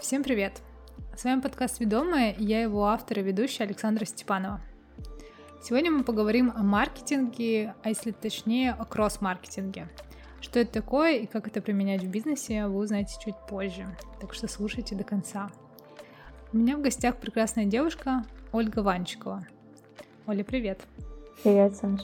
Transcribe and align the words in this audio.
Всем 0.00 0.22
привет! 0.22 0.62
С 1.16 1.24
вами 1.24 1.40
подкаст 1.40 1.80
«Ведомая» 1.80 2.30
и 2.30 2.44
я 2.44 2.62
его 2.62 2.86
автор 2.86 3.18
и 3.18 3.22
ведущая 3.22 3.64
Александра 3.64 4.04
Степанова. 4.04 4.60
Сегодня 5.60 5.90
мы 5.90 6.04
поговорим 6.04 6.52
о 6.54 6.62
маркетинге, 6.62 7.74
а 7.82 7.88
если 7.88 8.12
точнее, 8.12 8.72
о 8.72 8.84
кросс-маркетинге. 8.84 9.88
Что 10.40 10.60
это 10.60 10.72
такое 10.72 11.16
и 11.16 11.26
как 11.26 11.48
это 11.48 11.60
применять 11.60 12.04
в 12.04 12.08
бизнесе, 12.08 12.68
вы 12.68 12.78
узнаете 12.78 13.16
чуть 13.22 13.34
позже, 13.48 13.88
так 14.20 14.34
что 14.34 14.46
слушайте 14.46 14.94
до 14.94 15.02
конца. 15.02 15.50
У 16.52 16.58
меня 16.58 16.76
в 16.76 16.80
гостях 16.80 17.16
прекрасная 17.16 17.64
девушка 17.64 18.24
Ольга 18.52 18.78
Ванчикова. 18.80 19.46
Оля, 20.28 20.44
привет! 20.44 20.80
Привет, 21.42 21.74
Саш! 21.74 22.02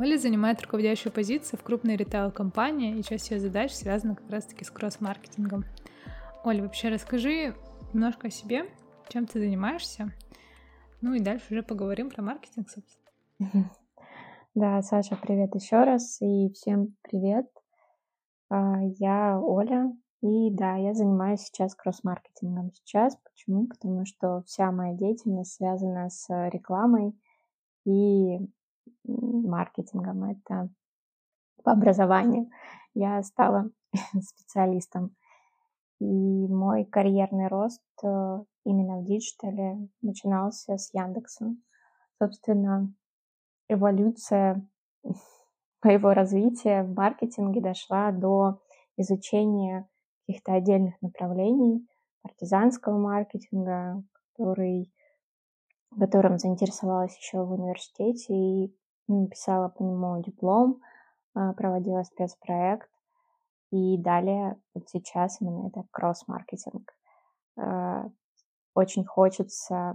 Оля 0.00 0.18
занимает 0.18 0.60
руководящую 0.60 1.12
позицию 1.12 1.60
в 1.60 1.62
крупной 1.62 1.94
ритейл-компании, 1.94 2.98
и 2.98 3.04
часть 3.04 3.30
ее 3.30 3.38
задач 3.38 3.70
связана 3.70 4.16
как 4.16 4.28
раз-таки 4.28 4.64
с 4.64 4.70
кросс-маркетингом. 4.70 5.64
Оля, 6.46 6.62
вообще 6.62 6.90
расскажи 6.90 7.56
немножко 7.92 8.28
о 8.28 8.30
себе, 8.30 8.70
чем 9.08 9.26
ты 9.26 9.40
занимаешься, 9.40 10.12
ну 11.00 11.12
и 11.14 11.18
дальше 11.18 11.46
уже 11.50 11.64
поговорим 11.64 12.08
про 12.08 12.22
маркетинг, 12.22 12.68
собственно. 12.70 13.70
Да, 14.54 14.80
Саша, 14.80 15.16
привет 15.16 15.56
еще 15.56 15.82
раз, 15.82 16.22
и 16.22 16.50
всем 16.52 16.94
привет. 17.02 17.46
А, 18.48 18.76
я 18.80 19.40
Оля, 19.40 19.92
и 20.22 20.52
да, 20.52 20.76
я 20.76 20.94
занимаюсь 20.94 21.40
сейчас 21.40 21.74
кросс-маркетингом 21.74 22.70
сейчас. 22.72 23.16
Почему? 23.16 23.66
Потому 23.66 24.06
что 24.06 24.44
вся 24.46 24.70
моя 24.70 24.94
деятельность 24.94 25.52
связана 25.52 26.08
с 26.08 26.28
рекламой 26.50 27.12
и 27.84 28.38
маркетингом. 29.04 30.22
Это 30.24 30.70
по 31.64 31.72
образованию. 31.72 32.48
Я 32.94 33.20
стала 33.24 33.68
специалистом. 34.22 35.16
И 36.00 36.04
мой 36.04 36.84
карьерный 36.84 37.48
рост 37.48 37.82
э, 38.02 38.44
именно 38.64 38.98
в 38.98 39.04
диджитале 39.04 39.88
начинался 40.02 40.76
с 40.76 40.92
Яндекса. 40.92 41.56
Собственно, 42.20 42.92
эволюция 43.68 44.66
моего 45.82 46.12
развития 46.12 46.82
в 46.82 46.94
маркетинге 46.94 47.60
дошла 47.60 48.12
до 48.12 48.60
изучения 48.96 49.88
каких-то 50.26 50.54
отдельных 50.54 51.00
направлений 51.00 51.86
партизанского 52.22 52.98
маркетинга, 52.98 54.02
который, 54.32 54.92
которым 55.98 56.38
заинтересовалась 56.38 57.16
еще 57.16 57.42
в 57.42 57.52
университете 57.52 58.34
и 58.34 58.76
писала 59.30 59.68
по 59.68 59.82
нему 59.82 60.20
диплом, 60.22 60.80
а, 61.34 61.52
проводила 61.52 62.02
спецпроект. 62.02 62.90
И 63.76 63.98
далее, 63.98 64.58
вот 64.74 64.88
сейчас 64.88 65.40
именно 65.42 65.68
это 65.68 65.84
кросс-маркетинг. 65.90 66.92
А, 67.58 68.08
очень 68.74 69.04
хочется 69.04 69.94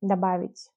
добавить 0.00 0.70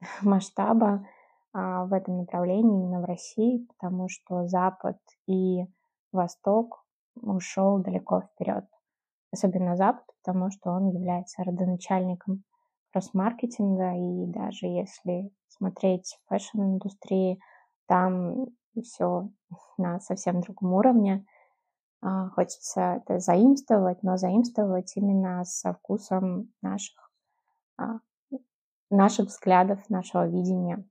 масштаба 0.22 1.06
а, 1.52 1.84
в 1.84 1.92
этом 1.92 2.18
направлении 2.18 2.82
именно 2.82 3.00
в 3.00 3.04
России, 3.04 3.66
потому 3.66 4.08
что 4.08 4.46
Запад 4.46 4.96
и 5.26 5.66
Восток 6.12 6.84
ушел 7.16 7.78
далеко 7.78 8.22
вперед. 8.22 8.64
Особенно 9.32 9.76
Запад, 9.76 10.04
потому 10.24 10.50
что 10.50 10.70
он 10.70 10.88
является 10.88 11.44
родоначальником 11.44 12.42
кросс-маркетинга, 12.92 13.92
и 13.96 14.26
даже 14.32 14.66
если 14.66 15.30
смотреть 15.48 16.18
фэшн-индустрии, 16.28 17.38
там 17.86 18.46
все 18.82 19.30
на 19.78 20.00
совсем 20.00 20.40
другом 20.40 20.72
уровне. 20.74 21.26
А, 22.00 22.28
хочется 22.30 23.02
это 23.02 23.18
заимствовать, 23.18 24.02
но 24.02 24.16
заимствовать 24.16 24.96
именно 24.96 25.44
со 25.44 25.74
вкусом 25.74 26.52
наших, 26.62 27.10
а, 27.78 28.00
наших 28.90 29.28
взглядов, 29.28 29.88
нашего 29.88 30.26
видения 30.28 30.84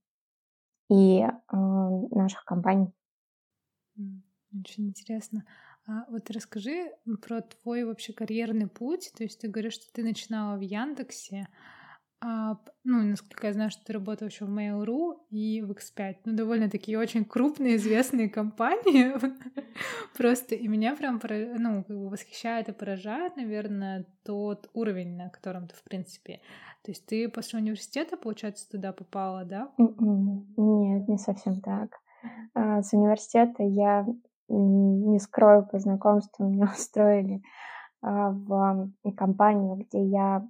и 0.90 1.22
а, 1.22 1.90
наших 2.12 2.44
компаний. 2.46 2.92
Очень 3.98 4.90
интересно. 4.90 5.46
А 5.88 6.06
вот 6.10 6.32
расскажи 6.32 6.92
про 7.22 7.42
твой 7.42 7.84
вообще 7.84 8.12
карьерный 8.12 8.68
путь. 8.68 9.12
То 9.16 9.24
есть 9.24 9.40
ты 9.40 9.48
говоришь, 9.48 9.74
что 9.74 9.92
ты 9.94 10.04
начинала 10.04 10.58
в 10.58 10.62
Яндексе, 10.62 11.48
а, 12.22 12.58
ну, 12.84 13.04
насколько 13.04 13.48
я 13.48 13.54
знаю, 13.54 13.70
что 13.70 13.84
ты 13.86 13.94
работал 13.94 14.28
еще 14.28 14.46
в 14.46 14.50
Mail.ru 14.50 15.18
и 15.30 15.62
в 15.62 15.72
X5. 15.72 16.16
Ну, 16.26 16.36
довольно 16.36 16.70
такие 16.70 16.98
очень 16.98 17.26
крупные, 17.26 17.76
известные 17.76 18.30
компании. 18.30 19.14
Просто 20.18 20.56
и 20.56 20.68
меня 20.68 20.96
прям, 20.96 21.20
ну, 21.58 21.84
как 21.84 21.98
бы 21.98 22.10
восхищает 22.10 22.70
и 22.70 22.74
поражает, 22.74 23.36
наверное, 23.36 24.06
тот 24.24 24.70
уровень, 24.74 25.16
на 25.18 25.30
котором 25.30 25.68
ты, 25.68 25.76
в 25.76 25.84
принципе. 25.84 26.42
То 26.84 26.92
есть 26.92 27.06
ты 27.06 27.28
после 27.30 27.60
университета, 27.60 28.16
получается, 28.18 28.70
туда 28.70 28.94
попала, 28.94 29.44
да? 29.44 29.72
М-м. 29.78 30.54
Нет, 30.58 31.08
не 31.08 31.18
совсем 31.18 31.60
так. 31.62 32.00
А, 32.54 32.82
с 32.82 32.94
университета 32.94 33.64
я, 33.64 34.06
не 34.48 35.20
скрою, 35.20 35.68
по 35.68 35.80
знакомству 35.80 36.46
меня 36.50 36.66
устроили 36.66 37.42
а, 38.02 38.30
в 38.30 38.92
компанию, 39.16 39.76
где 39.76 40.04
я 40.06 40.48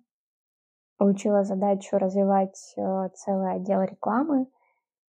получила 0.97 1.43
задачу 1.43 1.97
развивать 1.97 2.73
э, 2.77 3.09
целый 3.15 3.55
отдел 3.55 3.81
рекламы. 3.81 4.47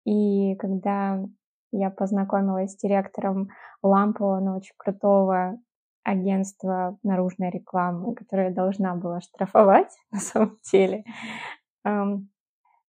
И 0.05 0.55
когда 0.55 1.23
я 1.71 1.89
познакомилась 1.89 2.73
с 2.73 2.77
директором 2.77 3.49
лампового, 3.81 4.39
но 4.39 4.57
очень 4.57 4.75
крутого 4.77 5.59
агентства 6.03 6.97
наружной 7.03 7.49
рекламы, 7.49 8.13
которое 8.15 8.53
должна 8.53 8.95
была 8.95 9.21
штрафовать 9.21 9.91
на 10.11 10.19
самом 10.19 10.57
деле, 10.71 11.03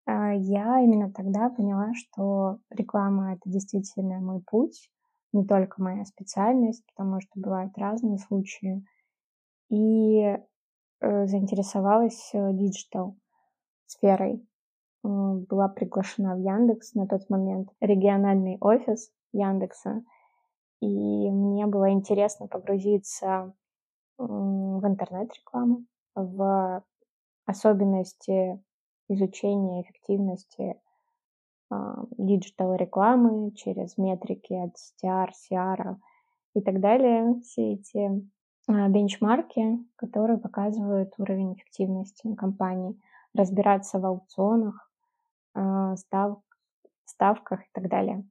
а, 0.08 0.32
я 0.34 0.80
именно 0.80 1.10
тогда 1.10 1.48
поняла, 1.48 1.92
что 1.94 2.58
реклама— 2.70 3.32
это 3.34 3.50
действительно 3.50 4.20
мой 4.20 4.40
путь, 4.40 4.88
не 5.32 5.44
только 5.44 5.82
моя 5.82 6.04
специальность, 6.04 6.84
потому 6.94 7.20
что 7.20 7.30
бывают 7.34 7.76
разные 7.76 8.18
случаи. 8.18 8.84
И 9.68 10.38
заинтересовалась 11.26 12.30
э, 12.32 12.52
digital 12.52 13.16
сферой. 13.86 14.46
Была 15.02 15.68
приглашена 15.68 16.34
в 16.34 16.38
Яндекс 16.38 16.94
на 16.94 17.06
тот 17.06 17.30
момент, 17.30 17.68
региональный 17.80 18.58
офис 18.60 19.12
Яндекса. 19.32 20.02
И 20.80 21.30
мне 21.30 21.66
было 21.66 21.92
интересно 21.92 22.48
погрузиться 22.48 23.54
в 24.18 24.84
интернет-рекламу, 24.84 25.84
в 26.16 26.82
особенности 27.44 28.60
изучения 29.08 29.82
эффективности 29.82 30.80
а, 31.70 32.04
digital 32.18 32.74
рекламы 32.74 33.52
через 33.52 33.96
метрики 33.98 34.54
от 34.54 34.74
CTR, 34.76 35.28
CR 35.50 35.96
и 36.54 36.60
так 36.60 36.80
далее. 36.80 37.40
Все 37.42 37.74
эти 37.74 38.28
бенчмарки, 38.68 39.78
которые 39.96 40.38
показывают 40.38 41.14
уровень 41.18 41.54
эффективности 41.54 42.34
компании, 42.34 43.00
разбираться 43.34 43.98
в 43.98 44.06
аукционах, 44.06 44.90
а, 45.54 45.96
став, 45.96 46.38
ставках 47.04 47.62
и 47.62 47.68
так 47.72 47.88
далее. 47.88 48.24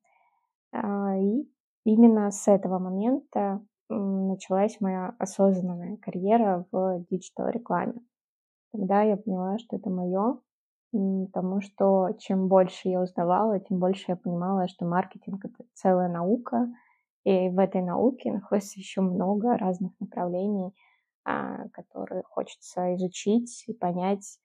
А, 0.73 1.18
и 1.18 1.47
именно 1.85 2.31
с 2.31 2.47
этого 2.47 2.79
момента 2.79 3.62
началась 3.88 4.81
моя 4.81 5.16
осознанная 5.19 5.97
карьера 5.97 6.66
в 6.72 7.06
digital-рекламе. 7.09 8.01
Тогда 8.73 9.03
я 9.03 9.16
поняла, 9.16 9.57
что 9.59 9.75
это 9.75 9.90
мое, 9.90 10.40
потому 10.91 11.62
что 11.62 12.09
чем 12.17 12.47
больше 12.47 12.90
я 12.90 13.02
узнавала, 13.02 13.59
тем 13.59 13.79
больше 13.79 14.06
я 14.07 14.16
понимала, 14.16 14.67
что 14.67 14.85
маркетинг— 14.85 15.46
это 15.46 15.63
целая 15.73 16.09
наука— 16.09 16.67
и 17.25 17.49
в 17.49 17.57
этой 17.57 17.81
науке 17.81 18.31
находится 18.31 18.79
еще 18.79 19.01
много 19.01 19.57
разных 19.57 19.91
направлений, 19.99 20.73
а, 21.25 21.67
которые 21.69 22.22
хочется 22.23 22.95
изучить 22.95 23.63
и 23.67 23.73
понять, 23.73 24.39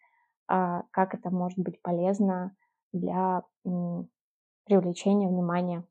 а, 0.49 0.85
как 0.91 1.15
это 1.15 1.31
может 1.31 1.59
быть 1.59 1.81
полезно 1.83 2.57
для 2.93 3.43
привлечения 4.65 5.29
внимания 5.29 5.85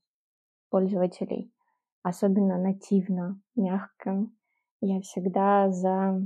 пользователей, 0.72 1.54
особенно 2.02 2.58
нативно, 2.58 3.40
мягко. 3.56 4.28
Я 4.82 5.00
всегда 5.02 5.70
за 5.70 6.20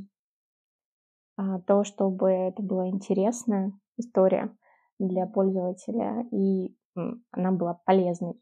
а, 1.36 1.60
то, 1.60 1.84
чтобы 1.84 2.30
это 2.32 2.64
была 2.64 2.88
интересная 2.88 3.74
история 3.98 4.56
для 4.98 5.28
пользователя, 5.28 6.26
и 6.32 6.74
она 7.32 7.52
была 7.52 7.82
полезной 7.86 8.40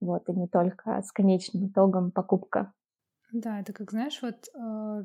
вот, 0.00 0.28
и 0.28 0.32
не 0.32 0.48
только 0.48 1.02
с 1.02 1.12
конечным 1.12 1.68
итогом 1.68 2.10
покупка. 2.10 2.72
Да, 3.32 3.60
это 3.60 3.72
как, 3.72 3.90
знаешь, 3.90 4.18
вот 4.22 4.48
э, 4.54 5.04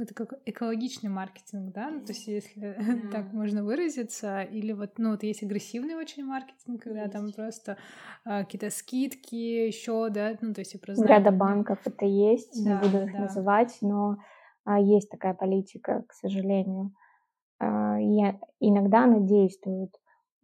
это 0.00 0.14
как 0.14 0.34
экологичный 0.44 1.10
маркетинг, 1.10 1.72
да, 1.72 1.90
ну, 1.90 2.00
то 2.00 2.12
есть 2.12 2.26
если 2.26 2.76
mm. 2.78 3.08
так 3.12 3.32
можно 3.32 3.64
выразиться, 3.64 4.42
или 4.42 4.72
вот, 4.72 4.98
ну, 4.98 5.10
вот 5.10 5.22
есть 5.22 5.42
агрессивный 5.42 5.94
очень 5.94 6.24
маркетинг, 6.24 6.82
когда 6.82 7.02
есть. 7.02 7.12
там 7.12 7.32
просто 7.32 7.76
э, 8.24 8.44
какие-то 8.44 8.70
скидки 8.70 9.34
еще, 9.34 10.08
да, 10.10 10.36
ну, 10.40 10.54
то 10.54 10.60
есть 10.60 10.74
я 10.74 10.80
просто... 10.80 11.06
Ряда 11.06 11.30
банков 11.30 11.78
это 11.84 12.04
есть, 12.04 12.64
да, 12.64 12.80
не 12.80 12.80
буду 12.80 13.04
их 13.04 13.12
да. 13.12 13.18
называть, 13.20 13.76
но 13.80 14.18
а, 14.66 14.80
есть 14.80 15.08
такая 15.08 15.32
политика, 15.32 16.04
к 16.08 16.12
сожалению. 16.12 16.92
А, 17.58 17.98
и 18.00 18.20
иногда 18.60 19.04
она 19.04 19.20
действует, 19.20 19.94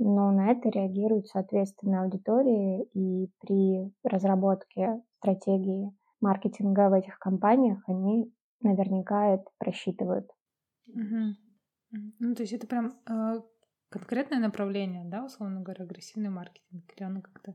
но 0.04 0.30
на 0.30 0.50
это 0.50 0.68
реагируют, 0.68 1.26
соответственно, 1.28 2.02
аудитории, 2.02 2.84
и 2.94 3.30
при 3.40 3.92
разработке 4.04 5.02
стратегии 5.18 5.92
маркетинга 6.20 6.88
в 6.88 6.94
этих 6.94 7.18
компаниях 7.18 7.82
они 7.86 8.32
наверняка 8.60 9.34
это 9.34 9.44
просчитывают. 9.58 10.28
Угу. 10.88 12.00
Ну, 12.20 12.34
то 12.34 12.42
есть 12.42 12.52
это 12.52 12.66
прям 12.66 12.92
э, 13.08 13.40
конкретное 13.90 14.38
направление, 14.38 15.04
да, 15.04 15.24
условно 15.24 15.60
говоря, 15.60 15.84
агрессивный 15.84 16.30
маркетинг, 16.30 16.84
или 16.96 17.04
оно 17.04 17.20
как-то 17.20 17.54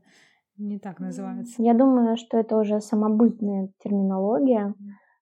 не 0.56 0.78
так 0.78 1.00
называется? 1.00 1.62
Я 1.62 1.74
думаю, 1.74 2.16
что 2.16 2.36
это 2.36 2.56
уже 2.56 2.80
самобытная 2.80 3.70
терминология. 3.78 4.74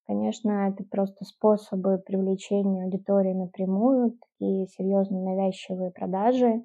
Конечно, 0.07 0.69
это 0.69 0.85
просто 0.85 1.25
способы 1.25 1.99
привлечения 1.99 2.85
аудитории 2.85 3.35
напрямую, 3.35 4.19
такие 4.39 4.67
серьезные 4.69 5.23
навязчивые 5.25 5.91
продажи, 5.91 6.63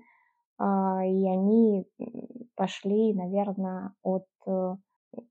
и 0.64 1.28
они 1.28 1.86
пошли, 2.56 3.14
наверное, 3.14 3.94
от 4.04 4.26
э, 4.46 4.76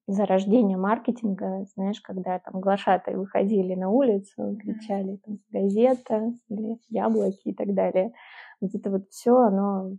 зарождения 0.07 0.77
маркетинга, 0.77 1.65
знаешь, 1.75 2.01
когда 2.01 2.39
там 2.39 2.61
глашатые 2.61 3.17
выходили 3.17 3.75
на 3.75 3.91
улицу, 3.91 4.57
кричали 4.61 5.17
там 5.25 5.39
газета 5.51 6.33
или 6.49 6.79
яблоки 6.89 7.49
и 7.49 7.55
так 7.55 7.75
далее. 7.75 8.13
Вот 8.61 8.75
это 8.75 8.91
вот 8.91 9.09
все, 9.11 9.37
оно 9.37 9.93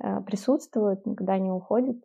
э, 0.00 0.20
присутствует, 0.22 1.04
никогда 1.06 1.38
не 1.38 1.50
уходит. 1.50 2.04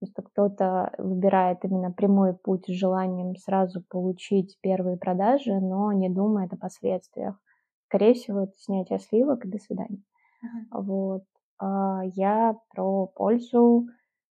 Просто 0.00 0.22
кто-то 0.22 0.92
выбирает 0.98 1.64
именно 1.64 1.92
прямой 1.92 2.34
путь 2.34 2.66
с 2.66 2.72
желанием 2.72 3.36
сразу 3.36 3.84
получить 3.88 4.58
первые 4.60 4.96
продажи, 4.96 5.54
но 5.60 5.92
не 5.92 6.08
думает 6.08 6.52
о 6.52 6.56
последствиях. 6.56 7.38
Скорее 7.86 8.14
всего, 8.14 8.40
это 8.40 8.52
снятие 8.58 8.98
сливок 8.98 9.44
и 9.44 9.48
до 9.48 9.58
свидания. 9.58 10.02
Uh-huh. 10.42 10.82
Вот. 10.82 11.22
А 11.64 12.00
я 12.16 12.56
про 12.74 13.06
пользу, 13.06 13.86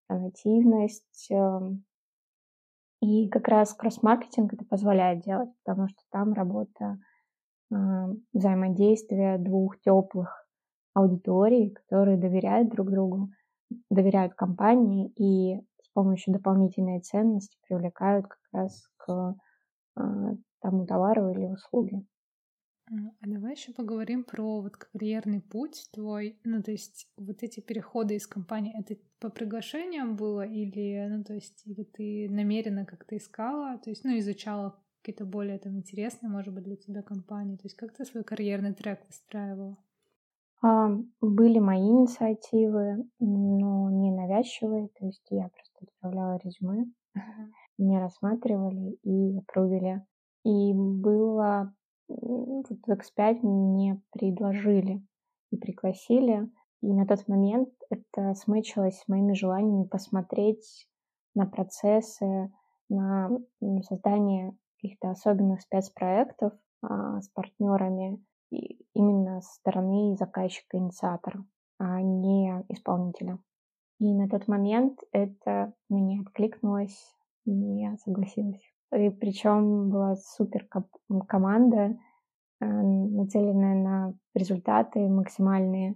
нативность. 0.09 1.31
Эм, 1.31 1.85
и 3.01 3.29
как 3.29 3.47
раз 3.47 3.73
кросс-маркетинг 3.73 4.53
это 4.53 4.65
позволяет 4.65 5.21
делать, 5.25 5.51
потому 5.65 5.87
что 5.87 6.03
там 6.11 6.33
работа 6.33 6.99
эм, 7.73 8.27
взаимодействия 8.33 9.39
двух 9.39 9.79
теплых 9.81 10.45
аудиторий, 10.93 11.71
которые 11.71 12.17
доверяют 12.17 12.71
друг 12.71 12.91
другу 12.91 13.31
доверяют 13.91 14.35
компании 14.35 15.13
и 15.17 15.61
с 15.83 15.89
помощью 15.95 16.35
дополнительной 16.35 17.01
ценности 17.01 17.57
привлекают 17.69 18.27
как 18.27 18.41
раз 18.53 18.83
к 18.97 19.37
а, 19.97 20.03
тому 20.61 20.87
товару 20.87 21.31
или 21.31 21.47
услуге. 21.47 22.03
А 22.91 23.27
давай 23.27 23.53
еще 23.53 23.73
поговорим 23.73 24.25
про 24.25 24.61
вот 24.61 24.77
карьерный 24.77 25.41
путь 25.41 25.89
твой. 25.93 26.41
Ну, 26.43 26.61
то 26.63 26.73
есть 26.73 27.09
вот 27.17 27.43
эти 27.43 27.61
переходы 27.61 28.17
из 28.17 28.27
компании, 28.27 28.75
это 28.77 29.01
по 29.21 29.31
приглашениям 29.31 30.17
было 30.17 30.45
или, 30.45 31.07
ну, 31.09 31.23
то 31.23 31.35
есть, 31.35 31.63
или 31.67 31.85
ты 31.85 32.29
намеренно 32.29 32.85
как-то 32.85 33.17
искала, 33.17 33.79
то 33.79 33.91
есть, 33.91 34.03
ну, 34.05 34.19
изучала 34.19 34.77
какие-то 35.01 35.25
более 35.25 35.59
там 35.59 35.77
интересные, 35.77 36.31
может 36.31 36.53
быть, 36.53 36.65
для 36.65 36.77
тебя 36.77 37.03
компании? 37.03 37.57
То 37.57 37.65
есть 37.65 37.77
как 37.77 37.93
ты 37.95 38.05
свой 38.05 38.25
карьерный 38.25 38.75
трек 38.75 39.01
выстраивала? 39.07 39.77
А, 40.63 40.91
были 41.21 41.59
мои 41.59 41.81
инициативы, 41.81 43.09
но 43.21 43.91
не 43.91 44.11
навязчивые, 44.11 44.89
то 44.99 45.07
есть 45.07 45.27
я 45.31 45.49
просто 45.49 45.79
отправляла 45.83 46.39
резюме, 46.39 46.93
меня 47.79 48.01
рассматривали 48.01 48.99
и 49.05 49.39
опрувили. 49.39 50.05
И 50.45 50.73
было 50.75 51.75
вот 52.11 52.67
в 52.69 52.91
X5 52.91 53.41
мне 53.43 54.03
предложили 54.11 55.07
и 55.51 55.57
пригласили, 55.57 56.51
и 56.83 56.93
на 56.93 57.07
тот 57.07 57.29
момент 57.29 57.69
это 57.91 58.35
смычилось 58.35 58.99
с 59.01 59.09
моими 59.09 59.33
желаниями 59.35 59.85
посмотреть 59.85 60.89
на 61.35 61.47
процессы, 61.47 62.53
на 62.89 63.31
создание 63.83 64.57
каких-то 64.77 65.11
особенных 65.11 65.61
спецпроектов 65.61 66.53
а, 66.83 67.21
с 67.21 67.29
партнерами, 67.29 68.25
именно 68.95 69.41
со 69.43 69.55
стороны 69.55 70.17
заказчика-инициатора, 70.17 71.45
а 71.79 72.01
не 72.03 72.49
исполнителя. 72.69 73.39
И 74.01 74.13
на 74.15 74.29
тот 74.29 74.49
момент 74.49 74.99
это 75.13 75.73
мне 75.89 76.21
откликнулось, 76.21 77.15
и 77.45 77.53
я 77.53 77.97
согласилась. 77.99 78.70
И 78.93 79.11
причем 79.11 79.89
была 79.89 80.17
супер 80.17 80.67
команда, 81.29 81.97
э, 82.61 82.67
нацеленная 82.67 83.75
на 83.75 84.15
результаты 84.35 85.09
максимальные, 85.09 85.93
э, 85.93 85.95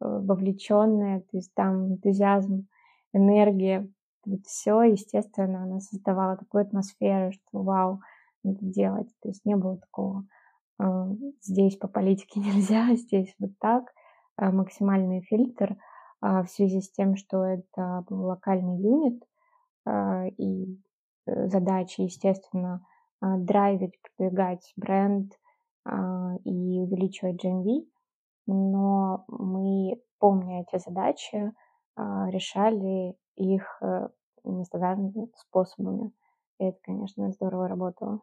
вовлеченная, 0.00 1.20
то 1.20 1.36
есть 1.36 1.52
там 1.54 1.94
энтузиазм, 1.94 2.68
энергия, 3.12 3.88
вот 4.24 4.44
все, 4.46 4.82
естественно, 4.82 5.62
она 5.62 5.80
создавала 5.80 6.36
такую 6.36 6.62
атмосферу, 6.62 7.32
что 7.32 7.62
вау, 7.62 8.00
надо 8.42 8.58
делать. 8.60 9.08
То 9.22 9.28
есть 9.28 9.44
не 9.44 9.56
было 9.56 9.78
такого 9.78 10.24
а, 10.78 11.08
здесь 11.40 11.76
по 11.76 11.88
политике 11.88 12.40
нельзя, 12.40 12.94
здесь 12.94 13.34
вот 13.38 13.52
так, 13.58 13.92
максимальный 14.38 15.22
фильтр 15.22 15.76
а, 16.20 16.42
в 16.42 16.50
связи 16.50 16.80
с 16.80 16.90
тем, 16.90 17.16
что 17.16 17.44
это 17.44 18.04
был 18.08 18.24
локальный 18.24 18.78
юнит, 18.78 19.22
и 20.36 20.74
э, 20.74 20.76
задача, 21.26 22.02
естественно, 22.02 22.86
драйвить, 23.20 23.94
продвигать 24.16 24.72
бренд 24.76 25.32
и 26.44 26.80
увеличивать 26.80 27.44
GMV, 27.44 27.86
но 28.46 29.24
мы, 29.28 30.00
помня 30.18 30.62
эти 30.62 30.82
задачи, 30.82 31.52
решали 31.96 33.16
их 33.36 33.78
э, 33.82 34.08
нестандартными 34.44 35.30
способами. 35.36 36.12
И 36.58 36.64
это, 36.64 36.78
конечно, 36.82 37.30
здорово 37.32 37.68
работало. 37.68 38.20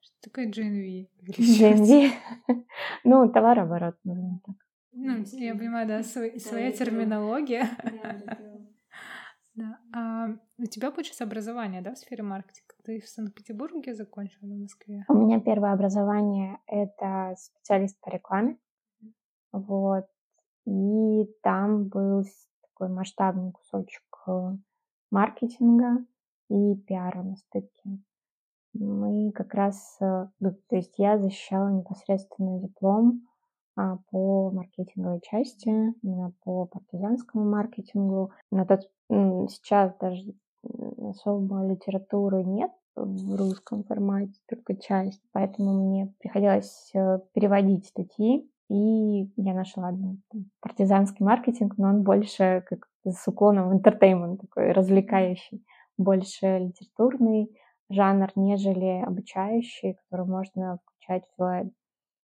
Что 0.00 0.14
такое 0.22 0.48
GNV? 0.48 1.08
GNV? 1.28 2.10
ну, 3.04 3.28
товарооборот, 3.30 3.96
наверное, 4.04 4.40
так. 4.44 4.56
Ну, 4.94 5.24
я 5.38 5.54
понимаю, 5.54 5.88
да, 5.88 6.02
свой, 6.02 6.38
своя 6.38 6.70
терминология. 6.72 7.68
Да. 9.54 10.38
У 10.62 10.66
тебя, 10.66 10.92
получается, 10.92 11.24
образование, 11.24 11.82
да, 11.82 11.92
в 11.94 11.98
сфере 11.98 12.22
маркетинга? 12.22 12.74
Ты 12.84 13.00
в 13.00 13.08
Санкт-Петербурге 13.08 13.94
закончила 13.94 14.46
в 14.46 14.60
Москве? 14.60 15.04
У 15.08 15.14
меня 15.14 15.40
первое 15.40 15.72
образование— 15.72 16.58
это 16.66 17.34
специалист 17.36 18.00
по 18.00 18.10
рекламе. 18.10 18.58
Вот. 19.50 20.06
И 20.66 21.24
там 21.42 21.88
был 21.88 22.24
такой 22.62 22.88
масштабный 22.88 23.50
кусочек 23.50 24.04
э, 24.28 24.56
маркетинга 25.10 26.04
и 26.48 26.76
пиара 26.76 27.22
на 27.22 27.34
стыке 27.36 27.98
мы 28.74 29.32
как 29.32 29.54
раз, 29.54 29.98
э, 30.00 30.26
ну, 30.40 30.52
то 30.68 30.76
есть 30.76 30.94
я 30.98 31.18
защищала 31.18 31.68
непосредственно 31.68 32.60
диплом 32.60 33.26
а, 33.76 33.98
по 34.10 34.50
маркетинговой 34.50 35.20
части, 35.20 35.68
именно 36.02 36.32
по 36.44 36.66
партизанскому 36.66 37.48
маркетингу. 37.48 38.32
На 38.50 38.66
тот, 38.66 38.90
сейчас 39.08 39.94
даже 39.98 40.34
особо 41.10 41.66
литературы 41.66 42.44
нет 42.44 42.70
в 42.94 43.36
русском 43.36 43.84
формате, 43.84 44.34
только 44.48 44.76
часть, 44.76 45.22
поэтому 45.32 45.88
мне 45.88 46.12
приходилось 46.20 46.90
э, 46.94 47.20
переводить 47.32 47.86
статьи, 47.86 48.48
и 48.68 49.30
я 49.36 49.54
нашла 49.54 49.88
одну 49.88 50.18
партизанский 50.60 51.24
маркетинг, 51.24 51.74
но 51.78 51.88
он 51.88 52.02
больше 52.02 52.64
как 52.68 52.88
с 53.04 53.26
уклоном 53.26 53.70
в 53.70 53.76
entertainment, 53.76 54.38
такой 54.38 54.72
развлекающий, 54.72 55.64
больше 55.96 56.58
литературный, 56.58 57.50
жанр, 57.90 58.30
нежели 58.36 59.02
обучающий, 59.02 59.94
который 59.94 60.26
можно 60.26 60.78
включать 60.84 61.24
в 61.36 61.70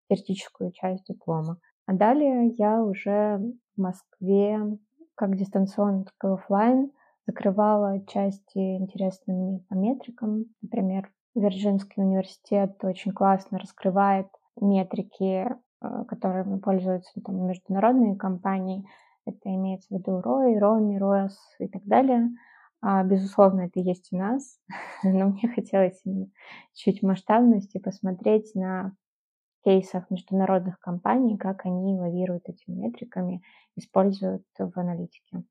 теоретическую 0.10 0.72
часть 0.72 1.06
диплома. 1.06 1.58
А 1.86 1.94
далее 1.94 2.54
я 2.58 2.84
уже 2.84 3.40
в 3.76 3.82
Москве 3.82 4.78
как 5.16 5.36
дистанционно, 5.36 6.06
так 6.06 6.14
и 6.24 6.34
офлайн 6.34 6.92
закрывала 7.28 8.04
части 8.08 8.78
интересные 8.78 9.38
мне 9.38 9.60
по 9.70 9.76
метрикам. 9.76 10.46
Например, 10.62 11.12
Вирджинский 11.36 12.02
университет 12.02 12.84
очень 12.84 13.12
классно 13.12 13.60
раскрывает 13.60 14.28
метрики, 14.60 15.46
э, 15.46 16.06
которыми 16.08 16.58
пользуются 16.58 17.22
там, 17.24 17.46
международные 17.46 18.16
компании. 18.16 18.88
Это 19.26 19.50
имеется 19.50 19.88
в 19.90 20.00
виду 20.00 20.20
ROI, 20.20 20.58
ROMI, 20.58 20.98
ROAS 20.98 21.34
и 21.60 21.68
так 21.68 21.84
далее. 21.84 22.30
А, 22.82 23.04
безусловно, 23.04 23.62
это 23.62 23.80
есть 23.80 24.08
у 24.12 24.18
нас, 24.18 24.60
но 25.04 25.28
мне 25.28 25.50
хотелось 25.54 26.02
чуть 26.74 27.04
масштабности 27.04 27.78
посмотреть 27.78 28.56
на 28.56 28.94
кейсах 29.64 30.10
международных 30.10 30.80
компаний, 30.80 31.38
как 31.38 31.66
они 31.66 32.00
лавируют 32.00 32.48
этими 32.48 32.76
метриками, 32.76 33.44
используют 33.76 34.46
в 34.58 34.80
аналитике. 34.80 35.44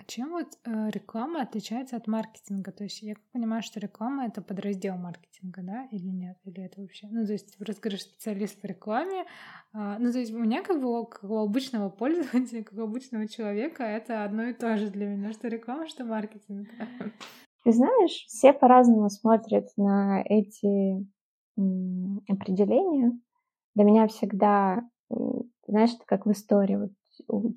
А 0.00 0.04
чем 0.06 0.30
вот 0.30 0.46
э, 0.64 0.88
реклама 0.90 1.42
отличается 1.42 1.96
от 1.96 2.06
маркетинга? 2.06 2.72
То 2.72 2.84
есть 2.84 3.02
я 3.02 3.16
понимаю, 3.32 3.62
что 3.62 3.80
реклама 3.80 4.24
это 4.24 4.40
подраздел 4.40 4.96
маркетинга, 4.96 5.60
да, 5.62 5.88
или 5.90 6.08
нет? 6.08 6.38
Или 6.44 6.64
это 6.64 6.80
вообще? 6.80 7.06
Ну, 7.10 7.26
то 7.26 7.32
есть 7.32 7.54
говоришь 7.58 8.00
специалист 8.00 8.58
по 8.58 8.66
рекламе. 8.66 9.26
Э, 9.74 9.96
ну, 9.98 10.10
то 10.10 10.18
есть 10.18 10.32
у 10.32 10.38
меня 10.38 10.62
как 10.62 10.80
бы 10.80 11.06
как 11.06 11.30
у 11.30 11.36
обычного 11.36 11.90
пользователя, 11.90 12.64
как 12.64 12.78
у 12.78 12.82
обычного 12.82 13.28
человека 13.28 13.82
это 13.82 14.24
одно 14.24 14.44
и 14.44 14.54
то 14.54 14.78
же 14.78 14.88
для 14.88 15.06
меня, 15.06 15.32
что 15.32 15.48
реклама, 15.48 15.86
что 15.86 16.04
маркетинг. 16.04 16.70
Ты 17.64 17.72
знаешь, 17.72 18.24
все 18.26 18.54
по-разному 18.54 19.10
смотрят 19.10 19.68
на 19.76 20.22
эти 20.24 21.06
определения. 22.26 23.12
Для 23.74 23.84
меня 23.84 24.06
всегда, 24.06 24.82
знаешь, 25.66 25.90
это 25.90 26.06
как 26.06 26.24
в 26.24 26.32
истории. 26.32 26.76
Вот 26.76 26.90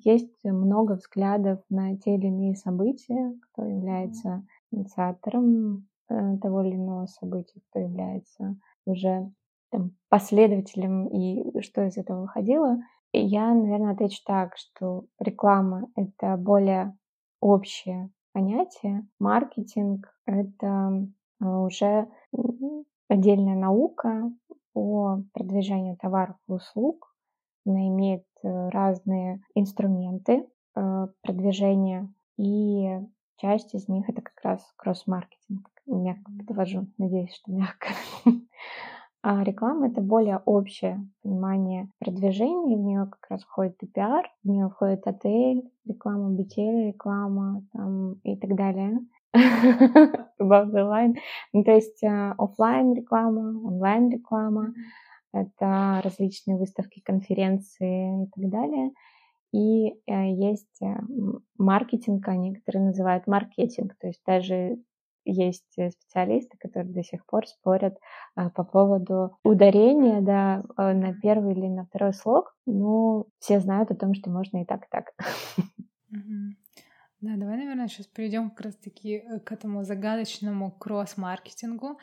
есть 0.04 0.44
много 0.44 0.94
взглядов 0.94 1.60
на 1.68 1.96
те 1.96 2.14
или 2.14 2.26
иные 2.26 2.54
события, 2.54 3.34
кто 3.42 3.64
является 3.64 4.44
инициатором 4.70 5.86
э, 6.08 6.38
того 6.38 6.62
или 6.62 6.76
иного 6.76 7.06
события, 7.06 7.60
кто 7.70 7.80
является 7.80 8.56
уже 8.86 9.30
там, 9.70 9.92
последователем 10.08 11.08
и 11.08 11.60
что 11.60 11.84
из 11.86 11.96
этого 11.96 12.22
выходило. 12.22 12.78
Я, 13.12 13.54
наверное, 13.54 13.92
отвечу 13.92 14.20
так, 14.26 14.56
что 14.56 15.04
реклама— 15.18 15.88
это 15.96 16.36
более 16.36 16.96
общее 17.40 18.10
понятие, 18.32 19.06
маркетинг— 19.18 20.12
это 20.26 21.06
э, 21.40 21.44
уже 21.44 22.08
отдельная 23.08 23.56
наука 23.56 24.32
по 24.72 25.22
продвижению 25.32 25.96
товаров 25.96 26.36
и 26.48 26.52
услуг, 26.52 27.13
она 27.64 27.88
имеет 27.88 28.24
э, 28.42 28.68
разные 28.68 29.40
инструменты 29.54 30.46
э, 30.76 31.06
продвижения, 31.22 32.12
и 32.36 33.00
часть 33.36 33.74
из 33.74 33.88
них 33.88 34.08
это 34.08 34.22
как 34.22 34.40
раз 34.42 34.72
кросс-маркетинг. 34.76 35.70
Мягко 35.86 36.32
подвожу, 36.46 36.86
надеюсь, 36.98 37.34
что 37.34 37.52
мягко. 37.52 37.88
А 39.26 39.42
реклама— 39.42 39.86
это 39.88 40.02
более 40.02 40.42
общее 40.44 41.00
понимание 41.22 41.88
продвижения, 41.98 42.76
в 42.76 42.80
нее 42.80 43.08
как 43.10 43.30
раз 43.30 43.42
входит 43.42 43.82
и 43.82 43.86
пиар, 43.86 44.30
в 44.42 44.48
нее 44.50 44.68
входит 44.68 45.06
отель, 45.06 45.66
реклама 45.86 46.38
BTL, 46.38 46.88
реклама 46.88 47.62
там, 47.72 48.16
и 48.22 48.36
так 48.36 48.54
далее. 48.54 48.98
Above 49.34 50.72
the 50.72 50.86
line. 50.86 51.14
Ну, 51.54 51.64
то 51.64 51.72
есть 51.72 52.02
э, 52.02 52.34
офлайн 52.36 52.92
реклама, 52.92 53.66
онлайн 53.66 54.10
реклама, 54.10 54.74
это 55.34 56.00
различные 56.02 56.56
выставки, 56.56 57.00
конференции 57.00 58.24
и 58.24 58.26
так 58.34 58.50
далее. 58.50 58.90
И 59.52 59.88
э, 60.06 60.32
есть 60.32 60.82
э, 60.82 60.96
маркетинг, 61.58 62.26
а 62.28 62.36
некоторые 62.36 62.86
называют 62.86 63.26
маркетинг, 63.26 63.94
то 64.00 64.08
есть 64.08 64.20
даже 64.26 64.78
есть 65.24 65.64
специалисты, 65.72 66.56
которые 66.58 66.92
до 66.92 67.02
сих 67.02 67.24
пор 67.26 67.46
спорят 67.46 67.96
а, 68.34 68.50
по 68.50 68.64
поводу 68.64 69.36
ударения 69.42 70.20
да, 70.20 70.62
э, 70.76 70.92
на 70.92 71.14
первый 71.14 71.54
или 71.54 71.66
на 71.66 71.86
второй 71.86 72.12
слог, 72.12 72.54
но 72.66 73.26
все 73.38 73.60
знают 73.60 73.90
о 73.90 73.96
том, 73.96 74.14
что 74.14 74.30
можно 74.30 74.62
и 74.62 74.64
так, 74.64 74.84
и 74.84 74.88
так. 74.90 75.12
Да, 77.24 77.36
давай, 77.38 77.56
наверное, 77.56 77.88
сейчас 77.88 78.06
перейдем 78.06 78.50
как 78.50 78.66
раз-таки 78.66 79.14
э, 79.14 79.40
к 79.40 79.50
этому 79.50 79.82
загадочному 79.82 80.70
кросс-маркетингу. 80.72 81.98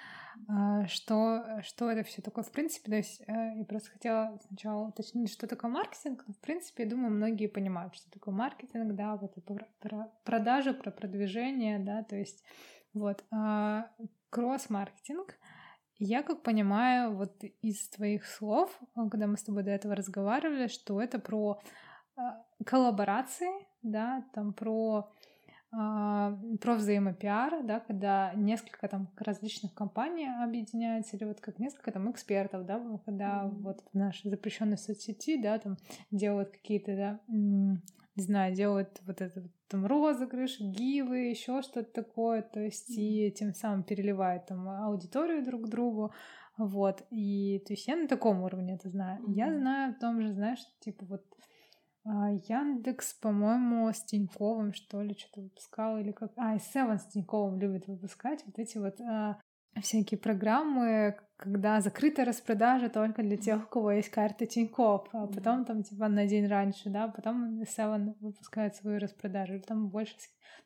А, 0.48 0.88
что, 0.88 1.62
что 1.62 1.92
это 1.92 2.01
все 2.04 2.24
такое 2.24 2.44
в 2.44 2.51
принципе? 2.51 2.90
То 2.90 2.98
есть 2.98 3.22
э, 3.28 3.58
я 3.58 3.66
просто 3.66 3.92
хотела 3.92 4.40
сначала 4.48 4.88
уточнить, 4.88 5.32
что 5.32 5.46
такое 5.46 5.70
маркетинг. 5.70 6.25
В 6.28 6.40
принципе, 6.40 6.86
я 6.86 6.90
думаю, 6.90 7.13
многие 7.13 7.46
понимают, 7.46 7.94
что 7.94 8.10
такое 8.10 8.34
маркетинг, 8.34 8.96
да, 8.96 9.16
вот 9.16 9.38
это 9.38 9.42
про, 9.42 9.68
про 9.80 10.12
продажи, 10.24 10.74
про 10.74 10.90
продвижение, 10.90 11.78
да, 11.78 12.01
то 12.01 12.16
есть 12.16 12.44
вот. 12.96 13.24
А 13.30 13.92
кросс-маркетинг, 14.32 15.36
я 16.00 16.24
как 16.24 16.42
понимаю, 16.42 17.16
вот 17.16 17.44
из 17.62 17.90
твоих 17.90 18.25
слов, 18.25 18.75
когда 18.96 19.28
мы 19.28 19.38
с 19.38 19.44
тобой 19.44 19.62
до 19.62 19.70
этого 19.70 19.96
разговаривали, 19.96 20.66
что 20.66 21.00
это 21.00 21.20
про 21.20 21.62
а, 22.16 22.44
коллаборации, 22.65 23.51
да, 23.84 24.25
там 24.34 24.53
про 24.53 25.12
а, 25.74 26.38
про 26.60 26.75
взаимопиар, 26.75 27.63
да, 27.63 27.80
когда 27.80 28.34
несколько 28.36 28.89
там 28.89 29.08
различных 29.18 29.74
компаний 29.74 30.27
объединяются, 30.44 31.15
или 31.15 31.24
вот 31.24 31.39
как 31.39 31.60
несколько 31.60 31.94
там 31.94 32.12
экспертов, 32.12 32.65
да, 32.65 32.82
когда 33.06 33.46
mm-hmm. 33.46 33.62
вот 33.62 33.82
в 33.94 33.98
нашей 33.98 34.30
запрещенной 34.30 34.77
соцсети, 34.77 35.41
да, 35.41 35.60
там 35.60 35.77
делают 36.12 36.51
какие-то, 36.51 36.96
да, 36.98 37.20
не 37.27 38.24
знаю, 38.24 38.53
делают 38.53 39.00
вот 39.06 39.22
этот 39.22 39.50
там 39.70 39.86
розыгрыш, 39.86 40.60
гивы, 40.60 41.30
еще 41.30 41.62
что-то 41.62 41.89
такое, 42.03 42.41
то 42.41 42.60
есть 42.60 42.91
mm-hmm. 42.91 43.27
и 43.27 43.32
тем 43.32 43.53
самым 43.53 43.84
переливают 43.84 44.48
там 44.48 44.68
аудиторию 44.68 45.46
друг 45.46 45.68
к 45.68 45.70
другу, 45.70 46.12
вот, 46.58 47.01
и 47.12 47.63
то 47.65 47.72
есть 47.72 47.88
я 47.88 47.96
на 47.96 48.10
таком 48.10 48.44
уровне 48.44 48.75
это 48.75 48.89
знаю. 48.89 49.22
Mm-hmm. 49.22 49.34
Я 49.36 49.58
знаю 49.58 49.91
о 49.91 50.00
том 50.01 50.22
же, 50.22 50.34
знаешь, 50.34 50.60
типа 50.82 51.06
вот 51.06 51.24
Яндекс, 52.03 53.13
по-моему, 53.13 53.91
с 53.91 54.03
Тиньковым, 54.03 54.74
что 54.74 55.01
ли, 55.01 55.15
что-то 55.15 55.41
выпускал, 55.41 55.98
или 55.98 56.12
как... 56.12 56.31
А, 56.36 56.55
и 56.55 56.60
Севен 56.60 56.98
с 56.98 57.05
Тиньковым 57.05 57.60
любит 57.60 57.88
выпускать. 57.88 58.43
Вот 58.46 58.58
эти 58.58 58.77
вот 58.77 59.00
а, 59.01 59.39
всякие 59.79 60.20
программы, 60.20 61.17
когда 61.38 61.79
закрытая 61.79 62.25
распродажа 62.25 62.89
только 62.89 63.22
для 63.22 63.38
тех, 63.38 63.63
у 63.63 63.67
кого 63.67 63.91
есть 63.91 64.10
карта 64.10 64.46
Тинькофф, 64.46 65.08
а 65.13 65.27
потом 65.27 65.65
там 65.65 65.84
типа 65.84 66.08
на 66.08 66.27
день 66.27 66.48
раньше, 66.48 66.89
да, 66.89 67.08
потом 67.08 67.62
Seven 67.62 68.15
выпускает 68.20 68.75
свою 68.75 69.00
распродажу, 69.00 69.60
там 69.60 69.89
больше... 69.89 70.15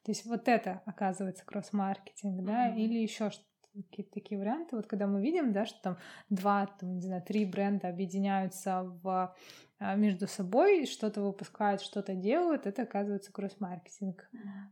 То 0.03 0.11
есть 0.11 0.25
вот 0.25 0.47
это 0.47 0.81
оказывается 0.85 1.45
кросс-маркетинг, 1.45 2.43
да, 2.45 2.69
mm-hmm. 2.69 2.77
или 2.77 2.99
еще 2.99 3.29
что 3.31 3.43
какие-то 3.84 4.12
такие 4.13 4.39
варианты. 4.39 4.75
Вот 4.75 4.88
когда 4.88 5.08
мы 5.08 5.22
видим, 5.22 5.53
да, 5.53 5.65
что 5.65 5.82
там 5.82 5.98
два, 6.29 6.67
там, 6.79 6.96
не 6.96 7.01
знаю, 7.01 7.22
три 7.24 7.46
бренда 7.46 7.89
объединяются 7.89 8.84
в 9.03 9.36
а, 9.79 9.96
между 9.96 10.27
собой, 10.27 10.86
что-то 10.86 11.22
выпускают, 11.22 11.82
что-то 11.82 12.15
делают, 12.15 12.65
это 12.65 12.84
оказывается 12.84 13.32
кросс-маркетинг. 13.32 14.29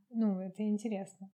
Ну, 0.09 0.39
это 0.39 0.63
интересно. 0.63 1.29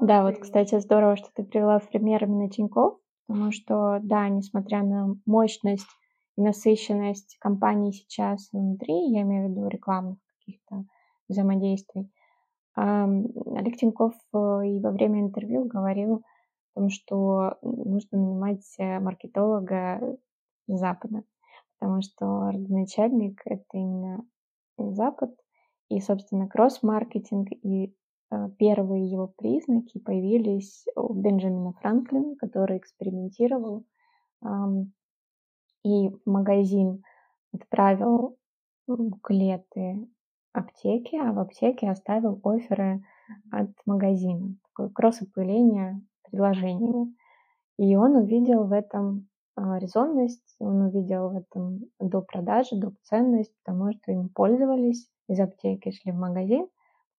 Да, 0.00 0.22
вот, 0.22 0.38
кстати, 0.38 0.78
здорово, 0.80 1.16
что 1.16 1.28
ты 1.34 1.44
привела 1.44 1.78
в 1.78 1.88
пример 1.88 2.24
именно 2.24 2.50
Тинькофф, 2.50 2.98
потому 3.26 3.52
что, 3.52 4.00
да, 4.02 4.28
несмотря 4.28 4.82
на 4.82 5.14
мощность 5.24 5.86
и 6.36 6.42
насыщенность 6.42 7.36
компании 7.38 7.92
сейчас 7.92 8.48
внутри, 8.52 9.12
я 9.12 9.22
имею 9.22 9.46
в 9.46 9.50
виду 9.50 9.68
рекламных 9.68 10.18
каких-то 10.38 10.84
взаимодействий, 11.28 12.10
Олег 12.76 13.76
Тинькофф 13.76 14.14
э, 14.14 14.38
и 14.66 14.80
во 14.80 14.90
время 14.90 15.20
интервью 15.20 15.64
говорил 15.64 16.24
том, 16.74 16.90
что 16.90 17.56
нужно 17.62 18.18
нанимать 18.18 18.64
э, 18.78 18.98
маркетолога 19.00 20.16
с 20.66 20.78
Запада, 20.78 21.24
потому 21.78 22.02
что 22.02 22.50
родоначальник— 22.50 23.40
это 23.44 23.64
именно 23.72 24.24
Запад, 24.78 25.30
и, 25.88 26.00
собственно, 26.00 26.48
кросс-маркетинг 26.48 27.48
и 27.52 27.94
э, 28.30 28.50
первые 28.58 29.10
его 29.10 29.28
признаки 29.28 29.98
появились 29.98 30.84
у 30.96 31.12
Бенджамина 31.12 31.72
Франклина, 31.74 32.36
который 32.36 32.78
экспериментировал 32.78 33.84
и 35.84 36.08
в 36.08 36.20
магазин 36.26 37.02
отправил 37.52 38.36
буклеты 38.86 40.08
аптеки, 40.52 41.16
а 41.16 41.32
в 41.32 41.38
аптеке 41.38 41.90
оставил 41.90 42.40
оферы 42.44 43.04
от 43.50 43.70
магазина. 43.86 44.56
Такое 44.68 44.88
кросс-опыление 44.90 46.00
предложениями. 46.24 47.14
И 47.78 47.96
он 47.96 48.16
увидел 48.16 48.64
в 48.64 48.72
этом 48.72 49.28
а, 49.56 49.78
резонность, 49.78 50.56
он 50.58 50.82
увидел 50.82 51.30
в 51.30 51.36
этом 51.36 51.80
до 52.00 52.22
продажи, 52.22 52.76
до 52.76 52.92
ценность, 53.02 53.52
потому 53.64 53.92
что 53.92 54.12
им 54.12 54.28
пользовались 54.28 55.08
из 55.28 55.38
аптеки, 55.40 55.92
шли 55.92 56.12
в 56.12 56.16
магазин, 56.16 56.68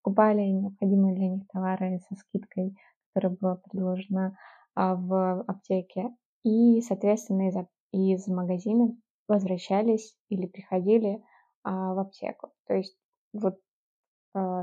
покупали 0.02 0.42
необходимые 0.42 1.16
для 1.16 1.30
них 1.30 1.48
товары 1.48 2.00
со 2.10 2.16
скидкой, 2.16 2.76
которая 3.14 3.38
была 3.40 3.56
предложена 3.56 4.38
а, 4.76 4.96
в 4.96 5.42
аптеке, 5.48 6.14
и, 6.44 6.82
соответственно, 6.82 7.50
из, 7.50 7.56
из 7.92 8.28
магазина 8.28 8.96
возвращались 9.28 10.16
или 10.30 10.46
приходили 10.46 11.24
а, 11.64 11.94
в 11.94 12.00
аптеку. 12.00 12.52
То 12.68 12.76
есть 12.76 12.98
вот 13.34 13.60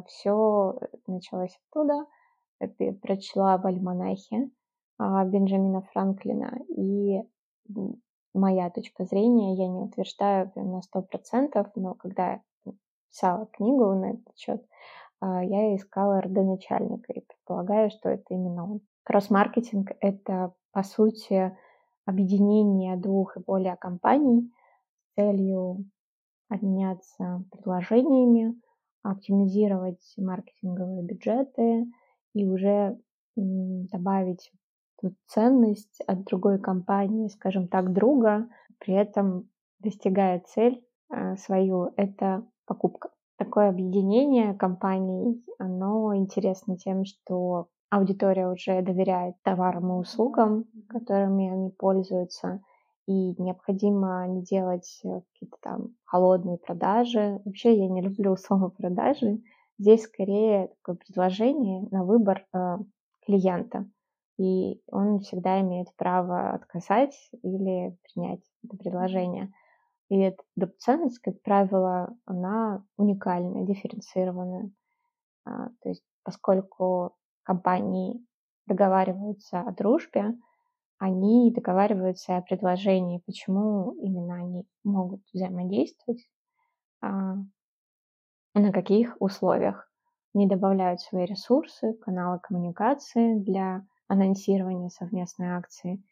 все 0.06 0.78
началось 1.06 1.58
оттуда. 1.70 2.04
Я 2.78 2.92
прочла 2.94 3.58
в 3.58 3.66
альманахе 3.66 4.50
Бенджамина 4.98 5.82
Франклина, 5.92 6.60
и 6.68 7.22
моя 8.34 8.70
точка 8.70 9.04
зрения, 9.04 9.54
я 9.54 9.68
не 9.68 9.80
утверждаю 9.80 10.50
прям 10.50 10.72
на 10.72 10.82
сто 10.82 11.02
процентов, 11.02 11.68
но 11.74 11.94
когда 11.94 12.32
я 12.32 12.42
писала 13.10 13.46
книгу 13.46 13.84
на 13.94 14.12
этот 14.12 14.36
счет, 14.36 14.64
а, 15.20 15.44
я 15.44 15.76
искала 15.76 16.20
родоначальника 16.20 17.12
и 17.12 17.20
предполагаю, 17.20 17.90
что 17.90 18.08
это 18.08 18.24
именно 18.30 18.64
он. 18.64 18.80
Кросс-маркетинг— 19.04 19.92
это, 20.00 20.54
по 20.72 20.82
сути, 20.82 21.56
объединение 22.06 22.96
двух 22.96 23.36
и 23.36 23.40
более 23.40 23.76
компаний 23.76 24.52
с 25.00 25.14
целью 25.14 25.84
обменяться 26.48 27.44
предложениями, 27.50 28.60
оптимизировать 29.02 30.14
маркетинговые 30.16 31.02
бюджеты 31.02 31.86
и 32.34 32.46
уже 32.46 32.98
добавить 33.36 34.52
тут 35.00 35.14
ценность 35.26 36.00
от 36.06 36.24
другой 36.24 36.58
компании, 36.58 37.28
скажем 37.28 37.68
так, 37.68 37.92
друга, 37.92 38.48
при 38.78 38.94
этом 38.94 39.48
достигая 39.80 40.42
цель 40.46 40.84
э, 41.10 41.36
свою, 41.36 41.92
это 41.96 42.46
покупка. 42.66 43.10
Такое 43.36 43.68
объединение 43.68 44.54
компаний, 44.54 45.44
оно 45.58 46.14
интересно 46.14 46.76
тем, 46.76 47.04
что 47.04 47.68
аудитория 47.90 48.48
уже 48.48 48.80
доверяет 48.82 49.34
товарам 49.42 49.90
и 49.92 50.00
услугам, 50.00 50.66
которыми 50.88 51.50
они 51.50 51.70
пользуются, 51.70 52.62
и 53.06 53.34
необходимо 53.42 54.26
не 54.28 54.42
делать 54.42 55.00
э, 55.04 55.20
какие-то 55.32 55.56
там 55.60 55.88
холодные 56.04 56.58
продажи. 56.58 57.40
Вообще 57.44 57.76
я 57.76 57.88
не 57.88 58.00
люблю 58.00 58.36
слово 58.36 58.68
продажи. 58.68 59.42
Здесь 59.82 60.04
скорее 60.04 60.68
такое 60.68 60.94
предложение 60.94 61.88
на 61.90 62.04
выбор 62.04 62.46
э, 62.54 62.76
клиента. 63.26 63.90
И 64.38 64.80
он 64.86 65.18
всегда 65.18 65.60
имеет 65.60 65.88
право 65.96 66.52
отказать 66.52 67.16
или 67.42 67.98
принять 68.04 68.44
это 68.62 68.76
предложение. 68.76 69.52
И 70.08 70.20
эта 70.20 70.44
ценность, 70.78 71.18
как 71.18 71.42
правило, 71.42 72.16
она 72.26 72.84
уникальная, 72.96 73.66
дифференцированная. 73.66 74.70
А, 75.46 75.70
то 75.80 75.88
есть 75.88 76.04
поскольку 76.22 77.16
компании 77.42 78.24
договариваются 78.66 79.62
о 79.62 79.72
дружбе, 79.72 80.38
они 80.98 81.50
договариваются 81.50 82.36
о 82.36 82.42
предложении, 82.42 83.20
почему 83.26 83.94
именно 83.94 84.36
они 84.36 84.64
могут 84.84 85.22
взаимодействовать, 85.32 86.24
а, 87.00 87.34
на 88.54 88.72
каких 88.72 89.16
условиях. 89.20 89.88
Они 90.34 90.46
добавляют 90.46 91.00
свои 91.00 91.26
ресурсы, 91.26 91.94
каналы 91.94 92.38
коммуникации 92.42 93.38
для 93.38 93.84
анонсирования 94.08 94.88
совместной 94.88 95.48
акции 95.48 96.02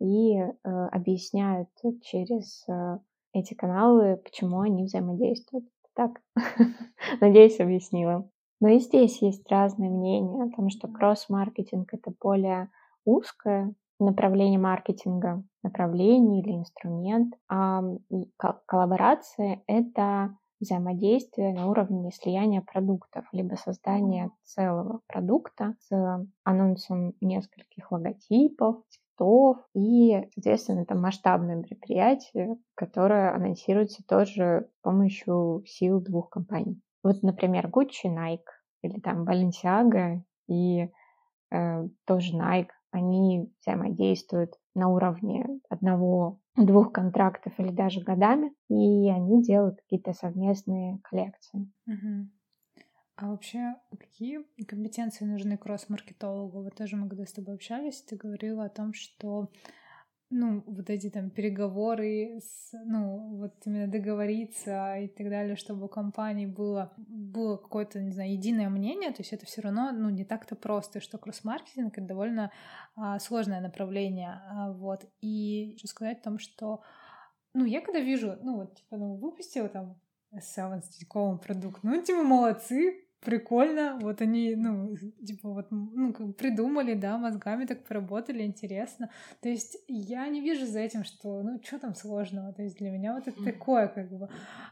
и 0.00 0.36
э, 0.38 0.52
объясняют 0.64 1.68
через 2.02 2.64
э, 2.68 2.98
эти 3.32 3.54
каналы, 3.54 4.16
почему 4.16 4.60
они 4.60 4.84
взаимодействуют. 4.84 5.66
Так, 5.94 6.20
надеюсь, 7.20 7.60
объяснила. 7.60 8.28
Но 8.60 8.68
и 8.68 8.78
здесь 8.78 9.22
есть 9.22 9.50
разные 9.50 9.90
мнения 9.90 10.44
о 10.44 10.50
том, 10.54 10.68
что 10.68 10.88
кросс-маркетинг— 10.88 11.88
это 11.92 12.12
более 12.20 12.70
узкое 13.04 13.74
направление 13.98 14.58
маркетинга, 14.58 15.42
направление 15.62 16.42
или 16.42 16.52
инструмент, 16.52 17.34
а 17.48 17.82
коллаборация— 18.66 19.62
это 19.66 20.36
взаимодействие 20.60 21.52
на 21.54 21.68
уровне 21.68 22.10
слияния 22.12 22.60
продуктов, 22.60 23.24
либо 23.32 23.54
создания 23.54 24.30
целого 24.44 25.00
продукта 25.06 25.74
с 25.80 26.26
анонсом 26.44 27.14
нескольких 27.20 27.90
логотипов, 27.90 28.76
цветов 28.88 29.58
и, 29.74 30.28
соответственно, 30.34 30.80
это 30.80 30.94
масштабное 30.94 31.56
мероприятие, 31.56 32.56
которое 32.74 33.34
анонсируется 33.34 34.02
тоже 34.06 34.68
с 34.78 34.82
помощью 34.82 35.62
сил 35.66 36.00
двух 36.00 36.30
компаний. 36.30 36.80
Вот, 37.02 37.22
например, 37.22 37.68
Gucci, 37.68 38.06
Nike 38.06 38.44
или 38.82 39.00
там 39.00 39.24
Balenciaga 39.28 40.20
и 40.48 40.90
э, 41.50 41.88
тоже 42.06 42.36
Nike, 42.36 42.70
они 42.90 43.50
взаимодействуют 43.60 44.54
на 44.74 44.88
уровне 44.88 45.46
одного-двух 46.60 46.92
контрактов 46.92 47.52
или 47.58 47.70
даже 47.70 48.00
годами, 48.00 48.52
и 48.68 49.10
они 49.10 49.42
делают 49.42 49.80
какие-то 49.80 50.12
совместные 50.12 50.98
коллекции. 51.02 51.70
Угу. 51.86 52.28
А 53.16 53.28
вообще, 53.28 53.74
какие 53.98 54.44
компетенции 54.66 55.24
нужны 55.24 55.58
кросс-маркетологу? 55.58 56.62
Вот 56.62 56.74
тоже 56.74 56.96
мы 56.96 57.08
когда 57.08 57.26
с 57.26 57.32
тобой 57.32 57.54
общались, 57.54 58.02
ты 58.02 58.16
говорила 58.16 58.64
о 58.64 58.70
том, 58.70 58.94
что 58.94 59.50
ну, 60.30 60.62
вот 60.66 60.88
эти 60.90 61.10
там 61.10 61.28
переговоры, 61.28 62.40
с, 62.40 62.72
ну, 62.84 63.36
вот 63.36 63.54
именно 63.66 63.88
договориться 63.88 64.96
и 64.98 65.08
так 65.08 65.28
далее, 65.28 65.56
чтобы 65.56 65.86
у 65.86 65.88
компании 65.88 66.46
было, 66.46 66.92
было 66.96 67.56
какое-то, 67.56 68.00
не 68.00 68.12
знаю, 68.12 68.32
единое 68.32 68.68
мнение, 68.68 69.10
то 69.10 69.22
есть 69.22 69.32
это 69.32 69.44
все 69.44 69.60
равно, 69.60 69.90
ну, 69.90 70.08
не 70.08 70.24
так-то 70.24 70.54
просто, 70.54 71.00
что 71.00 71.18
кросс-маркетинг— 71.18 71.92
это 71.98 72.06
довольно 72.06 72.52
а, 72.94 73.18
сложное 73.18 73.60
направление, 73.60 74.40
а, 74.48 74.72
вот. 74.72 75.04
И 75.20 75.72
хочу 75.72 75.88
сказать 75.88 76.20
о 76.20 76.24
том, 76.24 76.38
что, 76.38 76.82
ну, 77.52 77.64
я 77.64 77.80
когда 77.80 77.98
вижу, 77.98 78.38
ну, 78.40 78.58
вот, 78.58 78.76
типа, 78.76 78.96
ну, 78.96 79.16
выпустила 79.16 79.68
там 79.68 80.00
самый 80.40 80.80
продукт, 81.42 81.82
ну, 81.82 82.00
типа, 82.00 82.22
молодцы, 82.22 83.04
прикольно, 83.20 83.98
вот 84.00 84.20
они, 84.22 84.54
ну, 84.56 84.96
типа 85.24 85.50
вот, 85.50 85.66
ну, 85.70 86.12
как 86.12 86.36
придумали, 86.36 86.94
да, 86.94 87.18
мозгами 87.18 87.66
так 87.66 87.84
поработали, 87.84 88.42
интересно. 88.42 89.10
То 89.40 89.48
есть 89.48 89.76
я 89.88 90.26
не 90.28 90.40
вижу 90.40 90.66
за 90.66 90.80
этим, 90.80 91.04
что, 91.04 91.42
ну, 91.42 91.60
что 91.62 91.78
там 91.78 91.94
сложного, 91.94 92.52
то 92.52 92.62
есть 92.62 92.78
для 92.78 92.90
меня 92.90 93.14
вот 93.14 93.28
это 93.28 93.42
такое, 93.44 93.88
как 93.88 94.10
бы, 94.10 94.28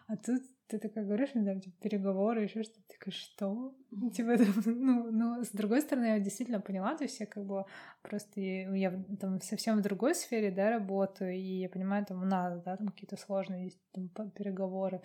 а 0.07 0.17
тут 0.17 0.43
ты 0.69 0.79
такая 0.79 1.05
говоришь, 1.05 1.31
мне 1.35 1.47
там, 1.47 1.61
типа, 1.61 1.77
переговоры, 1.81 2.43
еще 2.43 2.63
что-то, 2.63 2.87
такая, 2.89 3.13
что? 3.13 3.75
Типа, 4.15 4.31
это, 4.31 4.45
ну, 4.67 5.11
ну, 5.11 5.43
с 5.43 5.51
другой 5.51 5.81
стороны, 5.81 6.07
я 6.07 6.19
действительно 6.21 6.61
поняла, 6.61 6.95
то 6.95 7.05
есть 7.05 7.21
я 7.21 7.27
как 7.27 7.45
бы 7.45 7.65
просто, 8.03 8.41
я 8.41 9.03
там 9.19 9.41
совсем 9.41 9.79
в 9.79 9.83
другой 9.83 10.15
сфере, 10.15 10.51
да, 10.51 10.71
работаю, 10.71 11.35
и 11.35 11.61
я 11.61 11.69
понимаю, 11.71 12.05
там, 12.05 12.29
надо, 12.29 12.63
да, 12.65 12.77
там 12.77 12.89
какие-то 12.89 13.17
сложные 13.17 13.73
там, 13.93 14.31
переговоры, 14.31 15.01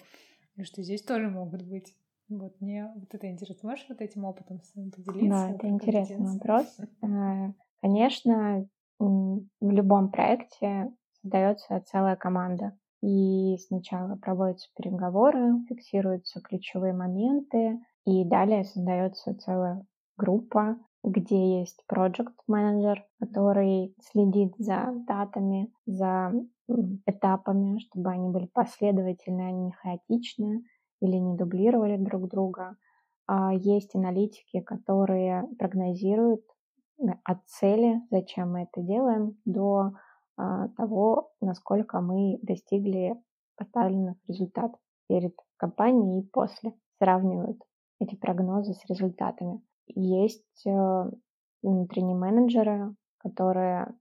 и 0.55 0.63
что 0.63 0.83
здесь 0.83 1.01
тоже 1.01 1.29
могут 1.29 1.63
быть 1.63 1.95
вот 2.39 2.59
мне 2.59 2.91
вот 2.95 3.13
это 3.13 3.29
интересно. 3.29 3.69
Можешь 3.69 3.85
вот 3.89 4.01
этим 4.01 4.25
опытом 4.25 4.61
поделиться? 4.75 5.29
Да, 5.29 5.49
это 5.51 5.67
интересный 5.67 6.33
вопрос. 6.33 6.77
Э, 7.01 7.53
конечно, 7.81 8.67
в 8.99 9.47
любом 9.61 10.11
проекте 10.11 10.91
создается 11.21 11.81
целая 11.85 12.15
команда. 12.15 12.77
И 13.01 13.57
сначала 13.67 14.15
проводятся 14.15 14.69
переговоры, 14.77 15.65
фиксируются 15.67 16.39
ключевые 16.39 16.93
моменты, 16.93 17.79
и 18.05 18.23
далее 18.23 18.63
создается 18.63 19.35
целая 19.35 19.85
группа, 20.17 20.77
где 21.03 21.59
есть 21.59 21.83
project 21.91 22.33
менеджер 22.47 23.05
который 23.19 23.95
следит 23.99 24.53
за 24.57 24.93
датами, 25.07 25.71
за 25.85 26.33
этапами, 27.05 27.79
чтобы 27.79 28.09
они 28.11 28.29
были 28.29 28.45
последовательны, 28.45 29.41
а 29.41 29.51
не 29.51 29.71
хаотичны 29.71 30.63
или 31.03 31.17
не 31.17 31.35
дублировали 31.35 31.97
друг 31.97 32.29
друга. 32.29 32.77
А 33.27 33.53
есть 33.53 33.93
аналитики, 33.95 34.61
которые 34.61 35.47
прогнозируют 35.59 36.41
э, 36.99 37.07
от 37.23 37.45
цели, 37.45 38.01
зачем 38.09 38.53
мы 38.53 38.63
это 38.63 38.81
делаем, 38.81 39.37
до 39.45 39.91
а, 40.35 40.69
того, 40.69 41.31
насколько 41.41 42.01
мы 42.01 42.39
достигли 42.41 43.15
поставленных 43.55 44.17
результатов 44.27 44.79
перед 45.07 45.35
компанией 45.57 46.21
и 46.21 46.27
после. 46.27 46.73
Сравнивают 46.99 47.61
эти 47.99 48.15
прогнозы 48.15 48.73
с 48.73 48.85
результатами. 48.89 49.61
Есть 49.87 50.65
э, 50.65 51.11
внутренние 51.61 52.15
менеджеры, 52.15 52.95
которые, 53.17 53.93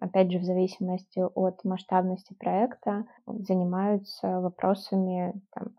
опять 0.00 0.30
же, 0.30 0.38
в 0.38 0.44
зависимости 0.44 1.20
от 1.20 1.64
масштабности 1.64 2.34
проекта, 2.34 3.06
занимаются 3.26 4.40
вопросами 4.40 5.34
там, 5.52 5.74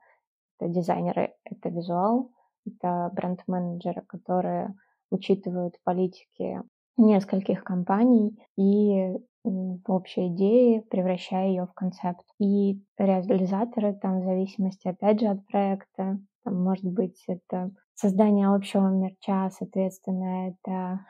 это 0.60 0.70
дизайнеры, 0.70 1.34
это 1.44 1.70
визуал, 1.70 2.32
это 2.66 3.12
бренд-менеджеры, 3.14 4.02
которые 4.08 4.76
учитывают 5.12 5.76
политики 5.84 6.62
нескольких 6.98 7.64
компаний 7.64 8.38
и 8.58 9.16
в 9.44 9.92
общей 9.92 10.28
идее, 10.28 10.82
превращая 10.82 11.48
ее 11.48 11.66
в 11.66 11.74
концепт. 11.74 12.26
И 12.40 12.84
реализаторы 12.98 13.94
там 13.94 14.20
в 14.20 14.26
зависимости, 14.26 14.88
опять 14.88 15.22
же, 15.22 15.28
от 15.28 15.46
проекта, 15.46 16.20
там, 16.44 16.64
может 16.64 16.86
быть, 16.86 17.24
это 17.28 17.72
создание 17.94 18.48
общего 18.48 18.88
мерча, 18.90 19.50
соответственно, 19.52 20.50
это 20.50 21.06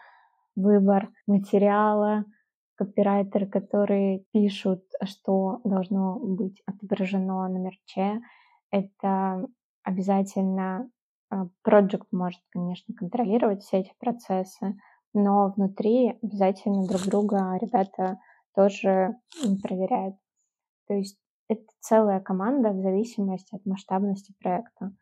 выбор 0.56 1.10
материала, 1.28 2.24
копирайтеры, 2.76 3.48
которые 3.48 4.24
пишут, 4.32 4.84
что 5.04 5.60
должно 5.64 6.18
быть 6.20 6.62
отображено 6.66 7.48
на 7.48 7.58
мерче, 7.58 8.22
это 8.72 9.46
обязательно 9.84 10.90
проект 11.64 12.12
может, 12.12 12.42
конечно, 12.50 12.94
контролировать 12.96 13.64
все 13.64 13.80
эти 13.80 13.94
процессы, 14.00 14.80
но 15.14 15.54
внутри 15.56 16.18
обязательно 16.22 16.88
друг 16.88 17.04
друга 17.04 17.58
ребята 17.62 18.20
тоже 18.56 19.16
проверяют. 19.62 20.16
То 20.88 20.96
есть 20.96 21.20
это 21.48 21.66
целая 21.80 22.20
команда 22.20 22.72
в 22.72 22.82
зависимости 22.82 23.56
от 23.56 23.66
масштабности 23.66 24.34
проекта. 24.40 24.94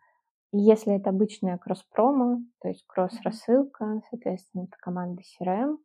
И 0.54 0.60
если 0.60 0.96
это 0.96 1.10
обычная 1.10 1.58
кросс-промо, 1.58 2.40
то 2.62 2.70
есть 2.70 2.86
кросс-рассылка, 2.88 4.02
соответственно, 4.10 4.64
это 4.64 4.78
команда 4.80 5.22
CRM, 5.22 5.78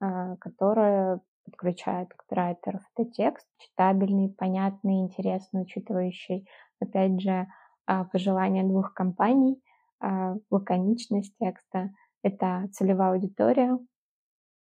а, 0.00 0.36
которая 0.36 1.20
подключает 1.44 2.12
копирайтеров. 2.14 2.82
Это 2.96 3.08
текст 3.10 3.46
читабельный, 3.58 4.28
понятный, 4.28 5.00
интересный, 5.00 5.62
учитывающий 5.62 6.48
опять 6.80 7.20
же, 7.20 7.46
а, 7.86 8.04
пожелания 8.04 8.64
двух 8.64 8.94
компаний, 8.94 9.60
а, 10.00 10.36
лаконичность 10.50 11.34
текста, 11.38 11.90
это 12.22 12.68
целевая 12.72 13.12
аудитория, 13.12 13.78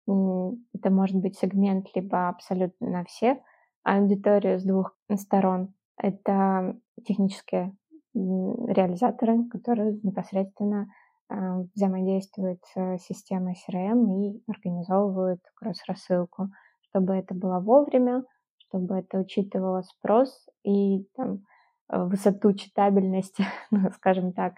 это 0.06 0.90
может 0.90 1.16
быть 1.16 1.36
сегмент 1.36 1.88
либо 1.96 2.28
абсолютно 2.28 2.88
на 2.88 3.04
всех 3.04 3.38
аудиторию 3.82 4.60
с 4.60 4.62
двух 4.62 4.96
сторон. 5.16 5.74
Это 5.96 6.76
технические 7.04 7.74
реализаторы, 8.14 9.44
которые 9.48 9.98
непосредственно 10.02 10.88
а, 11.28 11.62
взаимодействуют 11.74 12.60
с 12.72 12.98
системой 12.98 13.56
CRM 13.68 14.22
и 14.22 14.42
организовывают 14.48 15.40
кросс-рассылку, 15.56 16.48
чтобы 16.82 17.14
это 17.14 17.34
было 17.34 17.58
вовремя, 17.58 18.24
чтобы 18.58 18.96
это 18.96 19.18
учитывало 19.18 19.82
спрос 19.82 20.46
и 20.62 21.04
там, 21.16 21.40
высоту 21.88 22.52
читабельности, 22.52 23.44
ну, 23.70 23.90
скажем 23.94 24.32
так, 24.32 24.54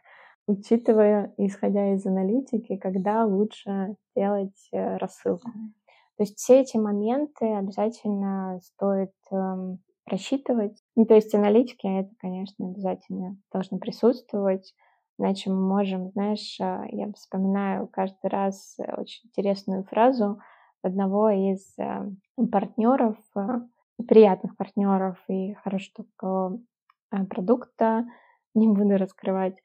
учитывая, 0.46 1.32
исходя 1.36 1.94
из 1.94 2.06
аналитики, 2.06 2.76
когда 2.76 3.24
лучше 3.24 3.96
делать 4.16 4.68
э, 4.72 4.96
рассылку. 4.96 5.50
То 6.16 6.24
есть 6.24 6.38
все 6.38 6.62
эти 6.62 6.76
моменты 6.76 7.46
обязательно 7.54 8.58
стоит 8.62 9.12
эм, 9.30 9.78
просчитывать. 10.04 10.82
Ну, 10.96 11.04
то 11.04 11.14
есть 11.14 11.32
аналитики, 11.34 11.86
это, 11.86 12.10
конечно, 12.18 12.66
обязательно 12.66 13.36
должны 13.52 13.78
присутствовать, 13.78 14.74
иначе 15.18 15.50
мы 15.50 15.60
можем, 15.60 16.10
знаешь, 16.10 16.58
э, 16.60 16.86
я 16.90 17.12
вспоминаю 17.12 17.86
каждый 17.86 18.28
раз 18.30 18.76
очень 18.96 19.28
интересную 19.28 19.84
фразу 19.84 20.40
одного 20.82 21.30
из 21.30 21.78
э, 21.78 22.10
партнеров, 22.50 23.16
э, 23.36 23.60
приятных 24.06 24.56
партнеров 24.56 25.18
и 25.28 25.54
хорошего 25.54 26.06
продукта, 27.30 28.06
не 28.54 28.68
буду 28.68 28.96
раскрывать, 28.96 29.56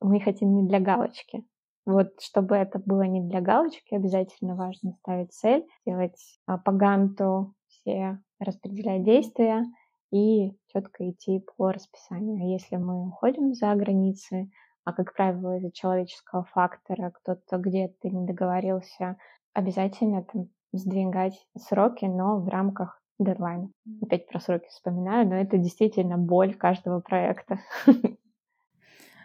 мы 0.00 0.20
хотим 0.20 0.54
не 0.54 0.68
для 0.68 0.80
галочки. 0.80 1.44
Вот, 1.84 2.20
чтобы 2.20 2.54
это 2.56 2.78
было 2.78 3.02
не 3.02 3.20
для 3.20 3.40
галочки, 3.40 3.94
обязательно 3.94 4.54
важно 4.54 4.92
ставить 5.00 5.32
цель, 5.32 5.66
делать 5.84 6.16
а, 6.46 6.56
по 6.56 6.70
ганту 6.70 7.54
все 7.66 8.20
распределять 8.38 9.02
действия 9.02 9.64
и 10.12 10.52
четко 10.68 11.10
идти 11.10 11.44
по 11.56 11.72
расписанию. 11.72 12.36
А 12.36 12.46
если 12.46 12.76
мы 12.76 13.08
уходим 13.08 13.52
за 13.54 13.74
границы, 13.74 14.50
а 14.84 14.92
как 14.92 15.14
правило 15.14 15.56
из-за 15.56 15.72
человеческого 15.72 16.44
фактора 16.44 17.10
кто-то 17.10 17.56
где-то 17.56 18.10
не 18.10 18.26
договорился, 18.26 19.16
обязательно 19.52 20.22
там 20.22 20.50
сдвигать 20.72 21.44
сроки, 21.56 22.04
но 22.04 22.38
в 22.38 22.48
рамках 22.48 23.01
дедлайна. 23.18 23.70
Опять 24.00 24.28
про 24.28 24.40
сроки 24.40 24.68
вспоминаю, 24.68 25.28
но 25.28 25.36
это 25.36 25.58
действительно 25.58 26.18
боль 26.18 26.54
каждого 26.54 27.00
проекта. 27.00 27.60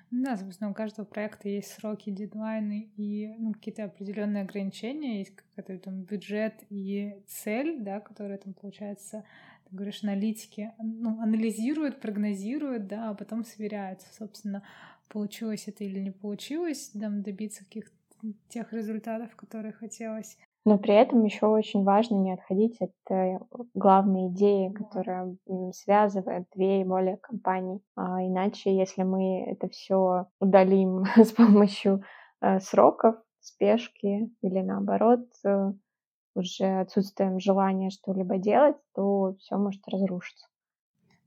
Да, 0.09 0.37
собственно, 0.37 0.71
у 0.71 0.73
каждого 0.73 1.05
проекта 1.05 1.49
есть 1.49 1.73
сроки, 1.73 2.09
дедлайны 2.09 2.89
и 2.95 3.27
ну, 3.39 3.51
какие-то 3.51 3.83
определенные 3.83 4.43
ограничения, 4.43 5.19
есть 5.19 5.35
какой-то 5.35 5.77
там 5.83 6.03
бюджет 6.03 6.63
и 6.69 7.21
цель, 7.27 7.81
да, 7.81 7.99
которая 7.99 8.37
там 8.37 8.53
получается, 8.53 9.25
ты 9.69 9.75
говоришь, 9.75 10.03
аналитики, 10.03 10.71
ну, 10.77 11.21
анализируют, 11.21 11.99
прогнозируют, 11.99 12.87
да, 12.87 13.09
а 13.09 13.15
потом 13.15 13.43
сверяются, 13.43 14.07
собственно, 14.13 14.63
получилось 15.09 15.67
это 15.67 15.83
или 15.83 15.99
не 15.99 16.11
получилось, 16.11 16.91
там 16.93 17.21
добиться 17.21 17.65
каких-то 17.65 17.91
тех 18.47 18.71
результатов, 18.71 19.35
которые 19.35 19.73
хотелось. 19.73 20.37
Но 20.67 20.77
при 20.77 20.95
этом 20.95 21.23
еще 21.23 21.45
очень 21.45 21.85
важно 21.85 22.15
не 22.17 22.33
отходить 22.33 22.81
от 22.81 22.91
э, 23.09 23.39
главной 23.73 24.27
идеи, 24.27 24.67
которая 24.67 25.33
связывает 25.71 26.45
две 26.53 26.81
и 26.81 26.83
более 26.83 27.15
компаний. 27.15 27.81
А 27.95 28.21
иначе, 28.21 28.75
если 28.75 29.03
мы 29.03 29.45
это 29.45 29.69
все 29.69 30.25
удалим 30.41 31.05
с 31.15 31.31
помощью 31.31 32.03
э, 32.41 32.59
сроков, 32.59 33.15
спешки 33.39 34.29
или 34.41 34.59
наоборот 34.59 35.25
э, 35.45 35.71
уже 36.35 36.81
отсутствием 36.81 37.39
желания 37.39 37.89
что-либо 37.89 38.37
делать, 38.37 38.75
то 38.93 39.35
все 39.39 39.55
может 39.55 39.87
разрушиться. 39.87 40.47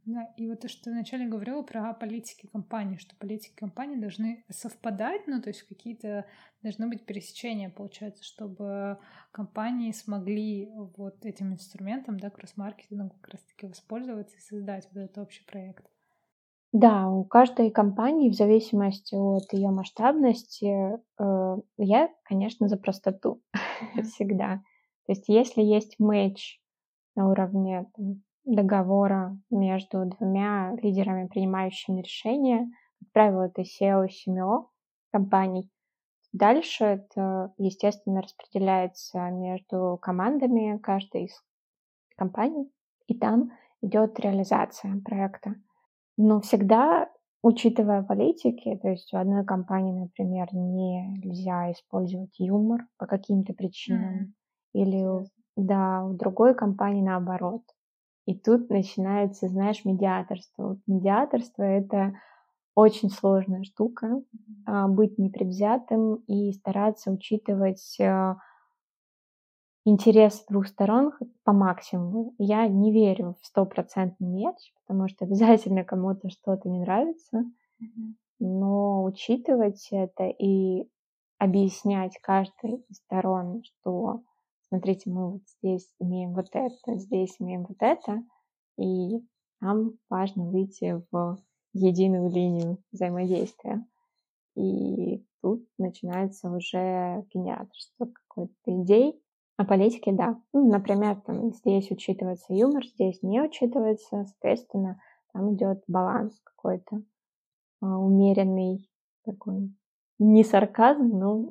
Да, 0.07 0.33
и 0.37 0.49
вот 0.49 0.61
то, 0.61 0.69
что 0.69 0.85
ты 0.85 0.91
вначале 0.93 1.27
говорила 1.27 1.63
про 1.63 1.93
политики 1.93 2.47
компании, 2.47 2.97
что 2.97 3.15
политики 3.17 3.55
компании 3.55 3.97
должны 3.97 4.45
совпадать, 4.49 5.27
ну, 5.27 5.43
то 5.43 5.49
есть 5.51 5.63
какие-то 5.63 6.25
должны 6.63 6.89
быть 6.89 7.05
пересечения, 7.05 7.71
получается, 7.71 8.25
чтобы 8.25 8.99
компании 9.31 9.93
смогли 9.93 10.71
вот 10.97 11.25
этим 11.25 11.53
инструментом, 11.53 12.19
да, 12.19 12.31
кросс-маркетингом 12.31 13.11
как 13.11 13.35
раз-таки 13.35 13.67
воспользоваться 13.67 14.37
и 14.37 14.41
создать 14.41 14.89
вот 14.93 15.03
этот 15.03 15.19
общий 15.19 15.45
проект. 15.45 15.85
Да, 16.73 17.09
у 17.09 17.25
каждой 17.25 17.71
компании, 17.71 18.31
в 18.31 18.35
зависимости 18.35 19.15
от 19.15 19.53
ее 19.53 19.71
масштабности, 19.71 20.99
э, 21.19 21.57
я, 21.79 22.11
конечно, 22.23 22.69
за 22.69 22.77
простоту 22.77 23.43
всегда. 24.05 24.63
То 25.07 25.13
есть, 25.13 25.29
если 25.29 25.63
есть 25.63 25.99
матч 25.99 26.61
на 27.17 27.29
уровне 27.29 27.91
там, 27.97 28.23
договора 28.55 29.39
между 29.51 30.05
двумя 30.07 30.75
лидерами, 30.83 31.29
принимающими 31.29 32.01
решения. 32.01 32.71
Как 33.01 33.13
правило, 33.13 33.43
это 33.45 33.63
SEO 33.63 34.07
и 34.07 34.31
CMO 34.31 34.67
компаний. 35.13 35.71
Дальше 36.33 36.85
это, 36.85 37.53
естественно, 37.59 38.23
распределяется 38.23 39.31
между 39.31 39.99
командами 40.01 40.79
каждой 40.79 41.25
из 41.25 41.43
компаний, 42.17 42.71
и 43.07 43.19
там 43.19 43.51
идет 43.83 44.21
реализация 44.21 45.01
проекта. 45.05 45.55
Но 46.17 46.41
всегда, 46.41 47.09
учитывая 47.43 48.03
политики, 48.03 48.79
то 48.81 48.89
есть 48.89 49.13
у 49.13 49.17
одной 49.17 49.45
компании, 49.45 49.99
например, 49.99 50.49
нельзя 50.53 51.73
использовать 51.73 52.39
юмор 52.39 52.87
по 52.99 53.07
каким-то 53.07 53.55
причинам, 53.55 54.15
mm. 54.15 54.33
или 54.75 55.27
да, 55.57 56.05
у 56.05 56.15
другой 56.15 56.55
компании 56.55 57.03
наоборот. 57.03 57.63
И 58.27 58.39
тут 58.39 58.69
начинается, 58.71 59.49
знаешь, 59.49 59.85
медиаторство. 59.85 60.69
Вот 60.69 60.79
медиаторство— 60.87 61.63
это 61.65 62.15
очень 62.75 63.11
сложная 63.11 63.65
штука, 63.65 64.23
а, 64.67 64.89
быть 64.89 65.19
непредвзятым 65.19 66.17
и 66.27 66.53
стараться 66.53 67.11
учитывать 67.11 67.99
а, 68.01 68.37
интерес 69.85 70.45
двух 70.49 70.69
сторон 70.69 71.13
по 71.45 71.53
максимуму. 71.53 72.35
Я 72.39 72.67
не 72.69 72.93
верю 72.93 73.37
в 73.41 73.47
стопроцентный 73.47 74.29
мяч, 74.29 74.73
потому 74.87 75.09
что 75.09 75.25
обязательно 75.25 75.85
кому-то 75.85 76.29
что-то 76.31 76.69
не 76.69 76.81
нравится, 76.81 77.45
но 78.39 79.05
учитывать 79.05 79.89
это 79.91 80.25
и 80.25 80.89
объяснять 81.39 82.19
каждой 82.21 82.85
из 82.89 82.97
сторон, 82.97 83.63
что 83.65 84.23
смотрите, 84.71 85.11
мы 85.11 85.33
вот 85.33 85.43
здесь 85.59 85.93
имеем 85.99 86.33
вот 86.33 86.49
это, 86.53 86.97
здесь 86.97 87.37
имеем 87.41 87.67
вот 87.69 87.79
это, 87.81 88.23
и 88.79 89.21
нам 89.61 89.93
важно 90.09 90.45
выйти 90.49 91.03
в 91.11 91.43
единую 91.75 92.31
линию 92.31 92.79
взаимодействия. 92.93 93.85
И 94.57 95.25
тут 95.43 95.67
начинается 95.79 96.51
уже 96.51 97.25
генераторство 97.33 98.07
какой-то 98.07 98.83
идей. 98.83 99.21
А 99.57 99.65
политике, 99.65 100.13
да. 100.13 100.41
Ну, 100.55 100.71
например, 100.71 101.21
там 101.21 101.53
здесь 101.53 101.91
учитывается 101.91 102.55
юмор, 102.55 102.85
здесь 102.87 103.23
не 103.23 103.43
учитывается, 103.43 104.25
соответственно, 104.25 105.01
там 105.35 105.55
идет 105.55 105.85
баланс 105.87 106.41
какой-то 106.43 107.03
а, 107.83 107.99
умеренный 107.99 108.91
такой, 109.25 109.71
не 110.19 110.45
сарказм, 110.45 111.09
но 111.19 111.49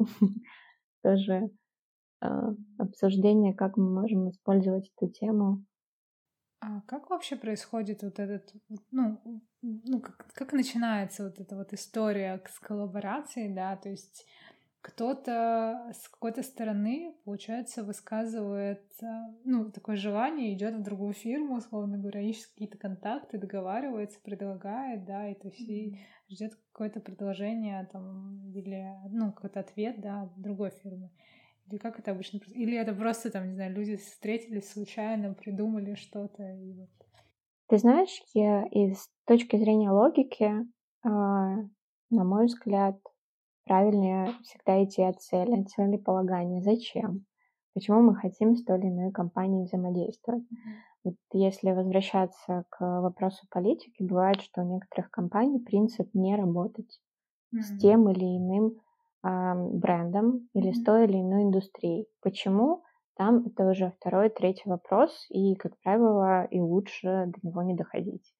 тоже 1.03 1.51
обсуждение, 2.77 3.53
как 3.53 3.77
мы 3.77 3.89
можем 4.01 4.29
использовать 4.29 4.91
эту 4.95 5.11
тему. 5.11 5.63
А 6.61 6.81
как 6.81 7.09
вообще 7.09 7.37
происходит 7.37 8.03
вот 8.03 8.19
этот, 8.19 8.53
ну, 8.91 9.21
ну 9.61 10.01
как, 10.01 10.27
как 10.33 10.51
начинается 10.51 11.23
вот 11.23 11.39
эта 11.39 11.55
вот 11.55 11.71
история 11.73 12.41
с 12.49 12.59
коллаборацией, 12.59 13.53
да, 13.53 13.77
то 13.77 13.89
есть 13.89 14.25
кто-то 14.81 15.91
с 15.93 16.07
какой-то 16.07 16.41
стороны, 16.41 17.15
получается, 17.25 17.83
высказывает, 17.83 18.83
а, 19.01 19.29
ну, 19.43 19.71
такое 19.71 19.97
желание, 19.97 20.53
идет 20.53 20.75
в 20.75 20.83
другую 20.83 21.13
фирму, 21.13 21.57
условно 21.57 21.97
говоря, 21.97 22.21
ищет 22.21 22.47
какие-то 22.47 22.77
контакты, 22.77 23.37
договаривается, 23.37 24.19
предлагает, 24.21 25.05
да, 25.05 25.29
и 25.29 25.35
то 25.35 25.49
есть 25.49 25.69
mm-hmm. 25.69 25.97
ждет 26.29 26.55
какое-то 26.71 27.01
предложение 27.01 27.89
там 27.91 28.51
или, 28.53 28.95
ну, 29.09 29.33
какой-то 29.33 29.59
ответ, 29.59 29.99
да, 29.99 30.23
от 30.23 30.41
другой 30.41 30.71
фирмы. 30.71 31.09
Или 31.69 31.77
как 31.77 31.99
это 31.99 32.11
обычно? 32.11 32.39
Или 32.47 32.77
это 32.77 32.93
просто 32.93 33.29
там, 33.29 33.47
не 33.47 33.55
знаю, 33.55 33.73
люди 33.73 33.95
встретились 33.97 34.71
случайно, 34.71 35.33
придумали 35.33 35.95
что-то 35.95 36.43
и 36.43 36.73
вот. 36.73 36.89
Ты 37.67 37.77
знаешь, 37.77 38.21
я 38.33 38.65
из 38.65 39.09
точки 39.25 39.55
зрения 39.57 39.91
логики, 39.91 40.65
а, 41.03 41.57
на 42.09 42.23
мой 42.23 42.47
взгляд, 42.47 42.97
правильнее 43.65 44.33
всегда 44.41 44.83
идти 44.83 45.03
от 45.03 45.21
цели, 45.21 45.61
от 45.61 45.69
целеполагания. 45.69 46.61
Зачем? 46.61 47.25
Почему 47.75 48.01
мы 48.01 48.15
хотим 48.15 48.55
с 48.55 48.63
той 48.63 48.79
или 48.79 48.87
иной 48.87 49.11
компанией 49.11 49.65
взаимодействовать? 49.65 50.43
Вот 51.03 51.15
если 51.31 51.71
возвращаться 51.71 52.65
к 52.69 52.79
вопросу 53.01 53.45
политики, 53.51 54.01
бывает, 54.01 54.41
что 54.41 54.63
у 54.63 54.73
некоторых 54.73 55.11
компаний 55.11 55.59
принцип 55.59 56.09
не 56.13 56.35
работать. 56.35 56.99
mm-hmm. 57.53 57.61
с 57.61 57.79
тем 57.79 58.09
или 58.09 58.37
иным 58.37 58.81
брендом 59.23 60.47
или 60.53 60.71
с 60.71 60.83
той 60.83 61.05
или 61.05 61.17
иной 61.17 61.43
индустрией. 61.43 62.07
Почему? 62.21 62.83
Там 63.15 63.45
это 63.45 63.69
уже 63.69 63.91
второй, 63.91 64.29
третий 64.29 64.69
вопрос, 64.69 65.25
и, 65.29 65.55
как 65.55 65.77
правило, 65.81 66.45
и 66.45 66.61
лучше 66.61 67.25
до 67.27 67.47
него 67.47 67.63
не 67.63 67.75
доходить. 67.75 68.33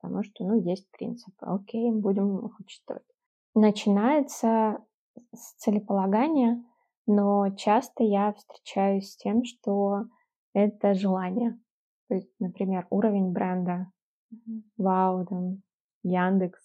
Потому 0.00 0.24
что, 0.24 0.44
ну, 0.44 0.60
есть 0.60 0.90
принцип. 0.90 1.32
Окей, 1.40 1.92
будем 1.92 2.44
их 2.44 2.58
учитывать. 2.58 3.04
Начинается 3.54 4.78
с 5.32 5.54
целеполагания, 5.54 6.64
но 7.06 7.48
часто 7.56 8.02
я 8.02 8.32
встречаюсь 8.32 9.12
с 9.12 9.16
тем, 9.16 9.44
что 9.44 10.06
это 10.52 10.94
желание. 10.94 11.56
То 12.08 12.16
есть, 12.16 12.30
например, 12.40 12.86
уровень 12.90 13.30
бренда. 13.32 13.92
Вау, 14.76 15.24
там, 15.26 15.62
Яндекс, 16.02 16.60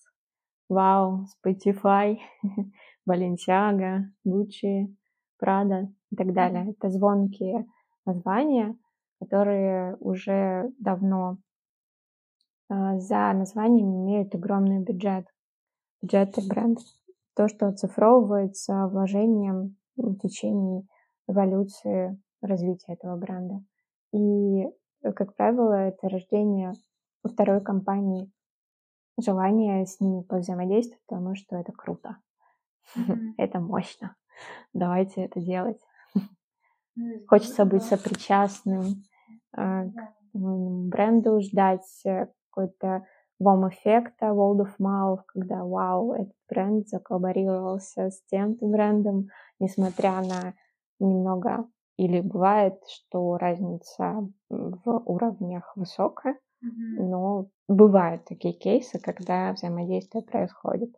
Вау, 0.70 1.26
Spotify, 1.46 2.18
Balenciaga, 3.10 4.04
Gucci, 4.26 4.88
Prada 5.42 5.88
и 6.12 6.16
так 6.16 6.34
далее. 6.34 6.72
Это 6.72 6.90
звонкие 6.90 7.66
названия, 8.06 8.78
которые 9.20 9.96
уже 10.00 10.72
давно 10.80 11.38
э, 12.70 13.00
за 13.00 13.34
названиями 13.34 13.96
имеют 14.04 14.36
огромный 14.36 14.84
бюджет, 14.84 15.26
бюджеты 16.02 16.42
брендов. 16.48 16.84
То, 17.36 17.48
что 17.48 17.68
оцифровывается 17.68 18.88
вложением 18.88 19.78
в 19.96 20.18
течение 20.18 20.84
эволюции 21.28 22.20
развития 22.42 22.94
этого 22.94 23.16
бренда. 23.16 23.64
И, 24.12 24.66
как 25.16 25.36
правило, 25.36 25.74
это 25.74 26.10
рождение 26.10 26.74
у 27.24 27.30
второй 27.30 27.62
компании 27.62 28.30
желание 29.22 29.86
с 29.86 30.00
ними 30.00 30.22
повзаимодействовать, 30.22 31.02
потому 31.08 31.36
что 31.36 31.58
это 31.58 31.72
круто. 31.72 32.18
Mm-hmm. 32.96 33.34
это 33.38 33.60
мощно. 33.60 34.16
Давайте 34.74 35.26
это 35.26 35.40
делать. 35.40 35.80
Ну, 36.96 37.26
Хочется 37.28 37.66
быть 37.66 37.84
сопричастным 37.84 39.04
э, 39.56 39.86
к 39.86 39.94
бренду, 40.34 41.40
ждать 41.42 42.02
э, 42.06 42.28
какой-то 42.50 43.06
вом-эффекта, 43.40 44.28
word 44.28 44.66
of 44.66 44.72
mouth, 44.80 45.22
когда 45.28 45.64
вау, 45.64 46.14
этот 46.14 46.36
бренд 46.50 46.88
заколлаборировался 46.90 48.10
с 48.10 48.22
тем-то 48.26 48.66
брендом, 48.66 49.28
несмотря 49.60 50.22
на 50.22 50.54
немного 51.00 51.66
или 51.98 52.22
бывает, 52.22 52.82
что 52.88 53.38
разница 53.38 54.28
в 54.50 55.04
уровнях 55.06 55.74
высокая, 55.76 56.34
mm-hmm. 56.34 56.49
Но 56.62 57.48
бывают 57.68 58.26
такие 58.26 58.54
кейсы, 58.54 59.00
когда 59.00 59.54
взаимодействие 59.54 60.24
происходит. 60.24 60.96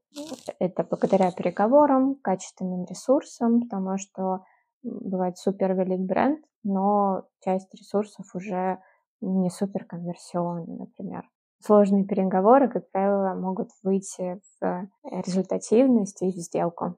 Это 0.60 0.84
благодаря 0.84 1.32
переговорам, 1.32 2.16
качественным 2.16 2.86
ресурсам, 2.86 3.62
потому 3.62 3.98
что 3.98 4.44
бывает 4.84 5.38
супер 5.38 5.74
велик 5.74 6.00
бренд, 6.00 6.44
но 6.64 7.28
часть 7.44 7.74
ресурсов 7.74 8.34
уже 8.34 8.80
не 9.22 9.50
супер 9.50 9.86
конверсионны, 9.86 10.78
например. 10.78 11.30
Сложные 11.60 12.06
переговоры, 12.06 12.70
как 12.70 12.90
правило, 12.90 13.36
могут 13.36 13.70
выйти 13.84 14.42
в 14.60 14.90
результативность 15.04 16.24
и 16.24 16.32
в 16.32 16.36
сделку. 16.36 16.98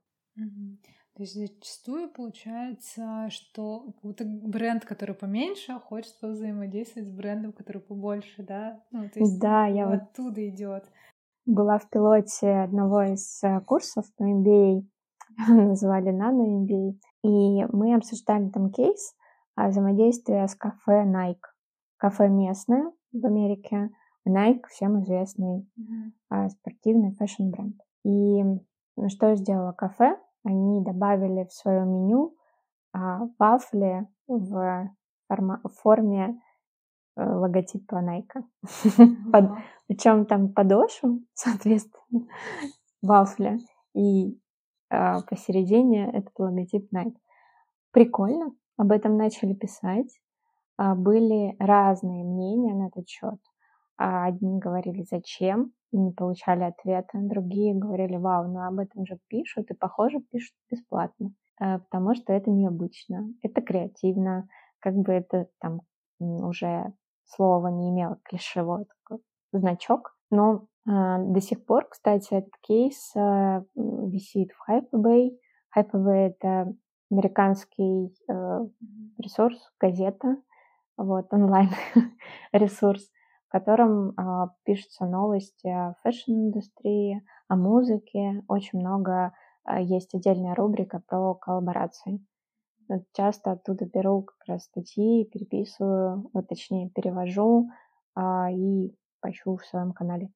То 1.16 1.22
есть 1.22 1.36
зачастую 1.36 2.10
получается, 2.10 3.28
что 3.30 3.82
какой-то 3.82 4.26
бренд, 4.26 4.84
который 4.84 5.14
поменьше, 5.14 5.80
хочет 5.80 6.16
взаимодействовать 6.22 7.08
с 7.08 7.12
брендом, 7.12 7.54
который 7.54 7.82
побольше, 7.84 8.42
да? 8.42 8.82
Ну, 8.90 9.08
то 9.10 9.20
есть 9.20 9.40
да, 9.40 9.68
я 9.68 9.88
вот 9.88 10.02
оттуда 10.02 10.50
идет. 10.50 10.86
Была 11.46 11.78
в 11.78 11.88
пилоте 11.90 12.50
одного 12.50 13.04
из 13.04 13.44
э, 13.44 13.62
курсов 13.62 14.06
по 14.18 14.24
MBA, 14.24 14.88
называли 15.50 16.12
Nano 16.12 16.66
MBA, 16.66 16.98
и 17.24 17.66
мы 17.72 17.94
обсуждали 17.96 18.50
там 18.50 18.72
кейс 18.72 19.16
о 19.56 19.68
взаимодействии 19.68 20.48
с 20.48 20.56
кафе 20.56 21.06
Nike. 21.06 21.46
Кафе 21.98 22.28
местное 22.28 22.92
в 23.12 23.24
Америке, 23.24 23.92
Nike 24.28 24.64
всем 24.70 25.00
известный 25.02 25.68
mm-hmm. 25.78 26.50
спортивный 26.50 27.14
fashion-бренд. 27.16 27.76
И 28.04 28.44
что 29.10 29.36
сделала 29.36 29.74
кафе? 29.74 30.18
Они 30.44 30.84
добавили 30.84 31.46
в 31.46 31.54
свое 31.54 31.86
меню 31.86 32.36
а, 32.94 33.22
вафли 33.40 34.08
в, 34.28 34.90
форме 35.82 36.42
э, 37.16 37.24
логотипа 37.24 37.96
Nike. 37.96 38.44
Под, 39.32 39.52
причем 39.88 40.26
там 40.26 40.54
подошва, 40.54 41.18
соответственно, 41.34 42.28
вафля, 43.02 43.58
и 43.96 44.40
а, 44.90 45.22
посередине 45.22 46.10
этот 46.12 46.38
логотип 46.38 46.94
Nike. 46.94 47.18
Прикольно, 47.92 48.54
об 48.78 48.92
этом 48.92 49.18
начали 49.18 49.54
писать. 49.54 50.20
А, 50.78 50.96
были 50.96 51.56
разные 51.60 52.24
мнения 52.24 52.74
на 52.76 52.88
этот 52.88 53.08
счет. 53.08 53.40
Одни 53.96 54.60
говорили, 54.60 55.06
зачем, 55.10 55.72
и 55.94 55.98
не 55.98 56.12
получали 56.12 56.64
ответа. 56.64 57.12
Другие 57.14 57.76
говорили, 57.76 58.18
вау, 58.18 58.48
ну 58.48 58.66
об 58.66 58.80
этом 58.80 59.06
же 59.06 59.20
пишут, 59.28 59.70
и, 59.70 59.76
похоже, 59.76 60.20
пишут 60.32 60.56
бесплатно, 60.70 61.34
э, 61.62 61.78
потому 61.80 62.16
что 62.16 62.34
это 62.34 62.50
необычно, 62.50 63.28
это 63.44 63.62
креативно, 63.62 64.48
как 64.80 64.96
бы 64.96 65.14
это 65.14 65.48
там 65.60 65.82
уже 66.20 66.94
слово 67.26 67.68
не 67.68 67.92
имело 67.92 68.18
клишевой 68.24 68.86
такой 68.86 69.24
значок, 69.52 70.18
но 70.32 70.66
э, 70.88 70.90
до 70.90 71.42
сих 71.42 71.64
пор, 71.64 71.88
кстати, 71.88 72.34
этот 72.34 72.54
кейс 72.62 73.16
э, 73.16 73.64
висит 73.76 74.50
в 74.52 74.70
Hyperbay. 74.70 75.38
Hyperbay— 75.78 76.28
это 76.40 76.74
американский 77.12 78.12
ресурс, 79.20 79.72
газета, 79.80 80.38
вот, 80.98 81.32
онлайн-ресурс, 81.32 83.12
котором 83.54 84.14
а, 84.18 84.50
пишутся 84.64 85.06
новости 85.06 85.68
о 85.68 85.94
fashion-индустрии, 86.02 87.24
о 87.48 87.56
музыке. 87.56 88.44
Очень 88.48 88.80
много 88.80 89.32
а, 89.64 89.80
есть 89.80 90.16
отдельная 90.16 90.56
рубрика 90.56 91.04
про 91.08 91.36
коллаборации. 91.36 92.26
Часто 93.14 93.52
оттуда 93.52 93.86
беру 93.86 94.24
как 94.24 94.40
раз 94.48 94.64
статьи, 94.64 95.26
переписываю, 95.26 96.32
вот, 96.34 96.48
точнее 96.48 96.90
перевожу 96.90 97.70
а, 98.16 98.50
и 98.52 98.92
пощу 99.22 99.58
в 99.58 99.66
своем 99.66 99.94
канале. 99.94 100.32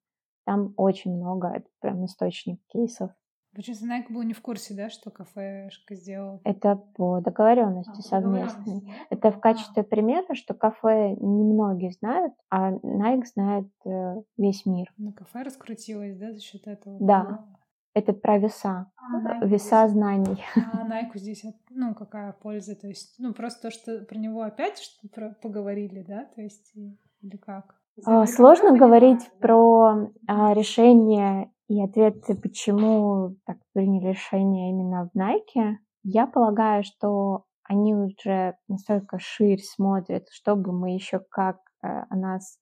Там 0.46 0.76
очень 0.78 1.16
много, 1.16 1.48
это 1.48 1.68
прям 1.82 2.06
источник 2.06 2.62
кейсов. 2.68 3.10
Получается, 3.58 3.88
Nike 3.88 4.14
был 4.14 4.22
не 4.22 4.34
в 4.36 4.42
курсе, 4.44 4.76
да, 4.76 4.88
что 4.92 5.10
кафешка 5.10 5.96
сделал? 5.96 6.42
Это 6.44 6.76
по 6.76 7.22
договоренности 7.22 7.98
а, 7.98 8.02
совместной. 8.04 8.82
Да? 8.82 8.92
Это 9.10 9.32
в 9.32 9.40
качестве 9.40 9.82
а. 9.82 9.84
примера, 9.84 10.36
что 10.36 10.54
кафе 10.54 11.16
немногие 11.20 11.90
знают, 11.90 12.36
а 12.52 12.74
Nike 12.74 13.26
знает 13.26 13.68
э, 13.84 14.22
весь 14.38 14.68
мир. 14.68 14.94
Ну, 15.00 15.12
кафе 15.12 15.42
раскрутилось, 15.42 16.16
да, 16.18 16.34
за 16.34 16.40
счет 16.40 16.68
этого? 16.68 17.00
Да. 17.00 17.48
Это 17.96 18.14
про 18.14 18.38
веса, 18.38 18.92
а, 18.96 19.44
веса 19.44 19.88
здесь... 19.88 19.94
знаний. 19.94 20.44
А 20.72 20.84
Найку 20.84 21.18
здесь, 21.18 21.44
ну, 21.72 21.96
какая 21.96 22.34
польза? 22.34 22.76
То 22.76 22.88
есть, 22.88 23.16
ну, 23.18 23.34
просто 23.34 23.70
то, 23.70 23.72
что 23.72 24.06
про 24.06 24.20
него 24.20 24.44
опять 24.44 24.78
что 24.78 25.10
про 25.10 25.36
поговорили, 25.42 26.06
да, 26.08 26.26
то 26.36 26.44
есть, 26.44 26.76
или 26.76 27.38
как? 27.38 27.74
А, 28.06 28.28
сложно 28.28 28.78
говорить 28.78 29.28
про 29.40 30.12
а, 30.28 30.54
решение 30.54 31.50
и 31.68 31.82
ответы, 31.82 32.36
почему 32.36 33.36
так 33.46 33.58
приняли 33.74 34.10
решение 34.10 34.72
именно 34.72 35.10
в 35.14 35.18
Nike, 35.18 35.76
я 36.04 36.26
полагаю, 36.28 36.84
что 36.84 37.44
они 37.64 37.94
уже 37.94 38.56
настолько 38.68 39.20
ширь 39.20 39.62
смотрят, 39.62 40.28
чтобы 40.32 40.72
мы 40.72 40.94
еще 40.94 41.20
как 41.30 41.58
э, 41.84 41.88
о 42.10 42.16
нас 42.16 42.60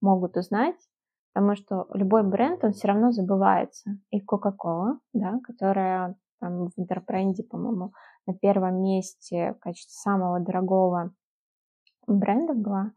могут 0.00 0.36
узнать, 0.36 0.76
потому 1.34 1.56
что 1.56 1.86
любой 1.92 2.22
бренд, 2.22 2.64
он 2.64 2.72
все 2.72 2.88
равно 2.88 3.12
забывается. 3.12 3.98
И 4.10 4.24
Coca-Cola, 4.24 4.98
да, 5.12 5.38
которая 5.44 6.16
там 6.40 6.68
в 6.68 6.72
интербренде, 6.78 7.42
по-моему, 7.44 7.92
на 8.26 8.34
первом 8.34 8.82
месте 8.82 9.54
в 9.54 9.58
качестве 9.58 9.92
самого 9.92 10.40
дорогого 10.40 11.12
бренда 12.06 12.54
была, 12.54 12.92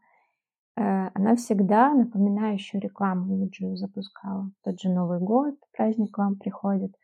она 0.80 1.36
всегда 1.36 1.92
напоминающую 1.92 2.80
рекламу 2.80 3.34
имиджевую 3.34 3.76
запускала. 3.76 4.50
Тот 4.64 4.80
же 4.80 4.88
Новый 4.88 5.20
год, 5.20 5.54
праздник 5.76 6.12
к 6.12 6.18
вам 6.18 6.36
приходит 6.36 6.94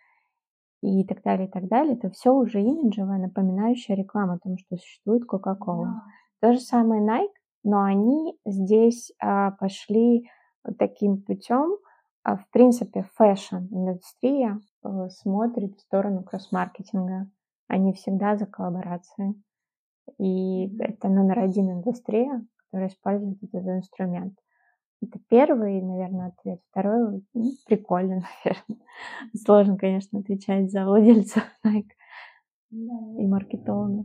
и 0.83 1.05
так 1.05 1.23
далее, 1.23 1.49
и 1.49 1.51
так 1.51 1.69
далее. 1.69 1.95
Это 1.95 2.11
все 2.11 2.33
уже 2.33 2.61
имиджевая, 2.61 3.19
напоминающая 3.19 3.97
реклама 3.97 4.35
о 4.35 4.39
том, 4.39 4.57
что 4.59 4.77
существует 4.77 5.25
Coca-Cola. 5.25 5.85
Да. 5.85 6.03
То 6.41 6.53
же 6.53 6.61
самое 6.61 7.03
Nike, 7.03 7.33
но 7.65 7.83
они 7.83 8.39
здесь 8.45 9.13
а, 9.21 9.53
пошли 9.53 10.29
таким 10.79 11.23
путем. 11.23 11.79
А, 12.23 12.37
в 12.37 12.49
принципе, 12.51 13.09
fashion-индустрия 13.15 14.61
а, 14.83 15.09
смотрит 15.09 15.77
в 15.77 15.81
сторону 15.81 16.23
кросс-маркетинга. 16.23 17.29
Они 17.69 17.93
всегда 17.93 18.37
за 18.37 18.47
коллаборации. 18.47 19.35
И 20.19 20.77
это 20.79 21.09
номер 21.09 21.41
один 21.41 21.71
индустрия, 21.73 22.47
которые 22.77 22.89
используют 22.89 23.43
этот 23.43 23.67
инструмент. 23.67 24.39
Это 25.03 25.19
первый, 25.29 25.81
наверное, 25.81 26.29
ответ. 26.29 26.61
Второй, 26.71 27.23
ну, 27.33 27.53
прикольно, 27.67 28.23
наверное. 28.45 28.87
Сложно, 29.35 29.79
конечно, 29.79 30.21
отвечать 30.21 30.71
за 30.71 30.85
владельца 30.85 31.43
Nike 31.67 31.93
и 32.71 33.27
маркетолога. 33.27 34.05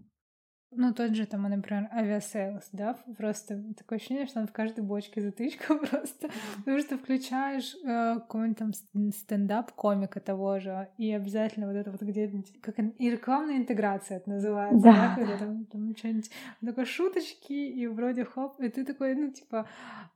Ну, 0.74 0.94
тот 0.94 1.16
же 1.16 1.26
там, 1.26 1.44
например, 1.44 1.90
Aviasales, 1.92 2.70
да, 2.72 2.98
просто 3.18 3.62
такое 3.78 3.98
ощущение, 3.98 4.26
что 4.26 4.40
он 4.40 4.48
в 4.48 4.54
каждой 4.54 4.86
бочке 4.86 5.22
затычка 5.22 5.76
просто, 5.90 6.30
потому 6.60 6.80
что 6.80 6.98
включаешь 6.98 7.76
э, 7.84 8.16
какой-нибудь 8.16 8.58
там 8.58 9.12
стендап 9.12 9.74
комика 9.74 10.22
того 10.22 10.60
же, 10.60 10.88
и 10.98 11.12
обязательно 11.12 11.68
вот 11.68 11.76
это 11.76 11.92
вот 11.92 12.02
где-нибудь, 12.02 12.62
как 12.62 12.80
и 12.80 13.10
рекламная 13.10 13.58
интеграция 13.58 14.18
это 14.18 14.30
называется, 14.30 14.82
да, 14.82 14.94
да 14.94 15.16
когда 15.16 15.38
там, 15.38 15.66
там 15.66 15.96
что-нибудь, 15.96 16.32
такой 16.66 16.86
шуточки, 16.86 17.52
и 17.52 17.88
вроде 17.88 18.24
хоп, 18.24 18.58
и 18.62 18.70
ты 18.70 18.86
такой, 18.86 19.14
ну, 19.16 19.30
типа, 19.30 19.68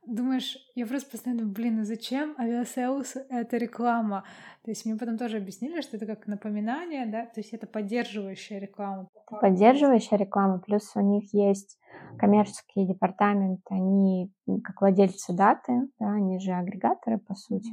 думаешь, 0.06 0.56
я 0.74 0.86
просто 0.86 1.10
постоянно, 1.10 1.44
блин, 1.44 1.76
ну 1.76 1.84
зачем 1.84 2.34
Aviasales 2.38 3.16
это 3.28 3.58
реклама? 3.58 4.24
То 4.66 4.72
есть 4.72 4.84
мне 4.84 4.96
потом 4.96 5.16
тоже 5.16 5.36
объяснили, 5.36 5.80
что 5.80 5.96
это 5.96 6.06
как 6.06 6.26
напоминание, 6.26 7.06
да, 7.06 7.26
то 7.26 7.38
есть 7.38 7.52
это 7.52 7.68
поддерживающая 7.68 8.58
реклама. 8.58 9.06
Поддерживающая 9.40 10.18
реклама, 10.18 10.58
плюс 10.58 10.90
у 10.96 11.00
них 11.00 11.32
есть 11.32 11.78
коммерческий 12.18 12.84
департамент, 12.84 13.60
они 13.70 14.28
как 14.64 14.80
владельцы 14.80 15.32
даты, 15.32 15.88
да, 16.00 16.14
они 16.14 16.40
же 16.40 16.50
агрегаторы, 16.50 17.18
по 17.18 17.36
сути, 17.36 17.70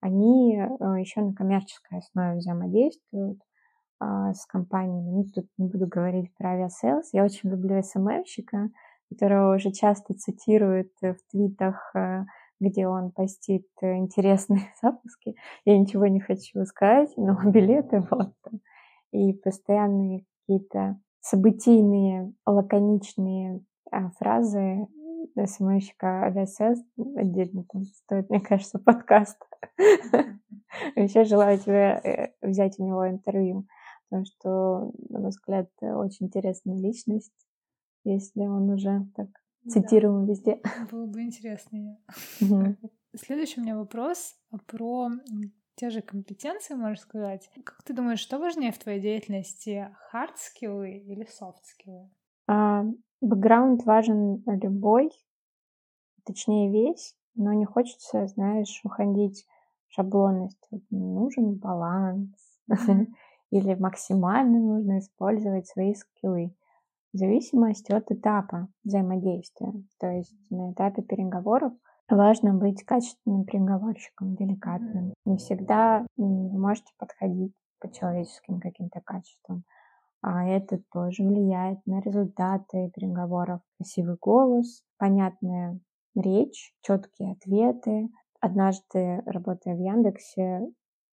они 0.00 0.58
э, 0.58 0.66
еще 1.00 1.22
на 1.22 1.32
коммерческой 1.32 2.00
основе 2.00 2.36
взаимодействуют 2.36 3.40
а, 3.98 4.34
с 4.34 4.44
компаниями. 4.44 5.10
Ну, 5.10 5.24
тут 5.24 5.46
не 5.56 5.68
буду 5.68 5.86
говорить 5.86 6.34
про 6.36 6.50
Aviasales. 6.50 7.14
Я 7.14 7.24
очень 7.24 7.48
люблю 7.48 7.82
СММщика, 7.82 8.68
которого 9.08 9.56
уже 9.56 9.72
часто 9.72 10.12
цитируют 10.12 10.92
в 11.00 11.16
твитах 11.30 11.92
э, 11.94 12.24
где 12.60 12.86
он 12.86 13.10
постит 13.10 13.66
э, 13.80 13.96
интересные 13.96 14.72
запуски. 14.82 15.34
Я 15.64 15.78
ничего 15.78 16.06
не 16.06 16.20
хочу 16.20 16.64
сказать, 16.66 17.10
но 17.16 17.36
билеты 17.50 18.06
вот. 18.10 18.34
И 19.12 19.32
постоянные 19.32 20.24
какие-то 20.46 21.00
событийные, 21.20 22.32
лаконичные 22.46 23.64
а, 23.90 24.10
фразы 24.18 24.86
СМщика 25.36 26.24
Авиасес 26.24 26.78
отдельно 27.16 27.64
там 27.70 27.84
стоит, 27.84 28.30
мне 28.30 28.40
кажется, 28.40 28.78
подкаст. 28.84 29.38
Еще 30.96 31.24
желаю 31.24 31.58
тебе 31.58 32.00
э, 32.04 32.32
взять 32.42 32.78
у 32.78 32.84
него 32.84 33.08
интервью, 33.08 33.66
потому 34.08 34.26
что, 34.26 34.92
на 35.08 35.20
мой 35.20 35.30
взгляд, 35.30 35.68
очень 35.80 36.26
интересная 36.26 36.76
личность, 36.76 37.32
если 38.04 38.46
он 38.46 38.70
уже 38.70 39.06
так 39.16 39.28
цитируем 39.68 40.26
да. 40.26 40.32
везде. 40.32 40.60
Было 40.90 41.06
бы 41.06 41.22
интересно. 41.22 41.98
Следующий 43.14 43.60
у 43.60 43.64
меня 43.64 43.76
вопрос 43.76 44.36
про 44.66 45.10
те 45.74 45.90
же 45.90 46.02
компетенции, 46.02 46.74
можно 46.74 46.96
сказать. 46.96 47.50
Как 47.64 47.82
ты 47.82 47.94
думаешь, 47.94 48.20
что 48.20 48.38
важнее 48.38 48.72
в 48.72 48.78
твоей 48.78 49.00
деятельности, 49.00 49.94
хард-скиллы 50.10 50.98
или 50.98 51.24
софт-скиллы? 51.24 52.10
А, 52.46 52.84
бэкграунд 53.20 53.84
важен 53.84 54.42
любой, 54.46 55.10
точнее 56.24 56.70
весь, 56.70 57.16
но 57.34 57.52
не 57.52 57.64
хочется, 57.64 58.26
знаешь, 58.26 58.80
уходить 58.84 59.46
в 59.88 59.94
шаблонность. 59.94 60.66
Вот 60.70 60.82
нужен 60.90 61.54
баланс. 61.54 62.34
Или 63.50 63.74
максимально 63.74 64.60
нужно 64.60 65.00
использовать 65.00 65.66
свои 65.66 65.94
скиллы 65.94 66.54
в 67.12 67.16
зависимости 67.16 67.92
от 67.92 68.10
этапа 68.10 68.68
взаимодействия. 68.84 69.72
То 69.98 70.08
есть 70.08 70.34
на 70.50 70.72
этапе 70.72 71.02
переговоров 71.02 71.72
важно 72.08 72.54
быть 72.54 72.84
качественным 72.84 73.44
переговорщиком, 73.44 74.34
деликатным. 74.36 75.14
Не 75.24 75.36
всегда 75.36 76.06
вы 76.16 76.58
можете 76.58 76.92
подходить 76.98 77.54
по 77.80 77.90
человеческим 77.90 78.60
каким-то 78.60 79.00
качествам. 79.00 79.64
А 80.22 80.44
это 80.46 80.80
тоже 80.92 81.22
влияет 81.22 81.78
на 81.86 82.00
результаты 82.00 82.90
переговоров. 82.94 83.60
Красивый 83.78 84.16
голос, 84.20 84.82
понятная 84.98 85.80
речь, 86.14 86.74
четкие 86.82 87.32
ответы. 87.32 88.10
Однажды, 88.40 89.22
работая 89.26 89.74
в 89.74 89.80
Яндексе, 89.80 90.60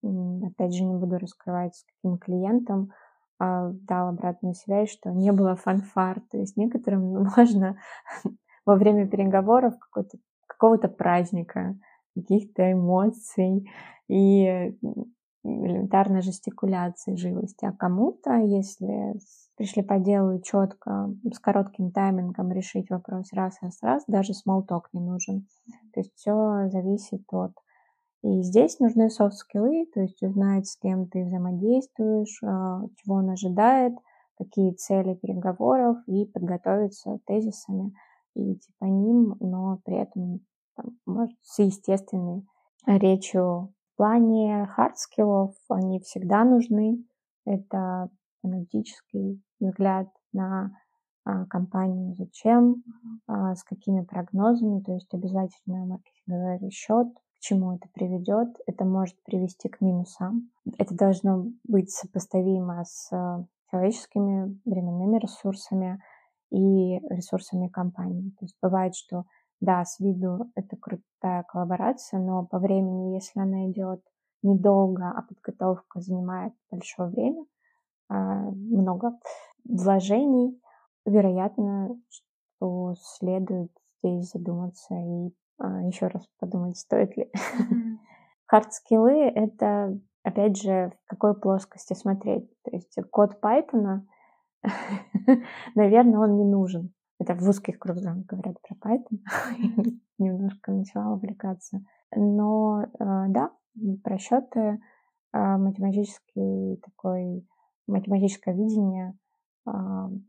опять 0.04 0.74
же, 0.74 0.84
не 0.84 0.96
буду 0.96 1.18
раскрывать, 1.18 1.76
с 1.76 1.86
каким 1.86 2.18
клиентом, 2.18 2.92
дал 3.39 4.10
обратную 4.10 4.54
связь, 4.56 4.89
что 4.89 5.12
не 5.12 5.32
было 5.32 5.56
фанфар. 5.56 6.21
То 6.32 6.38
есть 6.38 6.58
некоторым 6.58 7.23
важно 7.38 7.78
во 8.65 8.76
время 8.76 9.08
переговоров 9.08 9.76
какого-то 10.47 10.88
праздника, 10.88 11.78
каких-то 12.15 12.71
эмоций 12.71 13.69
и 14.08 14.76
элементарной 15.43 16.21
жестикуляции, 16.21 17.15
живости. 17.15 17.65
А 17.65 17.71
кому-то, 17.71 18.36
если 18.36 19.13
пришли 19.56 19.82
по 19.82 19.97
делу 20.00 20.34
и 20.34 20.43
четко, 20.43 21.13
с 21.32 21.39
коротким 21.39 21.91
таймингом 21.91 22.52
решить 22.52 22.89
вопрос 22.89 23.32
раз, 23.34 23.58
раз, 23.62 23.80
раз, 23.82 24.04
даже 24.08 24.34
смолток 24.34 24.89
не 24.93 25.02
нужен. 25.02 25.47
То 25.93 26.02
есть 26.02 26.13
все 26.15 26.67
зависит 26.69 27.23
от 27.32 27.54
и 28.23 28.41
здесь 28.41 28.80
нужны 28.80 29.10
софт-скиллы, 29.10 29.86
то 29.93 30.01
есть 30.01 30.21
узнать, 30.23 30.67
с 30.67 30.77
кем 30.77 31.08
ты 31.08 31.23
взаимодействуешь, 31.23 32.41
а, 32.43 32.82
чего 32.97 33.15
он 33.15 33.30
ожидает, 33.30 33.93
какие 34.38 34.71
цели 34.71 35.15
переговоров, 35.15 35.97
и 36.08 36.25
подготовиться 36.25 37.19
тезисами 37.25 37.93
и 38.36 38.53
идти 38.53 38.71
по 38.80 38.86
ним, 38.86 39.36
но 39.39 39.80
при 39.84 39.97
этом 39.97 40.41
там, 40.75 40.97
может, 41.06 41.36
с 41.41 41.60
естественной 41.60 42.45
речью. 42.86 43.73
В 43.93 43.97
плане 43.97 44.67
хард-скиллов 44.75 45.56
они 45.69 45.99
всегда 45.99 46.43
нужны. 46.43 47.03
Это 47.45 48.10
аналитический 48.43 49.41
взгляд 49.60 50.08
на 50.34 50.71
а, 51.23 51.45
компанию, 51.45 52.15
зачем, 52.15 52.84
а, 53.27 53.56
с 53.56 53.63
какими 53.63 54.01
прогнозами, 54.01 54.82
то 54.82 54.93
есть 54.93 55.13
обязательно 55.13 55.86
маркетинговый 55.86 56.58
расчет, 56.60 57.08
чему 57.48 57.76
это 57.76 57.88
приведет. 57.94 58.50
Это 58.66 58.84
может 58.86 59.16
привести 59.24 59.70
к 59.70 59.82
минусам. 59.82 60.50
Это 60.78 60.96
должно 60.96 61.46
быть 61.64 61.92
сопоставимо 61.92 62.84
с 62.84 63.10
э, 63.12 63.46
человеческими 63.72 64.60
временными 64.66 65.18
ресурсами 65.18 66.02
и 66.52 67.00
ресурсами 67.10 67.68
компании. 67.68 68.32
То 68.32 68.46
есть 68.46 68.58
бывает, 68.62 68.96
что 68.96 69.26
да, 69.62 69.84
с 69.86 70.00
виду 70.00 70.52
это 70.56 70.76
крутая 70.76 71.44
коллаборация, 71.44 72.20
но 72.20 72.46
по 72.46 72.60
времени, 72.60 73.16
если 73.16 73.40
она 73.40 73.70
идет 73.72 74.02
недолго, 74.44 75.10
а 75.10 75.22
подготовка 75.22 76.00
занимает 76.00 76.54
большое 76.70 77.10
время, 77.10 77.46
а, 78.10 78.52
много 78.52 79.18
вложений, 79.64 80.62
вероятно, 81.06 82.00
что 82.10 82.94
следует 83.00 83.72
здесь 84.04 84.32
задуматься 84.32 84.94
и 84.94 85.32
еще 85.60 86.08
раз 86.08 86.28
подумать, 86.39 86.78
стоит 86.78 87.15
ли. 87.17 87.32
Хардскиллы— 88.46 89.24
это, 89.36 90.00
опять 90.24 90.62
же, 90.62 90.93
в 91.06 91.10
какой 91.10 91.39
плоскости 91.39 91.93
смотреть. 91.93 92.50
То 92.63 92.72
есть 92.72 92.98
код 93.12 93.38
Python, 93.41 94.02
наверное, 95.76 96.20
он 96.20 96.38
не 96.38 96.46
нужен. 96.46 96.93
Это 97.20 97.34
в 97.36 97.48
узких 97.48 97.80
кругах 97.80 98.17
говорят 98.26 98.58
про 98.62 98.76
Python. 98.76 99.20
Немножко 100.17 100.72
начала 100.72 101.13
увлекаться. 101.13 101.82
Но 102.15 102.86
а, 103.00 103.28
да, 103.28 103.52
просчеты, 104.04 104.80
а, 105.34 105.58
математический 105.58 106.78
такой, 106.78 107.46
математическое 107.88 108.54
видение, 108.54 109.17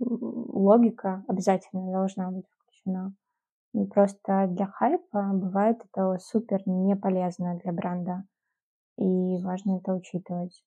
логика 0.00 1.22
обязательно 1.28 1.92
должна 1.92 2.30
быть 2.32 2.46
включена. 2.48 3.14
Просто 3.90 4.46
для 4.48 4.66
хайпа 4.66 5.30
бывает 5.34 5.84
это 5.84 6.18
супер 6.18 6.62
не 6.66 6.96
полезно 6.96 7.58
для 7.62 7.72
бренда. 7.72 8.24
И 8.96 9.42
важно 9.42 9.78
это 9.78 9.94
учитывать. 9.94 10.62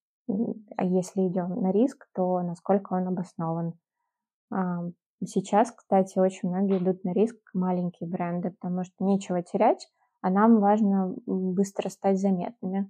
А 0.77 0.85
если 0.85 1.27
идем 1.27 1.61
на 1.61 1.71
риск, 1.71 2.07
то 2.13 2.41
насколько 2.41 2.93
он 2.93 3.07
обоснован. 3.07 3.73
Сейчас, 5.23 5.71
кстати, 5.71 6.17
очень 6.17 6.49
многие 6.49 6.77
идут 6.77 7.03
на 7.03 7.13
риск 7.13 7.35
маленькие 7.53 8.09
бренды, 8.09 8.51
потому 8.51 8.83
что 8.83 9.03
нечего 9.03 9.43
терять, 9.43 9.87
а 10.21 10.29
нам 10.29 10.59
важно 10.59 11.13
быстро 11.25 11.89
стать 11.89 12.19
заметными. 12.19 12.89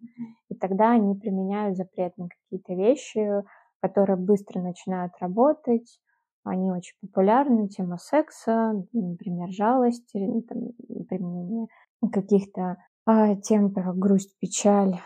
И 0.49 0.55
тогда 0.55 0.91
они 0.91 1.15
применяют 1.15 1.77
запретные 1.77 2.29
какие-то 2.29 2.73
вещи, 2.73 3.43
которые 3.81 4.17
быстро 4.17 4.61
начинают 4.61 5.13
работать, 5.19 5.99
они 6.43 6.71
очень 6.71 6.95
популярны. 7.01 7.67
Тема 7.67 7.97
секса, 7.97 8.73
например, 8.93 9.49
жалости, 9.49 10.43
там, 10.47 10.69
применение 11.07 11.67
каких-то 12.11 12.77
а, 13.05 13.35
тем 13.35 13.73
про 13.73 13.93
грусть, 13.93 14.37
печаль, 14.39 14.99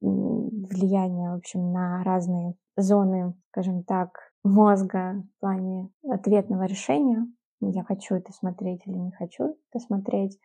влияние, 0.00 1.30
в 1.30 1.36
общем, 1.36 1.72
на 1.72 2.02
разные 2.02 2.54
зоны, 2.76 3.34
скажем 3.50 3.84
так, 3.84 4.10
мозга 4.42 5.22
в 5.36 5.40
плане 5.40 5.90
ответного 6.08 6.64
решения. 6.64 7.26
Я 7.60 7.84
хочу 7.84 8.16
это 8.16 8.32
смотреть 8.32 8.82
или 8.86 8.96
не 8.96 9.12
хочу 9.12 9.56
это 9.70 9.84
смотреть. 9.84 10.38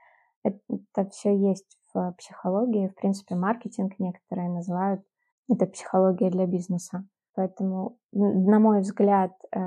это 0.43 1.09
все 1.09 1.35
есть 1.35 1.77
в 1.93 2.13
психологии. 2.17 2.89
В 2.89 2.95
принципе, 2.95 3.35
маркетинг 3.35 3.93
некоторые 3.99 4.49
называют 4.49 5.01
это 5.49 5.65
психология 5.65 6.29
для 6.29 6.45
бизнеса. 6.45 7.07
Поэтому, 7.38 7.99
на 8.13 8.57
мой 8.59 8.81
взгляд, 8.81 9.31
э, 9.55 9.59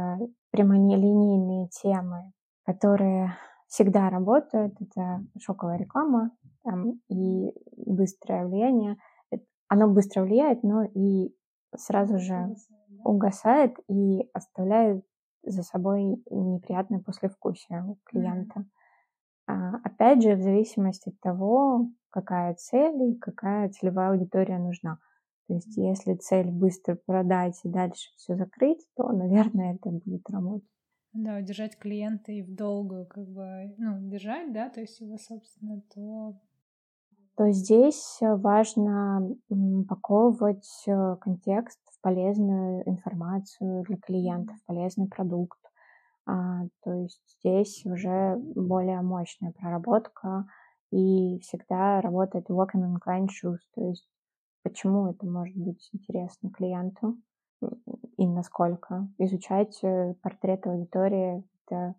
прямолинейные 0.51 1.69
темы, 1.69 2.33
которые 2.67 3.37
всегда 3.69 4.11
работают, 4.11 4.75
это 4.81 5.25
шоковая 5.39 5.79
реклама 5.79 6.33
там, 6.65 7.01
и 7.09 7.53
быстрое 7.77 8.45
влияние. 8.45 8.97
Оно 9.69 9.87
быстро 9.87 10.25
влияет, 10.25 10.65
но 10.65 10.83
и 10.83 11.33
сразу 11.77 12.19
же 12.19 12.57
угасает 13.05 13.77
и 13.89 14.29
оставляет 14.33 15.05
за 15.45 15.63
собой 15.63 16.25
неприятное 16.29 16.99
послевкусие 16.99 17.85
у 17.85 17.99
клиента. 18.03 18.65
А, 19.47 19.77
опять 19.85 20.25
же, 20.25 20.35
в 20.35 20.43
зависимости 20.43 21.11
от 21.11 21.21
того, 21.21 21.87
какая 22.11 22.55
цель 22.55 23.01
и 23.13 23.19
какая 23.19 23.69
целевая 23.69 24.11
аудитория 24.11 24.59
нужна. 24.59 24.99
То 25.51 25.55
есть, 25.55 25.77
если 25.77 26.15
цель 26.15 26.49
быстро 26.49 26.95
продать 26.95 27.59
и 27.65 27.69
дальше 27.69 28.09
все 28.15 28.37
закрыть, 28.37 28.87
то, 28.95 29.11
наверное, 29.11 29.75
это 29.75 29.91
будет 29.91 30.31
работать. 30.31 30.71
Да, 31.13 31.39
удержать 31.39 31.77
клиента 31.77 32.31
и 32.31 32.41
в 32.41 32.55
долгую, 32.55 33.05
как 33.07 33.27
бы, 33.27 33.75
ну, 33.77 33.99
держать, 33.99 34.53
да, 34.53 34.71
то 34.71 34.81
есть 34.81 35.01
его, 35.01 35.17
собственно, 35.19 35.83
то... 35.93 36.39
То 37.37 37.51
здесь 37.51 38.19
важно 38.21 39.29
упаковывать 39.49 40.85
э, 40.87 41.17
контекст 41.21 41.81
в 41.87 42.01
полезную 42.01 42.89
информацию 42.89 43.83
для 43.89 43.97
клиента, 43.97 44.55
в 44.55 44.67
полезный 44.67 45.09
продукт. 45.09 45.59
А, 46.27 46.63
то 46.85 46.93
есть 46.93 47.21
здесь 47.41 47.85
уже 47.87 48.37
более 48.37 49.03
мощная 49.03 49.51
проработка 49.51 50.47
и 50.93 51.41
всегда 51.41 52.01
работает 52.01 52.49
walking 52.51 52.85
in 52.85 52.99
client 53.05 53.31
shoes, 53.31 53.59
то 53.75 53.85
есть 53.89 54.07
почему 54.63 55.09
это 55.09 55.27
может 55.27 55.57
быть 55.57 55.89
интересно 55.93 56.51
клиенту 56.51 57.19
и 58.17 58.27
насколько. 58.27 59.09
Изучать 59.19 59.79
э, 59.83 60.15
портрет 60.23 60.67
аудитории— 60.67 61.45
это 61.67 61.95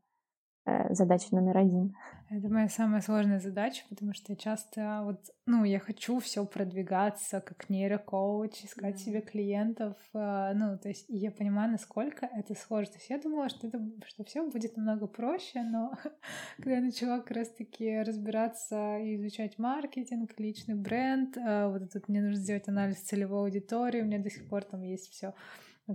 задача 0.89 1.28
номер 1.32 1.57
один. 1.57 1.95
Это 2.34 2.47
моя 2.47 2.70
самая 2.70 3.01
сложная 3.01 3.41
задача, 3.41 3.84
потому 3.89 4.14
что 4.14 4.32
я 4.32 4.38
часто 4.38 5.01
вот, 5.03 5.20
ну, 5.45 5.66
я 5.66 5.80
хочу 5.80 6.20
все 6.20 6.45
продвигаться 6.45 7.41
как 7.41 7.70
нейрокоуч, 7.70 8.64
искать 8.64 8.95
mm 8.95 8.99
себе 8.99 9.22
клиентов, 9.22 9.97
э, 10.14 10.53
ну, 10.55 10.78
то 10.78 10.88
есть 10.88 11.05
я 11.09 11.30
понимаю, 11.32 11.72
насколько 11.72 12.26
это 12.26 12.55
сложно. 12.55 12.93
То 12.93 12.99
есть 12.99 13.09
я 13.09 13.20
думала, 13.20 13.49
что 13.49 13.68
это, 13.68 13.82
что 14.07 14.24
все 14.24 14.49
будет 14.49 14.78
намного 14.78 15.07
проще, 15.07 15.62
но 15.62 15.91
когда 16.57 16.76
я 16.76 16.82
начала 16.82 17.20
как 17.20 17.32
раз-таки 17.32 18.01
разбираться 18.01 18.97
и 18.99 19.18
изучать 19.18 19.57
маркетинг, 19.57 20.32
личный 20.38 20.76
бренд, 20.76 21.36
э, 21.36 21.68
вот 21.68 21.91
тут 21.91 22.07
мне 22.07 22.22
нужно 22.22 22.39
сделать 22.39 22.70
анализ 22.70 23.01
целевой 23.01 23.41
аудитории, 23.41 24.01
у 24.01 24.05
меня 24.05 24.20
до 24.20 24.30
сих 24.30 24.47
пор 24.47 24.64
там 24.64 24.84
есть 24.84 25.12
все 25.12 25.34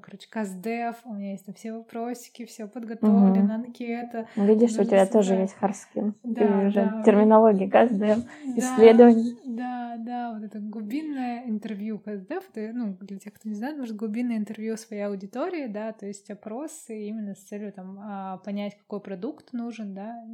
короче, 0.01 0.29
КАЗДЕФ, 0.29 0.97
у 1.05 1.15
меня 1.15 1.33
есть 1.33 1.47
там 1.47 1.55
все 1.55 1.73
вопросики, 1.73 2.45
все 2.45 2.67
подготовлено, 2.67 3.45
угу. 3.45 3.53
анкета. 3.53 4.27
Ну, 4.37 4.47
видишь, 4.47 4.77
у 4.79 4.85
тебя 4.85 5.07
тоже 5.07 5.35
есть 5.35 5.55
харскин. 5.55 6.15
Да, 6.23 6.67
уже 6.67 6.85
да. 6.85 7.03
терминология 7.03 7.69
КАЗДЕФ, 7.69 8.25
да, 8.25 8.59
исследование. 8.61 9.37
Да, 9.45 9.97
да, 9.99 10.33
вот 10.33 10.45
это 10.45 10.59
глубинное 10.59 11.47
интервью 11.47 11.99
КАЗДЕФ, 11.99 12.51
это, 12.55 12.77
ну, 12.77 12.97
для 13.01 13.19
тех, 13.19 13.33
кто 13.35 13.49
не 13.49 13.55
знает, 13.55 13.77
может, 13.77 13.97
глубинное 13.97 14.37
интервью 14.37 14.77
своей 14.77 15.03
аудитории, 15.03 15.67
да, 15.67 15.93
то 15.93 16.07
есть 16.07 16.31
опросы 16.31 17.09
именно 17.09 17.35
с 17.35 17.39
целью 17.39 17.73
там 17.73 17.99
а, 18.01 18.39
понять, 18.39 18.77
какой 18.77 19.01
продукт 19.01 19.53
нужен, 19.53 19.95
да, 19.95 20.25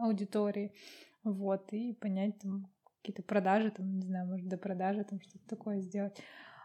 аудитории, 0.00 0.72
вот, 1.24 1.72
и 1.72 1.92
понять 1.94 2.38
там 2.38 2.66
какие-то 3.00 3.22
продажи, 3.22 3.70
там, 3.70 3.98
не 3.98 4.06
знаю, 4.06 4.26
может, 4.26 4.46
до 4.48 4.56
продажи 4.56 5.04
там 5.04 5.20
что-то 5.20 5.48
такое 5.48 5.80
сделать. 5.80 6.16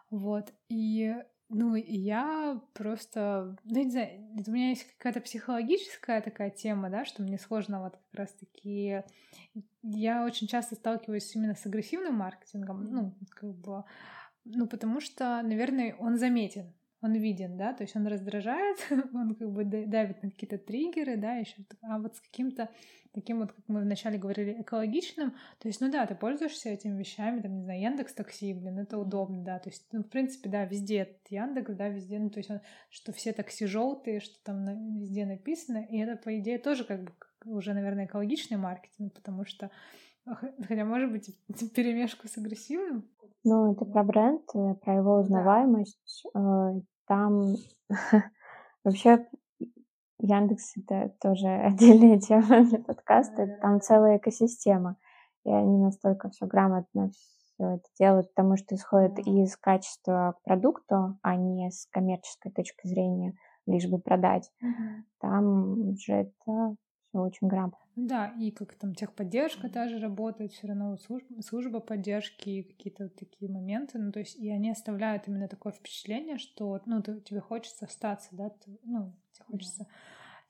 Вот. 0.10 0.54
И 0.70 1.16
ну, 1.50 1.76
я 1.76 2.62
просто, 2.74 3.56
ну, 3.66 3.84
не 3.84 3.92
знаю, 3.92 4.28
у 4.48 4.52
меня 4.52 4.70
есть 4.70 4.86
какая-то 4.98 5.22
психологическая 5.22 6.22
такая 6.22 6.50
тема, 6.50 6.90
да, 6.90 7.06
что 7.06 7.22
мне 7.22 7.38
сложно 7.38 7.82
вот 7.82 7.98
как 7.98 8.20
раз-таки... 8.20 9.04
Я 9.84 10.26
очень 10.26 10.48
часто 10.48 10.76
сталкиваюсь 10.76 11.36
именно 11.36 11.54
с 11.54 11.66
агрессивным 11.66 12.16
маркетингом, 12.16 12.84
ну, 12.86 13.16
как 13.30 13.54
бы, 13.54 13.84
ну, 14.44 14.68
потому 14.68 15.00
что, 15.00 15.42
наверное, 15.44 15.96
он 16.00 16.18
заметен, 16.18 16.74
он 17.06 17.14
виден, 17.14 17.58
да, 17.58 17.74
то 17.74 17.84
есть 17.84 17.96
он 17.96 18.08
раздражает, 18.08 18.78
он 19.14 19.36
как 19.36 19.50
бы 19.52 19.64
давит 19.64 20.22
на 20.24 20.32
какие-то 20.32 20.58
триггеры, 20.58 21.18
да, 21.18 21.36
еще, 21.36 21.56
а 21.82 22.00
вот 22.00 22.16
с 22.16 22.22
каким-то 22.22 22.70
таким 23.14 23.40
вот, 23.40 23.54
как 23.54 23.64
мы 23.68 23.82
вначале 23.82 24.18
говорили, 24.18 24.62
экологичным, 24.62 25.32
то 25.60 25.68
есть, 25.70 25.80
ну 25.80 25.90
да, 25.90 26.06
ты 26.06 26.16
пользуешься 26.16 26.70
этими 26.70 26.98
вещами, 27.00 27.42
там, 27.42 27.56
не 27.56 27.64
знаю, 27.64 27.82
Яндекс 27.82 28.14
Такси, 28.14 28.54
блин, 28.54 28.80
это 28.80 28.98
удобно, 28.98 29.42
да, 29.44 29.60
то 29.60 29.70
есть, 29.70 29.88
ну, 29.94 30.04
в 30.04 30.10
принципе, 30.10 30.50
да, 30.50 30.66
везде 30.66 30.98
этот 31.00 31.28
Яндекс, 31.30 31.74
да, 31.76 31.88
везде, 31.88 32.20
ну, 32.20 32.30
то 32.30 32.40
есть, 32.40 32.50
он, 32.50 32.60
что 32.90 33.14
все 33.14 33.32
такси 33.32 33.66
желтые, 33.68 34.20
что 34.20 34.36
там 34.44 34.66
на, 34.66 34.74
везде 35.00 35.26
написано, 35.26 35.86
и 35.90 35.98
это, 35.98 36.18
по 36.18 36.38
идее, 36.38 36.60
тоже 36.60 36.84
как 36.84 37.04
бы 37.04 37.14
уже, 37.46 37.74
наверное, 37.74 38.06
экологичный 38.06 38.58
маркетинг, 38.58 39.14
потому 39.14 39.46
что 39.46 39.72
Хотя, 40.68 40.86
может 40.86 41.12
быть, 41.12 41.30
перемешку 41.76 42.28
с 42.28 42.38
агрессивным? 42.38 43.08
Ну, 43.44 43.74
это 43.74 43.86
про 43.86 44.04
бренд, 44.04 44.42
э, 44.56 44.74
про 44.82 44.96
его 44.96 45.20
узнаваемость. 45.20 46.24
Да. 46.34 46.82
Там 47.08 47.56
вообще 48.84 49.28
Яндекс— 50.20 50.78
это 50.78 51.14
тоже 51.20 51.48
отдельная 51.48 52.20
тема 52.20 52.66
для 52.66 52.80
подкаста. 52.80 53.58
Там 53.62 53.82
целая 53.82 54.18
экосистема. 54.18 54.98
И 55.44 55.52
они 55.52 55.78
настолько 55.78 56.30
все 56.30 56.48
грамотно 56.48 57.12
все 57.12 57.76
это 57.76 57.84
делают, 58.00 58.34
потому 58.34 58.58
что 58.58 58.76
исходит 58.76 59.20
из 59.20 59.56
качества 59.58 60.36
к 60.38 60.44
продукту, 60.44 61.18
а 61.22 61.36
не 61.36 61.70
с 61.72 61.88
коммерческой 61.92 62.52
точки 62.52 62.88
зрения, 62.88 63.34
лишь 63.66 63.88
бы 63.88 64.00
продать. 64.00 64.52
Mm-hmm. 64.64 65.02
Там 65.20 65.96
же 65.96 66.14
это 66.14 66.76
все 67.16 67.22
очень 67.22 67.48
грамотно. 67.48 67.80
Да, 67.96 68.34
и 68.38 68.52
как 68.52 68.76
там 68.76 68.94
техподдержка 68.94 69.70
даже 69.70 70.00
работает, 70.00 70.52
все 70.52 70.68
равно 70.68 70.98
служба, 70.98 71.42
служба 71.42 71.80
поддержки 71.80 72.50
и 72.50 72.64
какие-то 72.64 73.06
вот 73.06 73.16
такие 73.16 73.50
моменты. 73.50 73.98
Ну, 74.00 74.12
то 74.12 74.20
есть, 74.20 74.36
и 74.36 74.50
они 74.52 74.70
оставляют 74.70 75.28
именно 75.28 75.48
такое 75.48 75.72
впечатление, 75.72 76.38
что, 76.38 76.82
ну, 76.86 77.02
ты, 77.02 77.22
тебе 77.22 77.40
хочется 77.40 77.86
остаться, 77.86 78.30
да, 78.32 78.50
ты, 78.50 78.78
ну, 78.84 79.14
тебе 79.32 79.46
хочется... 79.46 79.88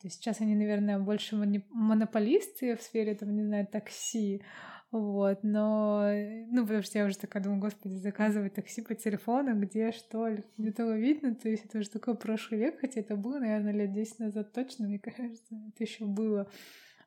То 0.02 0.08
есть 0.08 0.18
сейчас 0.18 0.42
они, 0.42 0.56
наверное, 0.56 1.00
больше 1.00 1.36
монополисты 1.70 2.76
в 2.76 2.82
сфере, 2.82 3.16
там, 3.16 3.34
не 3.36 3.44
знаю, 3.44 3.68
такси, 3.68 4.44
вот, 4.92 5.40
но, 5.44 6.10
ну, 6.48 6.62
потому 6.62 6.82
что 6.82 7.00
я 7.00 7.06
уже 7.06 7.18
такая 7.18 7.44
думаю, 7.44 7.60
господи, 7.60 7.96
заказывать 7.96 8.54
такси 8.54 8.82
по 8.82 8.96
телефону, 8.96 9.60
где, 9.60 9.92
что, 9.92 10.30
где 10.58 10.72
того 10.72 10.92
видно, 10.92 11.36
то 11.36 11.50
есть 11.50 11.66
это 11.66 11.80
уже 11.80 11.90
такой 11.90 12.16
прошлый 12.16 12.62
век, 12.62 12.80
хотя 12.80 13.02
это 13.02 13.16
было, 13.16 13.40
наверное, 13.40 13.74
лет 13.74 13.92
10 13.92 14.20
назад 14.20 14.54
точно, 14.54 14.88
мне 14.88 15.00
кажется, 15.18 15.56
это 15.68 15.84
еще 15.84 16.06
было. 16.06 16.50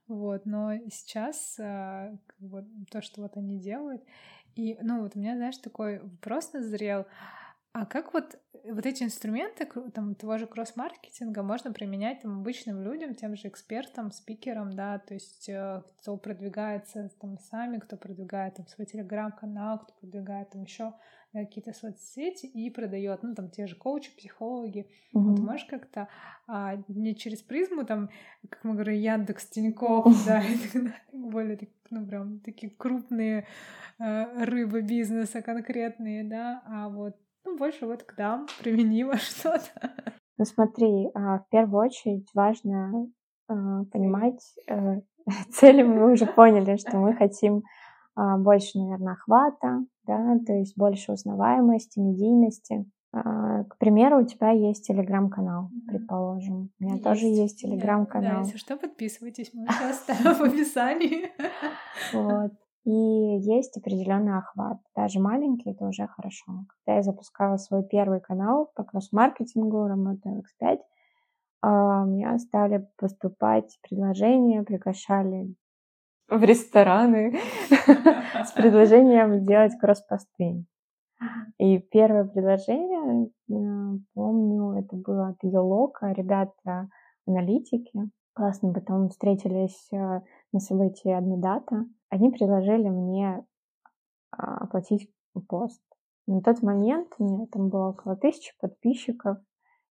Вот, 0.06 0.46
но 0.46 0.72
сейчас 0.90 1.58
а, 1.60 2.16
вот, 2.40 2.64
то, 2.90 3.02
что 3.02 3.22
вот 3.22 3.36
они 3.36 3.58
делают, 3.58 4.02
и, 4.54 4.76
ну, 4.82 5.02
вот 5.02 5.14
у 5.14 5.20
меня, 5.20 5.36
знаешь, 5.36 5.58
такой 5.58 6.00
вопрос 6.00 6.52
назрел, 6.52 7.06
а 7.72 7.86
как 7.86 8.14
вот, 8.14 8.38
вот 8.64 8.86
эти 8.86 9.02
инструменты 9.02 9.66
там, 9.94 10.14
того 10.14 10.38
же 10.38 10.46
кросс-маркетинга 10.46 11.42
можно 11.42 11.72
применять 11.72 12.22
там, 12.22 12.40
обычным 12.40 12.82
людям, 12.82 13.14
тем 13.14 13.36
же 13.36 13.48
экспертам, 13.48 14.10
спикерам, 14.10 14.72
да, 14.72 14.98
то 14.98 15.14
есть 15.14 15.48
э, 15.48 15.82
кто 16.00 16.16
продвигается 16.16 17.10
там 17.20 17.38
сами, 17.38 17.78
кто 17.78 17.96
продвигает 17.96 18.56
там 18.56 18.66
свой 18.66 18.86
телеграм-канал, 18.86 19.80
кто 19.80 19.92
продвигает 20.00 20.50
там 20.50 20.62
еще 20.62 20.94
какие-то 21.32 21.72
соцсети 21.72 22.46
и 22.46 22.70
продает, 22.70 23.22
ну, 23.22 23.34
там, 23.34 23.50
те 23.50 23.66
же 23.66 23.76
коучи, 23.76 24.16
психологи. 24.16 24.80
Mm-hmm. 25.14 25.20
Вот 25.20 25.38
можешь 25.38 25.66
как-то 25.66 26.08
а, 26.46 26.76
не 26.88 27.14
через 27.14 27.42
призму, 27.42 27.84
там, 27.84 28.08
как 28.48 28.64
мы 28.64 28.72
говорим, 28.72 28.94
Яндекс, 29.00 29.46
Тинькофф, 29.48 30.26
да, 30.26 30.42
и 30.42 30.56
так 30.56 30.72
далее, 30.72 31.02
более, 31.12 31.58
ну, 31.90 32.06
прям 32.06 32.40
такие 32.40 32.70
крупные 32.70 33.46
э, 33.98 34.44
рыбы 34.44 34.80
бизнеса 34.80 35.42
конкретные, 35.42 36.24
да, 36.24 36.62
а 36.66 36.88
вот, 36.88 37.16
ну, 37.48 37.56
больше 37.56 37.86
вот 37.86 38.02
к 38.02 38.16
нам 38.18 38.46
применимо 38.60 39.16
что-то. 39.18 39.92
Ну, 40.36 40.44
смотри, 40.44 41.08
а, 41.14 41.38
в 41.38 41.48
первую 41.50 41.86
очередь 41.86 42.28
важно 42.34 43.08
а, 43.48 43.84
понимать, 43.92 44.40
э, 44.68 45.00
цели 45.52 45.82
мы 45.82 46.12
уже 46.12 46.26
поняли, 46.26 46.76
что 46.76 46.96
мы 46.98 47.14
хотим 47.14 47.62
а, 48.14 48.38
больше, 48.38 48.78
наверное, 48.78 49.14
охвата, 49.14 49.84
да, 50.04 50.38
то 50.46 50.52
есть 50.52 50.76
больше 50.76 51.12
узнаваемости, 51.12 51.98
медийности. 51.98 52.86
К 53.10 53.78
примеру, 53.78 54.20
у 54.20 54.26
тебя 54.26 54.50
есть 54.50 54.86
телеграм-канал, 54.86 55.70
предположим. 55.86 56.70
У 56.78 56.84
меня 56.84 56.94
есть. 56.94 57.04
тоже 57.04 57.24
есть 57.24 57.58
телеграм-канал. 57.58 58.34
Да, 58.34 58.40
если 58.40 58.58
что, 58.58 58.76
подписывайтесь, 58.76 59.50
мы 59.54 59.66
сейчас 59.66 60.08
оставим 60.08 60.34
в 60.38 60.42
описании. 60.42 61.32
Вот. 62.12 62.52
И 62.88 62.90
есть 62.90 63.76
определенный 63.76 64.38
охват. 64.38 64.78
Даже 64.96 65.20
маленький 65.20 65.72
это 65.72 65.84
уже 65.84 66.06
хорошо. 66.06 66.64
Когда 66.68 66.96
я 66.96 67.02
запускала 67.02 67.58
свой 67.58 67.84
первый 67.86 68.18
канал 68.18 68.72
по 68.74 68.82
кросс-маркетингу, 68.82 69.86
работаю 69.86 70.40
X5, 70.40 70.78
а, 71.60 72.04
мне 72.06 72.38
стали 72.38 72.88
поступать 72.96 73.78
предложения, 73.82 74.62
приглашали 74.62 75.54
в 76.30 76.42
рестораны 76.42 77.38
с 78.46 78.52
предложением 78.52 79.38
сделать 79.40 79.78
кросс-посты. 79.78 80.64
И 81.58 81.78
первое 81.90 82.24
предложение, 82.24 83.26
э, 83.50 83.98
помню, 84.14 84.78
это 84.78 84.96
было 84.96 85.28
от 85.28 85.36
Йолока, 85.42 86.12
ребята 86.12 86.88
аналитики. 87.26 88.08
Классно, 88.38 88.72
потом 88.72 89.08
встретились 89.08 89.88
э, 89.92 90.20
на 90.52 90.60
событии 90.60 91.10
Адмидата. 91.10 91.86
Они 92.08 92.30
предложили 92.30 92.88
мне 92.88 93.44
а, 94.30 94.58
оплатить 94.58 95.10
пост. 95.48 95.82
На 96.28 96.40
тот 96.40 96.62
момент 96.62 97.12
у 97.18 97.24
меня 97.24 97.46
там 97.50 97.68
было 97.68 97.88
около 97.88 98.14
тысячи 98.14 98.52
подписчиков, 98.60 99.38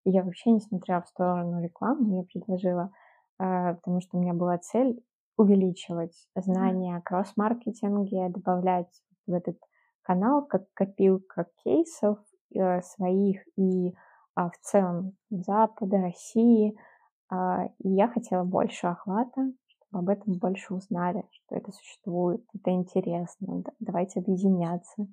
и 0.06 0.12
я 0.12 0.24
вообще 0.24 0.52
не 0.52 0.62
смотрела 0.62 1.02
в 1.02 1.10
сторону 1.10 1.62
рекламы, 1.62 2.20
я 2.20 2.24
предложила, 2.24 2.90
э, 3.38 3.76
потому 3.76 4.00
что 4.00 4.16
у 4.18 4.22
меня 4.22 4.34
была 4.34 4.58
цель 4.60 5.04
увеличивать 5.36 6.16
знания 6.34 6.96
о 6.96 7.02
кросс-маркетинге, 7.02 8.30
добавлять 8.30 9.04
в 9.26 9.34
этот 9.34 9.58
канал 10.04 10.46
как 10.46 10.72
копилка 10.74 11.48
кейсов 11.66 12.20
э, 12.56 12.82
своих 12.82 13.42
и 13.58 13.94
а, 14.36 14.50
в 14.52 14.58
целом 14.62 15.18
Запада, 15.32 15.98
России. 15.98 16.78
А, 17.30 17.66
и 17.80 17.90
я 17.90 18.08
хотела 18.08 18.44
больше 18.44 18.88
охвата, 18.88 19.52
чтобы 19.68 20.00
об 20.00 20.10
этом 20.10 20.38
больше 20.38 20.74
узнали, 20.74 21.26
что 21.32 21.56
это 21.56 21.72
существует, 21.72 22.44
это 22.54 22.72
интересно, 22.72 23.64
давайте 23.80 24.20
объединяться. 24.20 25.08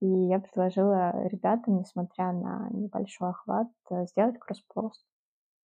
И 0.00 0.06
я 0.06 0.40
предложила 0.40 1.26
ребятам, 1.28 1.78
несмотря 1.78 2.32
на 2.32 2.68
небольшой 2.70 3.30
охват, 3.30 3.68
э, 3.90 4.06
сделать 4.06 4.38
кросс-пост. 4.38 5.02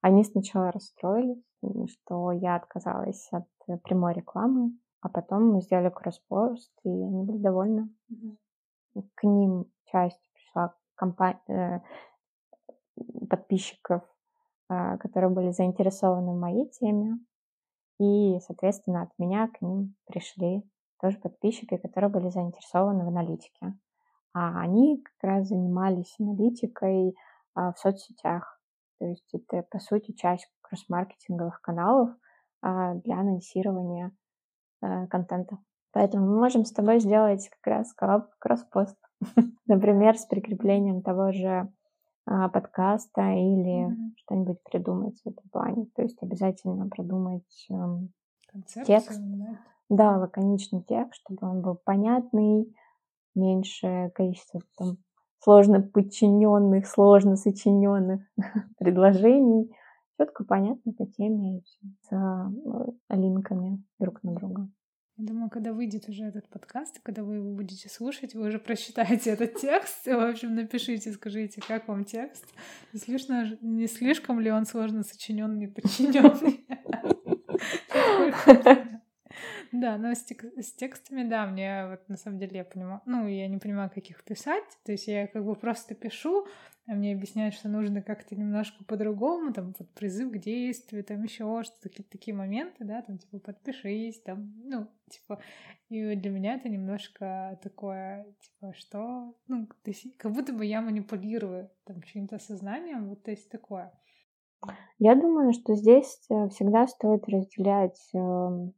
Они 0.03 0.23
сначала 0.23 0.71
расстроились, 0.71 1.43
что 1.91 2.33
я 2.33 2.57
отказалась 2.57 3.27
от 3.33 3.47
э, 3.69 3.79
прямой 3.79 4.13
рекламы, 4.13 4.73
а 5.01 5.09
потом 5.09 5.53
мы 5.53 5.63
сделали 5.63 5.89
кросс-пост, 5.89 6.71
и 6.85 6.91
они 6.91 7.25
были 7.25 7.39
довольны. 7.39 7.89
Mm-hmm. 8.13 9.03
К 9.15 9.25
ним 9.25 9.65
часть 9.87 10.21
пришла 10.35 10.75
компания, 10.95 11.41
э, 11.49 11.81
подписчиков, 13.31 14.03
которые 14.69 15.31
были 15.31 15.51
заинтересованы 15.51 16.33
в 16.33 16.39
моей 16.39 16.69
теме. 16.71 17.19
И, 17.99 18.39
соответственно, 18.41 19.03
от 19.03 19.11
меня 19.19 19.49
к 19.49 19.63
ним 19.63 19.95
пришли 20.07 20.63
тоже 21.01 21.19
подписчики, 21.19 21.77
которые 21.77 22.11
были 22.11 22.29
заинтересованы 22.29 23.05
в 23.05 23.09
аналитике 23.09 23.75
а 24.39 24.61
они 24.61 25.03
как 25.03 25.31
раз 25.31 25.49
занимались 25.49 26.15
аналитикой 26.21 27.15
а, 27.55 27.73
в 27.73 27.79
соцсетях. 27.79 28.61
То 29.01 29.07
есть 29.07 29.29
это, 29.33 29.65
по 29.71 29.79
сути, 29.79 30.13
часть 30.13 30.49
кросс-маркетинговых 30.63 31.61
каналов 31.61 32.11
а, 32.63 32.95
для 32.95 33.19
анонсирования 33.19 34.13
а, 34.81 35.07
контента. 35.07 35.59
Поэтому 35.93 36.27
мы 36.27 36.39
можем 36.39 36.65
с 36.65 36.73
тобой 36.73 37.01
сделать 37.01 37.49
как 37.49 37.67
раз 37.67 37.93
коллаб 37.95 38.31
кросс-пост. 38.39 38.97
Например, 39.67 40.17
с 40.17 40.27
прикреплением 40.27 41.03
того 41.03 41.33
же 41.33 41.49
а, 41.49 41.69
подкаста 42.53 43.33
или 43.33 43.89
mm-hmm. 43.89 44.13
что-нибудь 44.17 44.63
придумать 44.65 45.21
в 45.25 45.29
этом 45.29 45.49
плане. 45.51 45.87
То 45.95 46.03
есть 46.03 46.23
обязательно 46.23 46.89
продумать 46.89 47.67
эм, 47.71 48.11
текст. 48.85 49.21
Да? 49.21 49.59
да, 49.89 50.19
лаконичный 50.19 50.83
текст, 50.83 51.21
чтобы 51.21 51.49
он 51.49 51.63
был 51.63 51.77
понятный, 51.77 52.75
меньшее 53.35 54.11
количество 54.11 54.61
там, 54.77 54.99
сложно 55.41 55.81
подчиненных, 55.81 56.87
сложно 56.87 57.37
сочиненных 57.37 58.23
предложений. 58.79 59.73
Четко, 60.19 60.45
понятно 60.45 60.93
по 60.93 61.07
теме 61.07 61.59
и 61.59 61.65
с 62.03 62.13
э, 62.13 63.15
линками 63.15 63.83
друг 64.01 64.23
на 64.25 64.35
друга. 64.35 64.69
Я 65.19 65.27
думаю, 65.27 65.51
когда 65.51 65.73
выйдет 65.73 66.09
уже 66.09 66.27
этот 66.27 66.49
подкаст, 66.49 67.01
когда 67.03 67.25
вы 67.25 67.37
его 67.37 67.51
будете 67.51 67.89
слушать, 67.89 68.35
вы 68.35 68.47
уже 68.47 68.61
прочитаете 68.61 69.31
этот 69.31 69.57
текст. 69.57 70.07
В 70.07 70.11
общем, 70.11 70.55
напишите, 70.55 71.11
скажите, 71.11 71.61
как 71.67 71.89
вам 71.89 72.05
текст. 72.05 72.45
Не 72.93 73.01
слишком, 73.89 74.39
не 74.39 74.45
ли 74.45 74.53
он 74.53 74.65
сложно 74.65 75.03
сочиненный 75.03 75.65
и 75.65 75.67
подчиненный? 75.67 76.65
Да, 79.73 79.99
но 79.99 80.15
с 80.15 80.73
текстами, 80.73 81.29
да, 81.29 81.47
мне 81.47 81.89
вот 81.89 82.09
на 82.09 82.17
самом 82.17 82.39
деле 82.39 82.59
я 82.59 82.65
понимаю, 82.65 83.03
ну, 83.05 83.27
я 83.27 83.49
не 83.49 83.59
понимаю, 83.59 83.91
как 83.93 84.05
их 84.05 84.25
писать, 84.25 84.65
то 84.85 84.93
есть 84.93 85.09
я 85.09 85.27
как 85.27 85.45
бы 85.45 85.55
просто 85.57 85.95
пишу, 85.95 86.47
а 86.89 86.95
мне 86.95 87.13
объясняют, 87.13 87.55
что 87.55 87.69
нужно 87.69 88.01
как-то 88.01 88.35
немножко 88.35 88.83
по-другому, 88.85 89.53
там, 89.53 89.75
вот 89.79 89.89
призыв 89.91 90.33
к 90.33 90.39
действию, 90.39 91.05
там 91.05 91.23
еще 91.23 91.63
что-то, 91.63 91.89
какие-то 91.91 92.11
такие 92.11 92.35
моменты, 92.35 92.85
да, 92.85 93.03
там, 93.03 93.19
типа, 93.19 93.39
подпишись, 93.39 94.21
там, 94.23 94.55
ну, 94.65 94.89
типа, 95.11 95.39
и 95.91 96.17
для 96.17 96.31
меня 96.31 96.55
это 96.55 96.71
немножко 96.71 97.59
такое, 97.63 98.27
типа, 98.41 98.73
что, 98.73 99.35
ну, 99.49 99.67
то 99.67 99.91
есть, 99.91 100.17
как 100.17 100.33
будто 100.33 100.55
бы 100.55 100.65
я 100.65 100.81
манипулирую, 100.81 101.71
там, 101.85 102.03
чьим-то 102.03 102.39
сознанием, 102.39 103.11
вот, 103.11 103.23
то 103.23 103.31
есть, 103.31 103.51
такое. 103.51 103.93
Я 104.99 105.15
думаю, 105.15 105.53
что 105.53 105.75
здесь 105.77 106.25
э, 106.31 106.49
всегда 106.49 106.89
стоит 106.89 107.29
разделять 107.29 108.11
эм, 108.15 108.73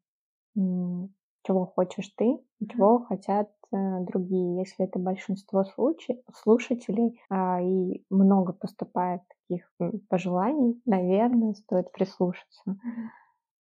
чего 1.43 1.67
хочешь 1.67 2.09
ты 2.17 2.39
чего 2.69 2.99
хотят 3.05 3.51
другие. 3.73 4.59
Если 4.59 4.85
это 4.85 4.99
большинство 4.99 5.65
случай, 5.65 6.23
слушателей 6.43 7.21
а, 7.31 7.61
и 7.61 8.05
много 8.11 8.53
поступает 8.53 9.23
таких 9.49 9.71
пожеланий, 10.09 10.81
наверное, 10.87 11.55
стоит 11.55 11.93
прислушаться. 11.93 12.77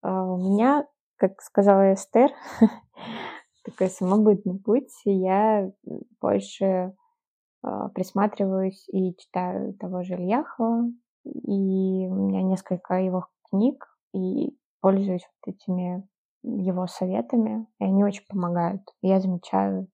А, 0.03 0.25
у 0.25 0.39
меня, 0.39 0.87
как 1.17 1.41
сказала 1.43 1.93
Эстер, 1.93 2.31
такой 3.65 3.89
самобытный 3.89 4.59
путь, 4.59 4.93
я 5.05 5.71
больше 6.21 6.95
а, 7.63 7.89
присматриваюсь 7.91 8.89
и 8.89 9.15
читаю 9.17 9.75
того 9.75 10.03
же 10.03 10.15
Ильяхова, 10.15 10.91
и 11.25 12.09
у 12.09 12.15
меня 12.15 12.43
несколько 12.43 12.95
его 12.95 13.27
книг, 13.51 13.85
и 14.15 14.57
пользуюсь 14.81 15.29
вот 15.45 15.55
этими 15.55 16.09
его 16.43 16.87
советами, 16.87 17.67
и 17.81 17.85
они 17.85 18.05
очень 18.05 18.25
помогают. 18.29 18.83
Я 19.03 19.21
замечаю, 19.21 19.89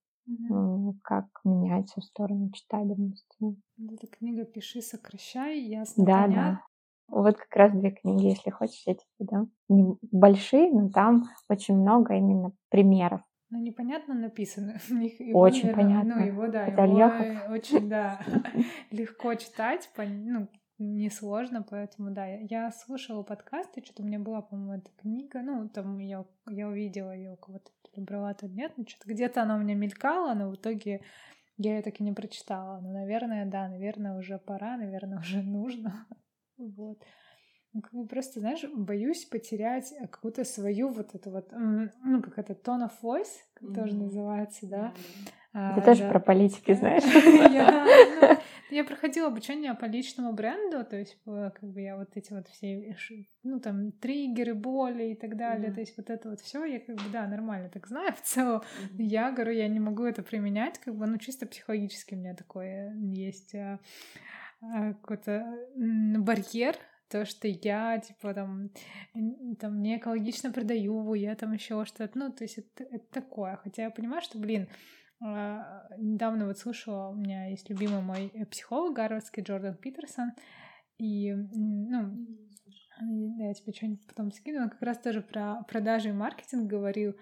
как 1.02 1.26
меняется 1.44 2.00
в 2.00 2.04
сторону 2.04 2.50
читабельности. 2.52 3.56
Эта 3.78 4.06
книга 4.06 4.44
«Пиши, 4.44 4.80
сокращай», 4.80 5.60
ясно, 5.60 6.04
Да, 6.04 6.22
понятно. 6.22 6.42
да. 6.42 6.60
Вот 7.08 7.36
как 7.36 7.54
раз 7.56 7.72
две 7.72 7.90
книги, 7.90 8.28
если 8.28 8.50
хочешь, 8.50 8.82
я 8.86 8.94
тебе 8.94 9.06
дам. 9.18 9.50
Не 9.68 9.96
большие, 10.10 10.70
но 10.72 10.88
там 10.88 11.24
очень 11.48 11.76
много 11.76 12.14
именно 12.14 12.52
примеров. 12.70 13.20
Ну, 13.50 13.60
непонятно 13.60 14.14
написано. 14.14 14.78
Его, 14.88 15.38
очень 15.40 15.66
наверное, 15.66 15.84
понятно. 15.84 16.16
Ну, 16.16 16.26
его, 16.26 16.48
да, 16.48 16.66
Это 16.66 16.82
его 16.84 17.52
очень, 17.52 17.88
да, 17.88 18.20
легко 18.90 19.34
читать, 19.34 19.90
ну, 19.96 20.48
несложно, 20.78 21.62
поэтому 21.62 22.10
да, 22.10 22.26
я 22.26 22.70
слушала 22.72 23.22
подкасты, 23.22 23.82
что-то 23.84 24.02
у 24.02 24.06
меня 24.06 24.18
была, 24.18 24.42
по-моему, 24.42 24.72
эта 24.72 24.90
книга, 24.96 25.40
ну, 25.42 25.68
там 25.68 25.98
я, 25.98 26.24
я 26.48 26.68
увидела 26.68 27.14
ее 27.14 27.32
у 27.32 27.36
кого-то, 27.36 27.70
брала, 28.00 28.34
то 28.34 28.48
нет, 28.48 28.72
ну, 28.76 28.84
что-то 28.86 29.12
где-то 29.12 29.42
она 29.42 29.56
у 29.56 29.58
меня 29.58 29.74
мелькала, 29.74 30.34
но 30.34 30.50
в 30.50 30.54
итоге 30.54 31.00
я 31.56 31.76
ее 31.76 31.82
так 31.82 32.00
и 32.00 32.04
не 32.04 32.12
прочитала. 32.12 32.80
Ну, 32.80 32.92
наверное, 32.92 33.46
да, 33.46 33.68
наверное, 33.68 34.18
уже 34.18 34.38
пора, 34.38 34.76
наверное, 34.76 35.18
уже 35.20 35.42
нужно. 35.42 36.06
Вот. 36.56 37.02
Ну, 37.74 37.82
как 37.82 37.92
бы 37.92 38.06
просто, 38.06 38.38
знаешь, 38.38 38.64
боюсь 38.72 39.24
потерять 39.24 39.92
какую-то 40.10 40.44
свою 40.44 40.90
вот 40.90 41.12
эту 41.16 41.30
вот, 41.30 41.52
ну, 41.52 42.22
как 42.22 42.38
это, 42.38 42.52
tone 42.52 42.88
of 42.88 42.92
voice, 43.02 43.26
как 43.54 43.68
mm-hmm. 43.68 43.74
тоже 43.74 43.96
называется, 43.96 44.66
да. 44.66 44.94
Mm-hmm. 44.96 45.74
Ты 45.74 45.80
а, 45.80 45.80
тоже 45.80 46.02
да. 46.02 46.10
про 46.10 46.20
политики 46.20 46.72
знаешь. 46.72 47.02
Я, 47.52 47.86
ну, 48.20 48.38
я 48.70 48.84
проходила 48.84 49.28
обучение 49.28 49.74
по 49.74 49.84
личному 49.86 50.32
бренду, 50.32 50.84
то 50.84 50.96
есть 50.96 51.16
как 51.24 51.62
бы 51.62 51.80
я 51.80 51.96
вот 51.96 52.10
эти 52.16 52.32
вот 52.32 52.48
все, 52.48 52.96
ну, 53.44 53.60
там, 53.60 53.92
триггеры, 53.92 54.54
боли 54.54 55.12
и 55.12 55.14
так 55.14 55.36
далее, 55.36 55.70
mm-hmm. 55.70 55.74
то 55.74 55.80
есть 55.80 55.96
вот 55.96 56.10
это 56.10 56.30
вот 56.30 56.40
все 56.40 56.64
я 56.64 56.80
как 56.80 56.96
бы, 56.96 57.02
да, 57.12 57.26
нормально 57.26 57.68
так 57.68 57.86
знаю 57.86 58.12
в 58.14 58.22
целом. 58.22 58.62
Mm-hmm. 58.62 59.02
Я 59.02 59.30
говорю, 59.32 59.52
я 59.52 59.68
не 59.68 59.80
могу 59.80 60.04
это 60.04 60.22
применять, 60.22 60.78
как 60.78 60.94
бы, 60.96 61.06
ну, 61.06 61.18
чисто 61.18 61.46
психологически 61.46 62.14
у 62.14 62.18
меня 62.18 62.34
такое 62.34 62.94
есть 62.94 63.54
какой-то 64.60 65.56
барьер, 65.76 66.76
то, 67.08 67.24
что 67.24 67.48
я, 67.48 67.98
типа, 67.98 68.34
там, 68.34 68.70
там 69.60 69.82
не 69.82 69.98
экологично 69.98 70.52
продаю, 70.52 71.14
я 71.14 71.34
там 71.34 71.52
еще 71.52 71.84
что-то, 71.84 72.18
ну, 72.18 72.32
то 72.32 72.44
есть 72.44 72.58
это, 72.58 72.84
это 72.84 73.04
такое. 73.12 73.56
Хотя 73.56 73.84
я 73.84 73.90
понимаю, 73.90 74.22
что, 74.22 74.38
блин, 74.38 74.68
а, 75.20 75.86
недавно 75.98 76.46
вот 76.46 76.58
слушала, 76.58 77.08
у 77.08 77.14
меня 77.14 77.46
есть 77.46 77.70
любимый 77.70 78.02
мой 78.02 78.30
э, 78.34 78.44
психолог 78.46 78.94
гарвардский 78.94 79.42
Джордан 79.42 79.76
Питерсон, 79.76 80.32
и, 80.98 81.32
ну, 81.32 82.26
я 83.38 83.52
тебе 83.54 83.72
что-нибудь 83.72 84.06
потом 84.06 84.30
скину, 84.32 84.62
он 84.62 84.70
как 84.70 84.82
раз 84.82 84.98
тоже 84.98 85.22
про 85.22 85.62
продажи 85.68 86.10
и 86.10 86.12
маркетинг 86.12 86.68
говорил, 86.68 87.16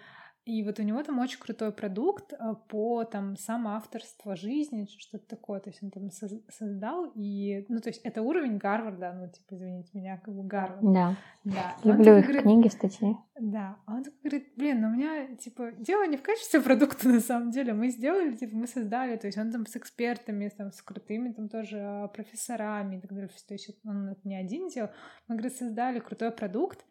И 0.44 0.64
вот 0.64 0.80
у 0.80 0.82
него 0.82 1.00
там 1.04 1.20
очень 1.20 1.38
крутой 1.38 1.70
продукт 1.70 2.32
а, 2.36 2.54
по 2.54 3.04
там 3.04 3.36
самоавторство 3.36 4.34
жизни, 4.34 4.88
что-то 4.98 5.24
такое. 5.28 5.60
То 5.60 5.70
есть 5.70 5.82
он 5.82 5.90
там 5.90 6.10
создал, 6.10 7.12
и, 7.14 7.64
ну, 7.68 7.80
то 7.80 7.90
есть 7.90 8.00
это 8.02 8.22
уровень 8.22 8.58
Гарварда, 8.58 9.12
ну, 9.12 9.30
типа, 9.30 9.54
извините 9.54 9.90
меня, 9.94 10.18
как 10.18 10.34
бы 10.34 10.42
Гарвард. 10.42 10.80
Да. 10.82 11.16
Да. 11.44 11.76
Люблю 11.84 12.16
их 12.16 12.24
говорит, 12.24 12.42
книги, 12.42 12.68
статьи. 12.68 13.16
Да. 13.38 13.76
А 13.86 13.94
он 13.94 14.02
такой 14.02 14.18
говорит, 14.22 14.52
блин, 14.56 14.80
ну 14.80 14.88
у 14.88 14.92
меня, 14.92 15.36
типа, 15.36 15.72
дело 15.78 16.06
не 16.08 16.16
в 16.16 16.22
качестве 16.22 16.60
продукта 16.60 17.08
на 17.08 17.20
самом 17.20 17.50
деле. 17.52 17.72
Мы 17.72 17.90
сделали, 17.90 18.34
типа, 18.34 18.56
мы 18.56 18.66
создали, 18.66 19.16
то 19.16 19.28
есть 19.28 19.38
он 19.38 19.52
там 19.52 19.66
с 19.66 19.76
экспертами, 19.76 20.48
там, 20.48 20.72
с 20.72 20.82
крутыми 20.82 21.32
там 21.32 21.48
тоже 21.48 21.78
а, 21.78 22.08
профессорами 22.08 22.96
и 22.96 23.00
так 23.00 23.12
далее. 23.12 23.28
То 23.28 23.54
есть 23.54 23.70
он 23.84 24.08
это 24.08 24.20
не 24.24 24.36
один 24.36 24.68
делал. 24.68 24.90
Мы, 25.28 25.36
говорит, 25.36 25.56
создали 25.56 26.00
крутой 26.00 26.32
продукт, 26.32 26.84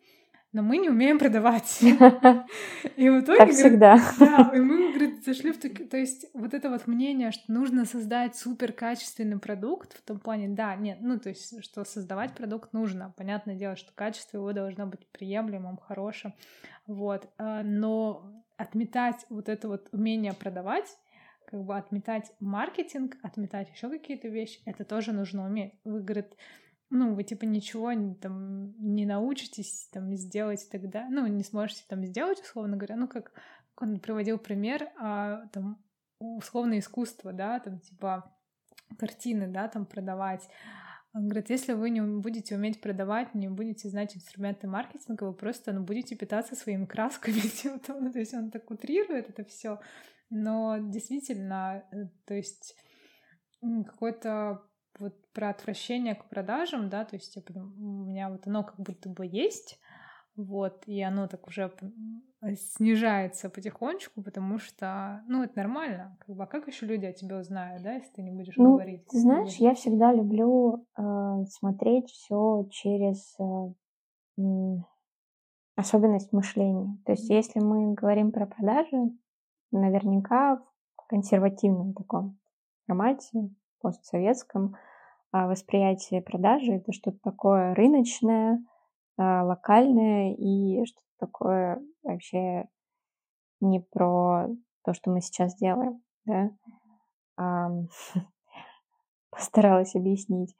но 0.54 0.62
мы 0.62 0.78
не 0.78 0.89
умеем 0.89 1.18
продавать. 1.18 1.80
И 2.95 3.10
в 3.10 3.22
итоге... 3.22 3.38
Как 3.38 3.52
всегда. 3.52 3.97
Да, 4.20 4.52
и 4.54 4.60
мы, 4.60 4.89
говорит, 4.89 5.24
зашли 5.24 5.52
в... 5.52 5.58
То 5.58 5.97
есть 5.97 6.26
вот 6.34 6.54
это 6.54 6.70
вот 6.70 6.88
мнение, 6.88 7.32
что 7.32 7.52
нужно 7.52 7.86
создать 7.86 8.36
супер 8.36 8.74
качественный 8.74 9.39
продукт, 9.39 9.93
в 9.97 10.02
том 10.02 10.20
плане, 10.20 10.49
да, 10.49 10.76
нет, 10.76 10.97
ну, 11.02 11.20
то 11.20 11.30
есть, 11.30 11.64
что 11.64 11.86
создавать 11.86 12.34
продукт 12.34 12.74
нужно. 12.74 13.14
Понятное 13.18 13.56
дело, 13.56 13.76
что 13.76 13.93
качество 13.93 14.38
его 14.38 14.52
должно 14.52 14.86
быть 14.88 15.08
приемлемым, 15.12 15.78
хорошим, 15.78 16.34
вот. 16.86 17.30
А, 17.38 17.64
но 17.64 18.43
отметать 18.58 19.26
вот 19.30 19.49
это 19.49 19.68
вот 19.68 19.88
умение 19.91 20.34
продавать, 20.34 20.97
как 21.45 21.64
бы 21.64 21.76
отметать 21.78 22.32
маркетинг, 22.39 23.18
отметать 23.24 23.70
еще 23.72 23.89
какие-то 23.89 24.28
вещи, 24.28 24.62
это 24.66 24.84
тоже 24.84 25.14
нужно 25.14 25.45
уметь. 25.45 25.74
Вы, 25.84 26.02
говорит, 26.02 26.36
ну, 26.92 27.16
вы 27.16 27.24
типа 27.24 27.46
ничего 27.46 27.92
там 28.20 28.76
не 28.78 29.06
научитесь 29.06 29.88
там 29.92 30.14
сделать 30.16 30.68
тогда, 30.70 31.08
ну, 31.10 31.26
не 31.26 31.44
сможете 31.44 31.84
там 31.88 32.06
сделать, 32.06 32.42
условно 32.42 32.76
говоря, 32.76 32.98
ну, 32.98 33.08
как 33.08 33.32
он 33.78 34.00
приводил 34.00 34.38
пример, 34.38 34.92
а, 35.00 35.48
там, 35.54 35.84
условное 36.20 36.80
искусство, 36.80 37.32
да, 37.32 37.60
там, 37.60 37.80
типа, 37.80 38.38
картины, 39.00 39.48
да, 39.48 39.70
там, 39.70 39.86
продавать. 39.86 40.48
Он 41.14 41.24
говорит, 41.24 41.50
если 41.50 41.74
вы 41.74 41.89
не 41.89 42.02
будете 42.02 42.56
уметь 42.56 42.82
продавать, 42.82 43.34
не 43.36 43.50
будете 43.50 43.89
знать 43.89 44.16
инструменты 44.16 44.68
маркетинга, 44.68 45.24
вы 45.24 45.34
просто 45.34 45.74
ну, 45.74 45.84
будете 45.84 46.16
питаться 46.16 46.56
своими 46.56 46.86
красками. 46.86 47.42
Ну, 47.88 48.12
то 48.12 48.20
есть 48.20 48.34
он 48.34 48.52
так 48.52 48.70
утрирует 48.70 49.30
это 49.30 49.44
все. 49.46 49.80
Но 50.30 50.78
действительно, 50.78 51.84
э, 51.92 52.08
то 52.26 52.34
есть 52.34 52.76
какой-то 53.62 54.62
про 55.34 55.49
отвращение 55.49 56.15
к 56.15 56.29
продажам, 56.29 56.89
да, 56.89 57.05
то 57.05 57.15
есть 57.15 57.38
у 57.38 57.82
меня 57.82 58.29
вот 58.29 58.47
оно 58.47 58.63
как 58.63 58.79
будто 58.79 59.09
бы 59.09 59.25
есть, 59.25 59.79
вот, 60.36 60.84
и 60.88 61.01
оно 61.01 61.27
так 61.27 61.47
уже 61.47 61.71
снижается 62.55 63.49
потихонечку, 63.49 64.21
потому 64.23 64.57
что, 64.57 65.23
ну, 65.27 65.43
это 65.43 65.57
нормально, 65.57 66.17
как 66.19 66.36
бы, 66.36 66.43
а 66.43 66.47
как 66.47 66.67
еще 66.67 66.86
люди 66.86 67.05
о 67.05 67.13
тебе 67.13 67.38
узнают, 67.38 67.84
да, 67.84 67.93
если 67.93 68.11
ты 68.13 68.23
не 68.23 68.32
будешь 68.32 68.55
ну, 68.57 68.73
говорить? 68.73 69.05
Ты 69.07 69.19
знаешь, 69.19 69.55
я 69.55 69.75
всегда 69.75 70.13
люблю 70.13 70.88
э, 70.97 71.45
смотреть 71.49 72.09
все 72.09 72.67
через 72.71 73.38
э, 73.39 74.77
особенность 75.75 76.34
мышления. 76.34 76.97
То 77.05 77.11
есть, 77.11 77.29
если 77.29 77.59
мы 77.59 77.93
говорим 77.93 78.32
про 78.32 78.45
продажи, 78.45 79.11
наверняка 79.71 80.57
в 80.97 81.07
консервативном 81.07 81.93
таком 81.93 82.39
формате, 82.88 83.49
постсоветском, 83.82 84.75
восприятие 85.32 86.21
продажи 86.21 86.73
это 86.73 86.91
что-то 86.91 87.17
такое 87.23 87.73
рыночное, 87.73 88.63
а, 89.17 89.43
локальное 89.43 90.34
и 90.34 90.86
что-то 90.86 91.07
такое 91.19 91.82
вообще 92.03 92.67
не 93.61 93.79
про 93.79 94.47
то, 94.84 94.93
что 94.93 95.11
мы 95.11 95.21
сейчас 95.21 95.55
делаем, 95.55 96.01
да. 96.25 96.51
Постаралась 99.29 99.95
объяснить. 99.95 100.55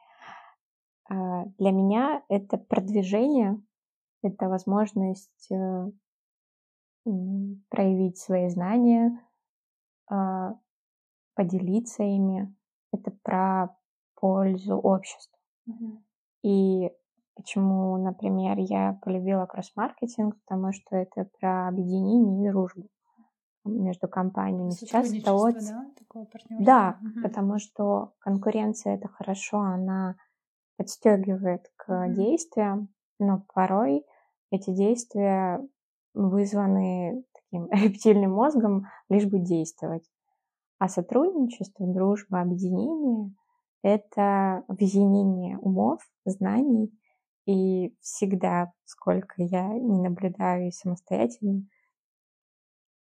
А, 1.10 1.46
для 1.58 1.72
меня 1.72 2.24
это 2.30 2.58
продвижение, 2.58 3.62
это 4.24 4.48
возможность 4.48 5.52
э, 5.52 5.92
проявить 7.70 8.20
свои 8.20 8.48
знания, 8.50 9.20
поделиться 11.34 12.04
ими. 12.04 12.56
Это 12.92 13.12
про 13.24 13.76
пользу 14.22 14.78
обществу. 14.78 15.38
Mm-hmm. 15.68 15.98
И 16.44 16.92
почему, 17.36 17.98
например, 17.98 18.58
я 18.58 19.00
полюбила 19.04 19.46
кросс-маркетинг, 19.46 20.36
потому 20.46 20.72
что 20.72 20.96
это 20.96 21.28
про 21.40 21.68
объединение 21.68 22.48
и 22.48 22.52
дружбу 22.52 22.88
между 23.66 24.08
компаниями. 24.08 24.72
Сейчас 24.72 25.14
это 25.14 25.34
очень... 25.34 25.68
да? 25.68 25.86
Такое 25.98 26.28
да, 26.60 27.00
угу. 27.02 27.22
потому 27.22 27.60
что 27.60 28.14
конкуренция 28.20 28.96
это 28.96 29.08
хорошо, 29.08 29.60
она 29.60 30.16
подстегивает 30.78 31.72
к 31.78 32.06
угу. 32.06 32.14
действиям, 32.14 32.90
но 33.20 33.44
порой 33.54 34.04
эти 34.52 34.74
действия 34.74 35.62
вызваны 36.14 37.24
таким 37.34 37.70
рептильным 37.72 38.32
мозгом, 38.32 38.88
лишь 39.10 39.26
бы 39.26 39.40
действовать. 39.40 40.10
А 40.80 40.88
сотрудничество, 40.88 41.86
дружба, 41.86 42.42
объединение 42.42 43.32
это 43.82 44.64
объединение 44.68 45.58
умов, 45.58 46.02
знаний, 46.26 46.92
и 47.46 47.96
всегда, 48.02 48.72
сколько 48.86 49.34
я 49.38 49.68
не 49.68 50.00
наблюдаю 50.00 50.68
и 50.68 50.72
самостоятельно 50.72 51.64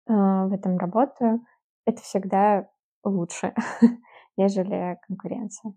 э, 0.08 0.14
в 0.14 0.54
этом 0.54 0.78
работаю, 0.78 1.46
это 1.86 2.02
всегда 2.02 2.70
лучше, 3.04 3.54
нежели 4.38 5.00
конкуренция 5.08 5.74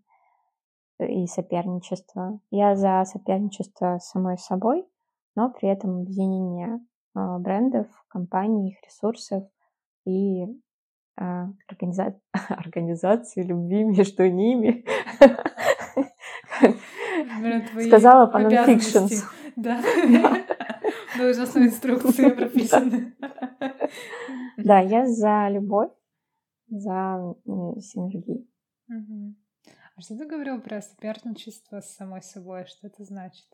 и 0.98 1.26
соперничество. 1.26 2.40
Я 2.50 2.76
за 2.76 3.04
соперничество 3.06 3.98
с 3.98 4.10
самой 4.10 4.36
собой, 4.36 4.86
но 5.34 5.50
при 5.50 5.68
этом 5.70 6.00
объединение 6.00 6.80
э, 7.16 7.38
брендов, 7.38 7.86
компаний, 8.08 8.72
их 8.72 8.82
ресурсов 8.84 9.44
и 10.04 10.44
а, 10.44 10.69
организа... 11.20 12.18
организации 12.48 13.42
любви 13.42 13.84
между 13.84 14.28
ними. 14.28 14.84
Сказала 17.86 18.26
по 18.26 18.38
нонфикшн. 18.38 19.06
Да. 19.56 19.82
Должностные 21.18 21.66
инструкции 21.66 22.30
прописаны. 22.30 23.14
Да, 24.56 24.80
я 24.80 25.06
за 25.06 25.48
любовь, 25.50 25.90
за 26.68 27.34
синергию. 27.80 28.46
А 28.88 30.00
что 30.00 30.16
ты 30.16 30.26
говорил 30.26 30.60
про 30.60 30.80
соперничество 30.80 31.80
с 31.80 31.94
самой 31.96 32.22
собой? 32.22 32.64
Что 32.66 32.86
это 32.86 33.04
значит? 33.04 33.46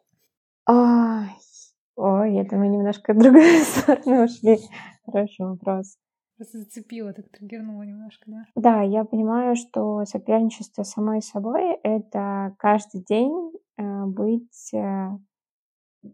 Ой, 1.96 2.36
это 2.36 2.56
мы 2.56 2.68
немножко 2.68 3.14
в 3.14 3.18
другую 3.18 3.64
сторону 3.64 4.24
ушли. 4.24 4.58
Хороший 5.06 5.46
вопрос. 5.46 5.96
Просто 6.36 6.58
зацепила, 6.58 7.12
так 7.14 7.28
триггернула 7.30 7.82
немножко, 7.82 8.24
да? 8.26 8.44
Да, 8.54 8.82
я 8.82 9.04
понимаю, 9.04 9.56
что 9.56 10.04
соперничество 10.04 10.82
самой 10.82 11.22
собой— 11.22 11.78
это 11.82 12.54
каждый 12.58 13.02
день 13.02 13.52
э, 13.78 14.04
быть 14.04 14.74
э, 14.74 15.08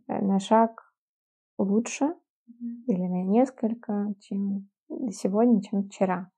на 0.06 0.38
шаг 0.38 0.94
лучше 1.58 2.04
mm-hmm. 2.04 2.84
или 2.86 3.06
на 3.08 3.24
несколько, 3.24 4.14
чем 4.20 4.68
сегодня, 5.10 5.60
чем 5.60 5.84
вчера. 5.84 6.30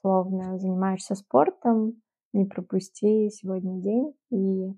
Словно 0.00 0.58
занимаешься 0.58 1.14
спортом, 1.14 2.02
не 2.32 2.46
пропусти 2.46 3.28
сегодня 3.30 3.80
день 3.80 4.14
и 4.30 4.72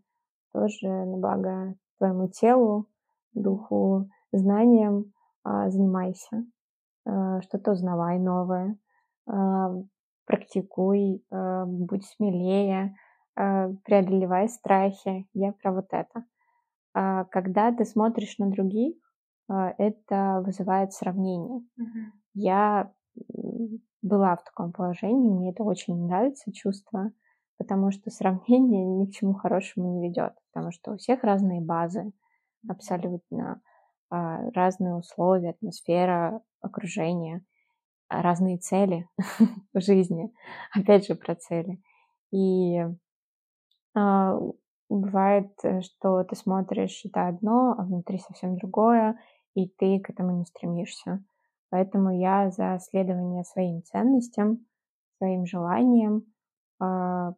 тоже 0.53 0.89
на 0.89 1.17
благо 1.17 1.75
твоему 1.99 2.29
телу, 2.29 2.89
духу, 3.33 4.11
знаниям 4.33 5.13
а, 5.45 5.71
занимайся. 5.71 6.45
Э, 7.05 7.41
что-то 7.43 7.73
узнавай 7.73 8.19
новое, 8.19 8.77
э, 9.27 9.33
практикуй, 10.27 11.25
э, 11.31 11.65
будь 11.67 12.05
смелее, 12.07 12.95
преодолевай 13.35 14.47
страхи. 14.47 15.27
Я 15.33 15.53
про 15.53 15.73
вот 15.73 15.87
это. 15.91 16.27
А 16.93 17.25
когда 17.25 17.73
ты 17.73 17.87
смотришь 17.87 18.37
на 18.37 18.51
других, 18.51 18.95
это 19.49 20.43
вызывает 20.45 20.93
сравнение. 20.93 21.63
Я 22.35 22.93
была 24.03 24.37
в 24.37 24.45
таком 24.45 24.73
положении, 24.73 25.31
мне 25.31 25.51
это 25.51 25.63
очень 25.63 25.97
нравится 26.05 26.53
чувство, 26.53 27.11
потому 27.57 27.91
что 27.91 28.11
сравнение 28.11 28.85
ни 28.85 29.07
к 29.07 29.13
чему 29.13 29.33
хорошему 29.33 29.95
не 29.95 30.09
ведет, 30.09 30.35
потому 30.53 30.71
что 30.71 30.93
у 30.93 30.97
всех 30.99 31.25
разные 31.25 31.63
базы, 31.63 32.13
абсолютно 32.69 33.63
разные 34.13 34.95
условия, 34.95 35.51
атмосфера, 35.51 36.43
окружение, 36.61 37.45
а, 38.09 38.23
разные 38.23 38.59
цели 38.59 39.09
в 39.75 39.81
жизни. 39.81 40.33
Опять 40.75 41.07
же 41.07 41.15
про 41.15 41.35
цели. 41.35 41.81
И 42.31 42.79
а, 43.95 44.39
бывает, 44.89 45.53
э, 45.63 45.81
что 45.83 46.25
ты 46.25 46.37
смотришь 46.37 47.03
это 47.05 47.29
одно, 47.29 47.75
а 47.79 47.85
внутри 47.85 48.19
совсем 48.19 48.57
другое, 48.57 49.19
и 49.55 49.69
ты 49.69 50.01
к 50.01 50.11
этому 50.11 50.33
не 50.39 50.45
стремишься. 50.45 51.25
Поэтому 51.71 52.11
я 52.19 52.51
за 52.51 52.79
следование 52.81 53.45
своим 53.45 53.83
ценностям, 53.83 54.67
своим 55.19 55.47
желаниям, 55.47 56.25
а, 56.81 57.33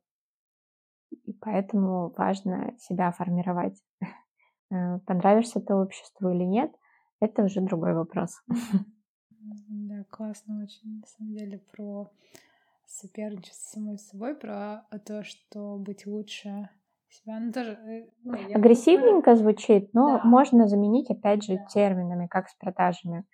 и 1.24 1.32
поэтому 1.34 2.12
важно 2.16 2.74
себя 2.78 3.12
формировать. 3.12 3.80
Э, 4.74 4.98
понравишься 5.06 5.60
ты 5.60 5.74
обществу 5.74 6.30
или 6.30 6.44
нет, 6.44 6.72
это 7.20 7.44
уже 7.44 7.60
другой 7.60 7.94
вопрос. 7.94 8.42
Да, 9.68 10.04
классно 10.08 10.62
очень, 10.62 11.00
на 11.00 11.06
самом 11.06 11.36
деле, 11.36 11.58
про 11.58 12.10
соперничество 12.86 13.54
с 13.54 13.72
самой 13.72 13.98
собой, 13.98 14.34
про 14.34 14.86
то, 15.04 15.22
что 15.22 15.76
быть 15.76 16.06
лучше 16.06 16.70
себя. 17.10 17.40
Ну, 17.40 17.52
тоже, 17.52 17.72
э, 17.72 18.06
ну, 18.22 18.32
Агрессивненько 18.54 19.36
звучит, 19.36 19.92
но 19.92 20.18
да. 20.18 20.24
можно 20.24 20.66
заменить, 20.66 21.10
опять 21.10 21.44
же, 21.44 21.56
да. 21.56 21.66
терминами, 21.66 22.26
как 22.26 22.48
с 22.48 22.54
продажами. 22.54 23.26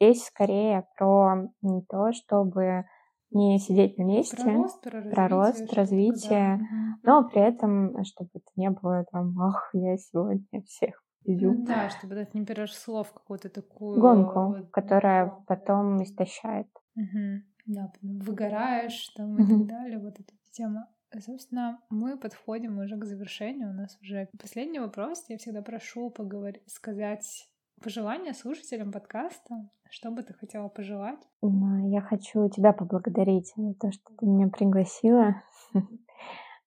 Здесь 0.00 0.24
скорее 0.24 0.88
про 0.96 1.48
не 1.62 1.82
то, 1.82 2.12
чтобы 2.12 2.86
не 3.30 3.58
сидеть 3.58 3.98
на 3.98 4.02
месте, 4.02 4.36
про 4.36 4.54
рост, 4.54 4.82
про 4.82 4.90
развитие, 4.90 5.14
про 5.14 5.28
рост, 5.28 5.72
развитие 5.72 6.58
да. 6.58 6.98
но 7.02 7.28
при 7.28 7.40
этом, 7.42 8.04
чтобы 8.04 8.30
это 8.34 8.50
не 8.56 8.70
было 8.70 9.04
там, 9.10 9.38
ах, 9.40 9.70
я 9.74 9.96
сегодня 9.96 10.62
всех 10.62 11.02
победю. 11.28 11.52
Ну, 11.52 11.66
да, 11.66 11.90
чтобы 11.90 12.14
это 12.14 12.36
не 12.36 12.44
переросло 12.44 13.04
в 13.04 13.12
какую-то 13.12 13.48
такую... 13.48 14.00
Гонку, 14.00 14.46
вот, 14.48 14.70
которая 14.70 15.34
потом 15.46 16.02
истощает. 16.02 16.68
Угу. 16.96 17.42
Да, 17.66 17.92
выгораешь 18.02 19.08
там 19.14 19.36
и 19.36 19.46
так 19.46 19.66
далее, 19.66 19.98
вот 19.98 20.18
эта 20.18 20.32
тема. 20.52 20.88
Собственно, 21.20 21.80
мы 21.90 22.18
подходим 22.18 22.78
уже 22.78 22.96
к 22.96 23.04
завершению. 23.04 23.70
У 23.70 23.74
нас 23.74 23.98
уже 24.02 24.28
последний 24.38 24.78
вопрос. 24.78 25.24
Я 25.28 25.38
всегда 25.38 25.62
прошу 25.62 26.10
поговорить, 26.10 26.62
сказать 26.66 27.48
пожелания 27.78 28.34
слушателям 28.34 28.92
подкаста. 28.92 29.70
Что 29.90 30.10
бы 30.10 30.22
ты 30.22 30.34
хотела 30.34 30.68
пожелать? 30.68 31.20
Я 31.42 32.00
хочу 32.00 32.48
тебя 32.48 32.72
поблагодарить 32.72 33.52
за 33.56 33.74
то, 33.74 33.92
что 33.92 34.14
ты 34.18 34.26
меня 34.26 34.48
пригласила, 34.48 35.42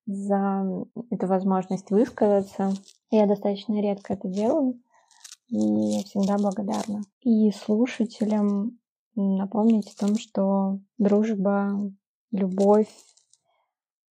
за 0.05 0.65
эту 1.11 1.27
возможность 1.27 1.91
высказаться. 1.91 2.71
Я 3.11 3.27
достаточно 3.27 3.79
редко 3.81 4.13
это 4.13 4.27
делаю 4.27 4.81
и 5.49 6.03
всегда 6.05 6.37
благодарна. 6.37 7.01
И 7.21 7.51
слушателям 7.51 8.79
напомнить 9.15 9.93
о 9.93 10.05
том, 10.05 10.17
что 10.17 10.79
дружба, 10.97 11.91
любовь, 12.31 12.89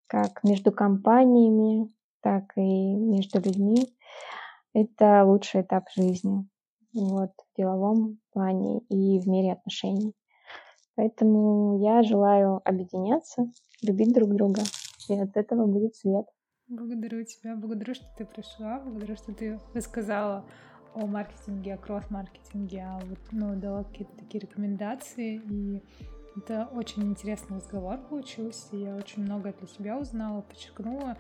как 0.08 0.44
между 0.44 0.72
компаниями, 0.72 1.92
так 2.22 2.52
и 2.58 2.62
между 2.62 3.40
людьми, 3.40 3.96
это 4.74 5.24
лучший 5.24 5.62
этап 5.62 5.90
жизни 5.96 6.48
вот, 6.94 7.32
в 7.32 7.58
деловом 7.58 8.20
плане 8.32 8.80
и 8.90 9.20
в 9.20 9.28
мире 9.28 9.54
отношений. 9.54 10.14
Поэтому 10.96 11.80
я 11.82 12.04
желаю 12.04 12.62
объединяться, 12.66 13.50
любить 13.82 14.14
друг 14.14 14.36
друга, 14.36 14.62
и 15.08 15.14
от 15.18 15.38
этого 15.38 15.66
будет 15.66 15.96
свет. 15.96 16.26
Благодарю 16.68 17.24
тебя, 17.24 17.56
благодарю, 17.56 17.96
что 17.96 18.06
ты 18.18 18.26
пришла, 18.26 18.80
благодарю, 18.80 19.16
что 19.16 19.34
ты 19.34 19.60
рассказала 19.74 20.46
о 20.94 21.06
маркетинге, 21.06 21.76
о 21.76 21.78
кросс-маркетинге, 21.78 22.84
а 22.86 23.00
вот, 23.00 23.20
ну, 23.32 23.56
дала 23.56 23.84
какие-то 23.86 24.16
такие 24.18 24.42
рекомендации, 24.42 25.42
и 25.50 25.82
это 26.36 26.70
очень 26.74 27.04
интересный 27.04 27.58
разговор 27.58 27.98
получился, 28.10 28.76
я 28.76 28.96
очень 28.96 29.24
много 29.24 29.54
для 29.54 29.68
себя 29.68 29.98
узнала, 29.98 30.42
подчеркнула, 30.42 31.18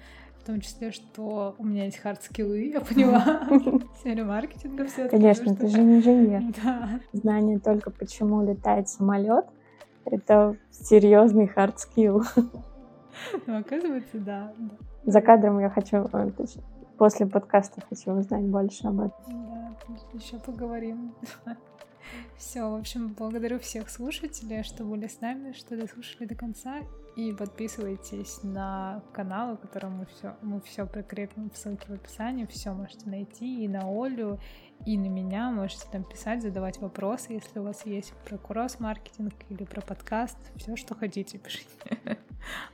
том 0.50 0.62
числе, 0.62 0.91
что 0.91 1.54
у 1.60 1.64
меня 1.64 1.86
есть 1.86 2.00
хард-скиллы, 2.00 2.72
я 2.72 2.82
поняла, 2.82 3.43
в 3.50 4.00
сфере 4.00 4.24
маркетинга 4.24 4.86
все 4.86 5.08
Конечно, 5.08 5.56
ты 5.56 5.68
же 5.68 5.80
не 5.80 5.97
инженер. 5.97 6.41
Да. 6.64 7.00
Знание 7.14 7.60
только, 7.60 7.91
почему 7.91 8.41
летает 8.41 8.89
самолет, 8.89 9.45
это 10.06 10.58
серьезный 10.72 11.45
хард-скилл. 11.45 12.24
Ну, 13.45 13.60
оказывается, 13.60 14.18
да. 14.18 14.54
За 15.04 15.22
кадром 15.22 15.60
я 15.60 15.70
хочу, 15.70 16.08
э, 16.12 16.32
после 16.97 17.28
подкаста 17.28 17.82
хочу 17.88 18.12
узнать 18.14 18.45
больше 18.45 18.88
об 18.88 19.02
этом. 19.02 19.12
Да, 19.28 19.76
еще 20.14 20.39
поговорим. 20.39 21.14
Все, 22.38 22.64
в 22.70 22.76
общем, 22.76 23.14
благодарю 23.14 23.60
всех 23.60 23.89
слушателей, 23.89 24.64
что 24.64 24.84
были 24.84 25.07
с 25.07 25.20
нами, 25.22 25.51
что 25.53 25.76
дослушали 25.76 26.26
до 26.26 26.36
конца. 26.36 26.80
И 27.16 27.34
подписывайтесь 27.34 28.43
на 28.43 29.03
канал, 29.12 29.57
в 29.57 29.60
котором 29.60 29.97
мы 29.97 30.05
все, 30.05 30.36
мы 30.41 30.62
все 30.62 30.86
прикрепим 30.86 31.49
в 31.49 31.57
ссылке 31.57 31.88
в 31.88 31.93
описании. 31.93 32.45
Все 32.45 32.72
можете 32.72 33.10
найти 33.10 33.66
и 33.66 33.68
на 33.68 33.82
Олю, 33.82 34.39
и 34.86 34.97
на 34.97 35.07
меня. 35.07 35.51
Можете 35.51 35.86
там 35.91 36.03
писать, 36.03 36.41
задавать 36.41 36.80
вопросы, 36.80 37.34
если 37.34 37.60
у 37.60 37.64
вас 37.64 37.86
есть 37.86 38.14
про 38.26 38.38
кросс-маркетинг 38.38 39.34
или 39.49 39.66
про 39.66 39.82
подкаст. 39.82 40.38
Все, 40.55 40.76
что 40.78 40.95
хотите, 40.95 41.38
пишите. 41.39 42.18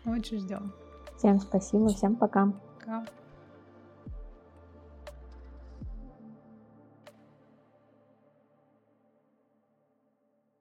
Очень 0.05 0.39
ждем. 0.39 0.73
Всем 1.17 1.39
спасибо, 1.39 1.87
всем 1.87 2.15
пока. 2.15 2.53
Пока. 2.79 3.05